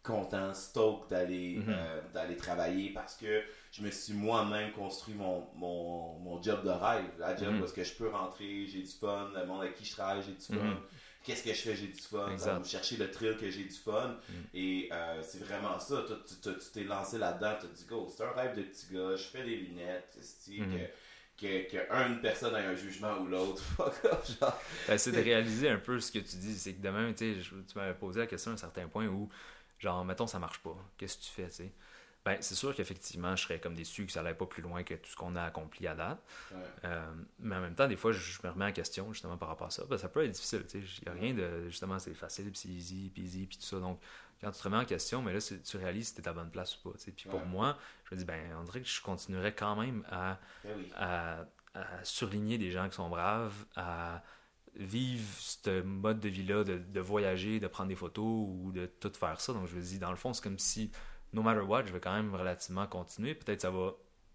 [0.03, 1.65] content, stoked d'aller mhm.
[1.69, 3.43] euh, d'aller travailler parce que
[3.73, 7.11] je me suis moi-même construit mon, mon, job de rêve.
[7.19, 7.73] La job mhm.
[7.73, 10.61] que je peux rentrer, j'ai du fun, le monde avec qui je travaille, j'ai du
[10.61, 10.77] fun
[11.27, 14.17] qu'est-ce que je fais, j'ai du fun, chercher le thrill que j'ai du fun.
[14.29, 14.33] Mm.
[14.55, 16.05] Et euh, c'est vraiment ça.
[16.07, 19.25] tu t'es lancé là-dedans, tu te dit, go, c'est un rêve de petit gars, je
[19.25, 20.17] fais des lunettes,
[20.49, 20.89] mm-hmm.
[21.37, 23.63] que, que, une personne ait un jugement ou l'autre.
[24.87, 26.57] Ben, c'est de réaliser un peu ce que tu dis.
[26.57, 27.35] C'est que demain, tu
[27.75, 29.29] m'avais posé la question à un certain point où,
[29.79, 30.77] genre, mettons, ça marche pas.
[30.97, 31.73] Qu'est-ce que tu fais, tu sais?
[32.27, 34.95] Ben, c'est sûr qu'effectivement, je serais comme déçu que ça n'allait pas plus loin que
[34.95, 36.19] tout ce qu'on a accompli à date.
[36.83, 37.07] Euh,
[37.39, 39.71] mais en même temps, des fois, je me remets en question justement par rapport à
[39.71, 39.85] ça.
[39.89, 40.67] Ben, ça peut être difficile.
[40.75, 41.69] Il n'y a rien de.
[41.69, 43.79] Justement, c'est facile, puis c'est easy, puis easy, puis tout ça.
[43.79, 44.01] Donc,
[44.41, 46.51] quand tu te remets en question, mais là, tu réalises si tu es à bonne
[46.51, 46.99] place ou pas.
[46.99, 47.79] Puis pour moi,
[48.11, 51.45] je me dis, ben, on dirait que je continuerais quand même à, ben à,
[52.03, 54.25] surligner des gens qui sont braves, à
[54.75, 59.13] vivre ce mode de vie-là, de, de, voyager, de prendre des photos ou de tout
[59.15, 59.53] faire ça.
[59.53, 60.91] Donc, je me dis, dans le fond, c'est comme si
[61.37, 63.35] no matter what, je vais quand même relativement continuer.
[63.35, 63.93] Peut-être que ça va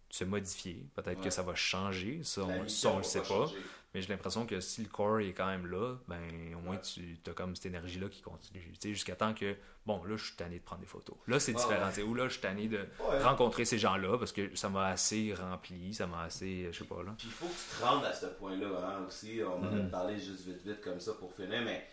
[0.10, 3.48] se modifier, peut-être que ça va changer, ça, on, ne le sait pas.
[3.94, 6.22] Mais j'ai l'impression que si le corps est quand même là, ben
[6.56, 8.62] au moins tu as comme cette énergie-là qui continue.
[8.74, 9.56] Tu sais, jusqu'à temps que,
[9.86, 11.16] bon, là, je suis tanné de prendre des photos.
[11.28, 11.90] Là, c'est différent.
[11.90, 12.04] Ouais.
[12.04, 12.86] Ou là, je suis tanné de
[13.22, 17.04] rencontrer ces gens-là parce que ça m'a assez rempli, ça m'a assez, je sais pas,
[17.04, 17.14] là.
[17.18, 19.42] Puis il faut que tu te rendes à ce point-là, hein, aussi.
[19.46, 19.90] On en a Mhm.
[19.92, 21.86] parlé juste vite, vite comme ça pour finir, mais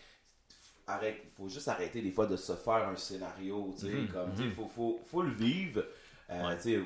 [0.89, 4.31] arrête, faut juste arrêter des fois de se faire un scénario, tu sais, Mhm, comme,
[4.31, 4.51] tu sais, mhm.
[4.53, 5.83] faut, faut, faut le vivre.
[6.29, 6.55] Euh, Ouais.
[6.57, 6.79] Tu sais,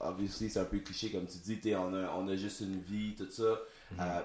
[0.00, 2.60] obviously, c'est un peu cliché, comme tu dis, tu sais, on a, on a juste
[2.60, 3.58] une vie, tout ça.
[3.98, 4.20] Euh,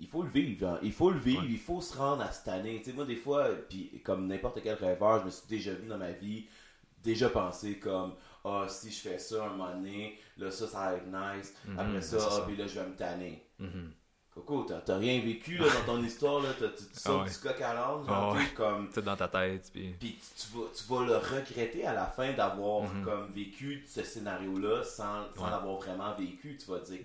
[0.00, 0.78] il, faut le vivre, hein.
[0.82, 1.46] il faut le vivre, Mhm.
[1.46, 1.52] Ouais.
[1.52, 2.78] il faut se rendre à cette année.
[2.78, 5.86] Tu sais, moi, des fois, puis comme n'importe quel rêveur, je me suis déjà vu
[5.86, 6.46] dans ma vie,
[7.02, 8.14] déjà pensé comme,
[8.44, 11.54] ah, si je fais ça un moment donné, là, ça, ça va être nice.
[11.66, 12.42] Mhm, Après ça, ah, ça.
[12.46, 13.42] puis là, je vais me tanner.
[14.42, 17.30] Coco, t'as rien vécu là, dans ton histoire, là, t'as- tu, sautes ouais.
[17.30, 18.48] du coq à l'âne, Ah genre, ouais.
[18.56, 18.90] comme...
[18.90, 19.70] Tout dans ta tête.
[19.72, 19.94] Puis...
[19.98, 23.04] Puis tu, tu vas, tu vas le regretter à la fin d'avoir Mhm.
[23.04, 25.50] comme vécu ce scénario-là sans, sans Ouais.
[25.50, 26.56] l'avoir vraiment vécu.
[26.56, 27.00] Tu vas te dire,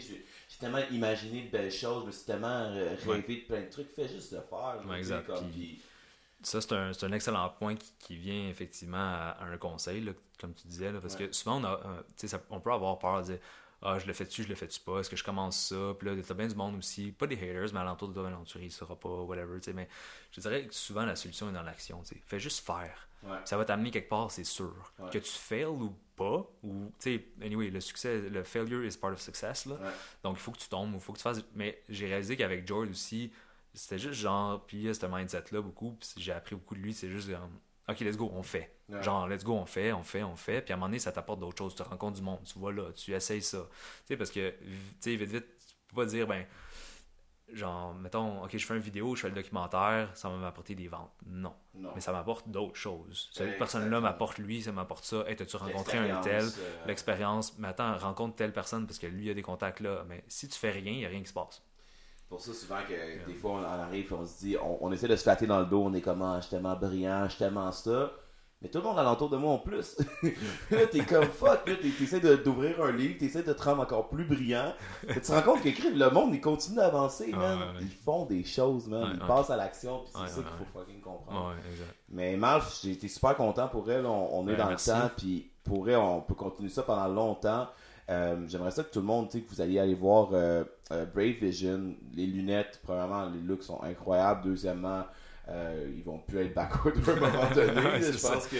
[0.48, 3.70] j'ai tellement imaginé de belles choses, je me suis tellement euh, rêvé de plein de
[3.70, 4.78] trucs, fais juste le faire.
[4.92, 5.26] sais, exact.
[5.26, 5.82] comme, Puis- puis-
[6.42, 10.00] Ça, c'est un, c'est un excellent point qui, qui vient effectivement à, à un conseil,
[10.00, 12.98] là, comme tu disais, là, parce que souvent, on, a, euh, ça- on peut avoir
[12.98, 13.38] peur de dire
[13.82, 16.14] Ah, je le fais-tu, je le fais-tu pas, est-ce que je commence ça Puis là,
[16.22, 18.96] t'as bien du monde aussi, pas des haters, mais alentour de toi, non, tu réussiras
[18.96, 19.88] pas, whatever, tu sais, mais
[20.32, 22.22] je dirais que souvent, la solution est dans l'action, tu sais.
[22.26, 23.08] Fais juste faire.
[23.22, 23.38] ouais.
[23.46, 24.92] Ça va t'amener quelque part, c'est sûr.
[24.98, 25.08] Ouais.
[25.10, 29.12] Que tu fails ou pas, ou, tu sais, anyway, le succès, le failure is part
[29.12, 29.76] of success, là.
[29.76, 29.90] Ouais.
[30.24, 31.42] Donc, il faut que tu tombes, il faut que tu fasses.
[31.54, 33.32] Mais j'ai réalisé qu'avec George aussi,
[33.72, 36.80] c'était juste genre, puis il y a ce mindset-là beaucoup, puis j'ai appris beaucoup de
[36.80, 37.30] lui, c'est juste,
[37.90, 38.76] ok, let's go, on fait.
[39.00, 41.12] Genre, let's go, on fait, on fait, on fait, puis à un moment donné, ça
[41.12, 43.66] t'apporte d'autres choses, tu rencontres du monde, tu vois là, tu essayes ça.
[43.68, 44.66] Tu sais, parce que, tu
[45.00, 46.44] sais, vite, vite, tu peux pas dire, ben,
[47.52, 50.88] genre, mettons, ok, je fais une vidéo, je fais le documentaire, ça va m'apporter des
[50.88, 51.12] ventes.
[51.26, 51.54] Non.
[51.74, 51.92] Non.
[51.94, 53.30] Mais ça m'apporte d'autres choses.
[53.32, 55.24] Cette personne-là m'apporte lui, ça m'apporte ça.
[55.28, 56.44] Hey, t'as-tu rencontré un tel?
[56.44, 57.58] L'expérience, euh, L'expérience.
[57.58, 60.04] Mais attends, rencontre telle personne parce que lui il a des contacts là.
[60.08, 61.62] Mais si tu fais rien, il n'y a rien qui se passe.
[62.30, 64.92] Pour ça, souvent, que des fois, on en arrive et on se dit, on, on
[64.92, 67.24] essaie de se flatter dans le dos, on est comme, ah, je suis tellement brillant,
[67.24, 68.12] je suis tellement ça.
[68.62, 69.96] Mais tout le monde alentour de moi en plus.
[70.70, 74.24] là, t'es comme fuck, là, t'essaies d'ouvrir un livre, t'essaies de te rendre encore plus
[74.24, 74.74] brillant.
[75.08, 77.58] Tu te rends compte que le monde, il continue d'avancer, Ah, man.
[77.58, 77.72] ouais, ouais.
[77.80, 79.02] Ils font des choses, man.
[79.02, 81.54] Ouais, ils passent à l'action, puis c'est ça qu'il faut fucking comprendre.
[81.72, 81.94] exact.
[82.10, 84.04] Mais Mal, j'ai été super content pour elle.
[84.04, 84.90] On, on est Ouais, dans merci.
[84.90, 87.66] le temps, puis pour elle, on peut continuer ça pendant longtemps.
[88.10, 90.64] Euh, J'aimerais ça que tout le monde, tu sais, que vous alliez aller voir euh,
[90.92, 91.94] euh, Brave Vision.
[92.14, 94.42] Les lunettes, premièrement, les looks sont incroyables.
[94.44, 95.04] Deuxièmement,
[95.48, 97.80] euh, ils vont plus être backward à un moment donné.
[97.80, 98.32] Ouais, je ça.
[98.32, 98.56] pense que.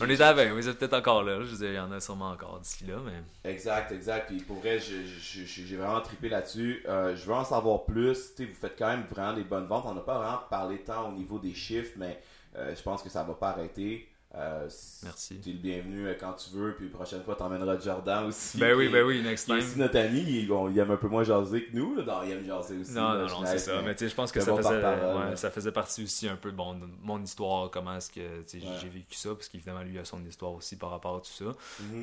[0.00, 1.40] On est à 20, oui, c'est peut-être encore là.
[1.42, 3.50] Je veux dire, il y en a sûrement encore d'ici là, mais.
[3.50, 4.28] Exact, exact.
[4.28, 6.82] Puis pour vrai, j'ai vraiment trippé là-dessus.
[6.88, 8.32] Euh, je veux en savoir plus.
[8.38, 9.84] Vous faites quand même vraiment des bonnes ventes.
[9.86, 12.18] On n'a pas vraiment parlé tant au niveau des chiffres, mais
[12.56, 14.08] euh, je pense que ça va pas arrêter.
[14.34, 14.66] Euh,
[15.02, 15.38] Merci.
[15.40, 16.74] Tu es le bienvenu euh, quand tu veux.
[16.74, 18.56] Puis la prochaine fois, t'emmèneras Jordan aussi.
[18.56, 19.58] Ben oui, ben oui, next time.
[19.58, 20.20] aussi notre ami.
[20.22, 21.94] Il, bon, il aime un peu moins jaser que nous.
[21.96, 22.02] là.
[22.04, 22.92] Non, il aime jaser aussi.
[22.92, 23.82] Non, non, non, c'est ça.
[23.82, 26.50] mais- tu sais, je pense que ça bon faisait, ouais, ça partie aussi un peu
[26.50, 28.64] de mon, mon histoire, comment est-ce que tu Ouais.
[28.80, 31.44] j'ai vécu ça, parce qu'évidemment, lui a son histoire aussi par rapport à tout ça.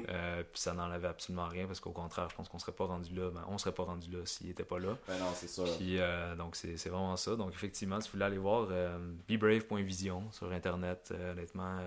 [0.10, 3.14] Euh, puis ça n'enlevait absolument rien, parce qu'au contraire, je pense qu'on serait pas rendu
[3.16, 3.32] là.
[3.34, 4.96] Ben, on serait pas rendu là s'il était pas là.
[5.08, 5.64] Ben non, c'est sûr.
[5.78, 7.36] Puis, euh, donc, c'est vraiment ça.
[7.36, 8.68] Donc, effectivement, si vous voulez aller voir
[9.28, 11.78] bebrave.vision sur Internet, honnêtement,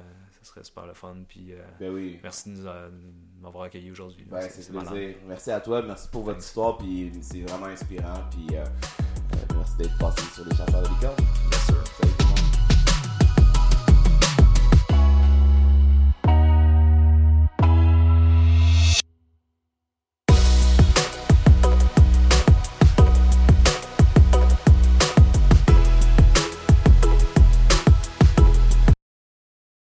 [0.43, 1.17] euh, ce serait super le fun.
[1.29, 2.19] Puis, euh, Ben oui.
[2.23, 4.25] merci de nous a- de m'avoir accueilli aujourd'hui.
[4.31, 5.17] Ben, c'est plaisir.
[5.27, 5.83] Merci à toi.
[5.83, 6.79] Merci pour votre histoire.
[6.79, 8.21] Puis c'est vraiment inspirant.
[8.31, 11.52] Puis euh, euh, merci d'être passé sur les chasseurs de licorne.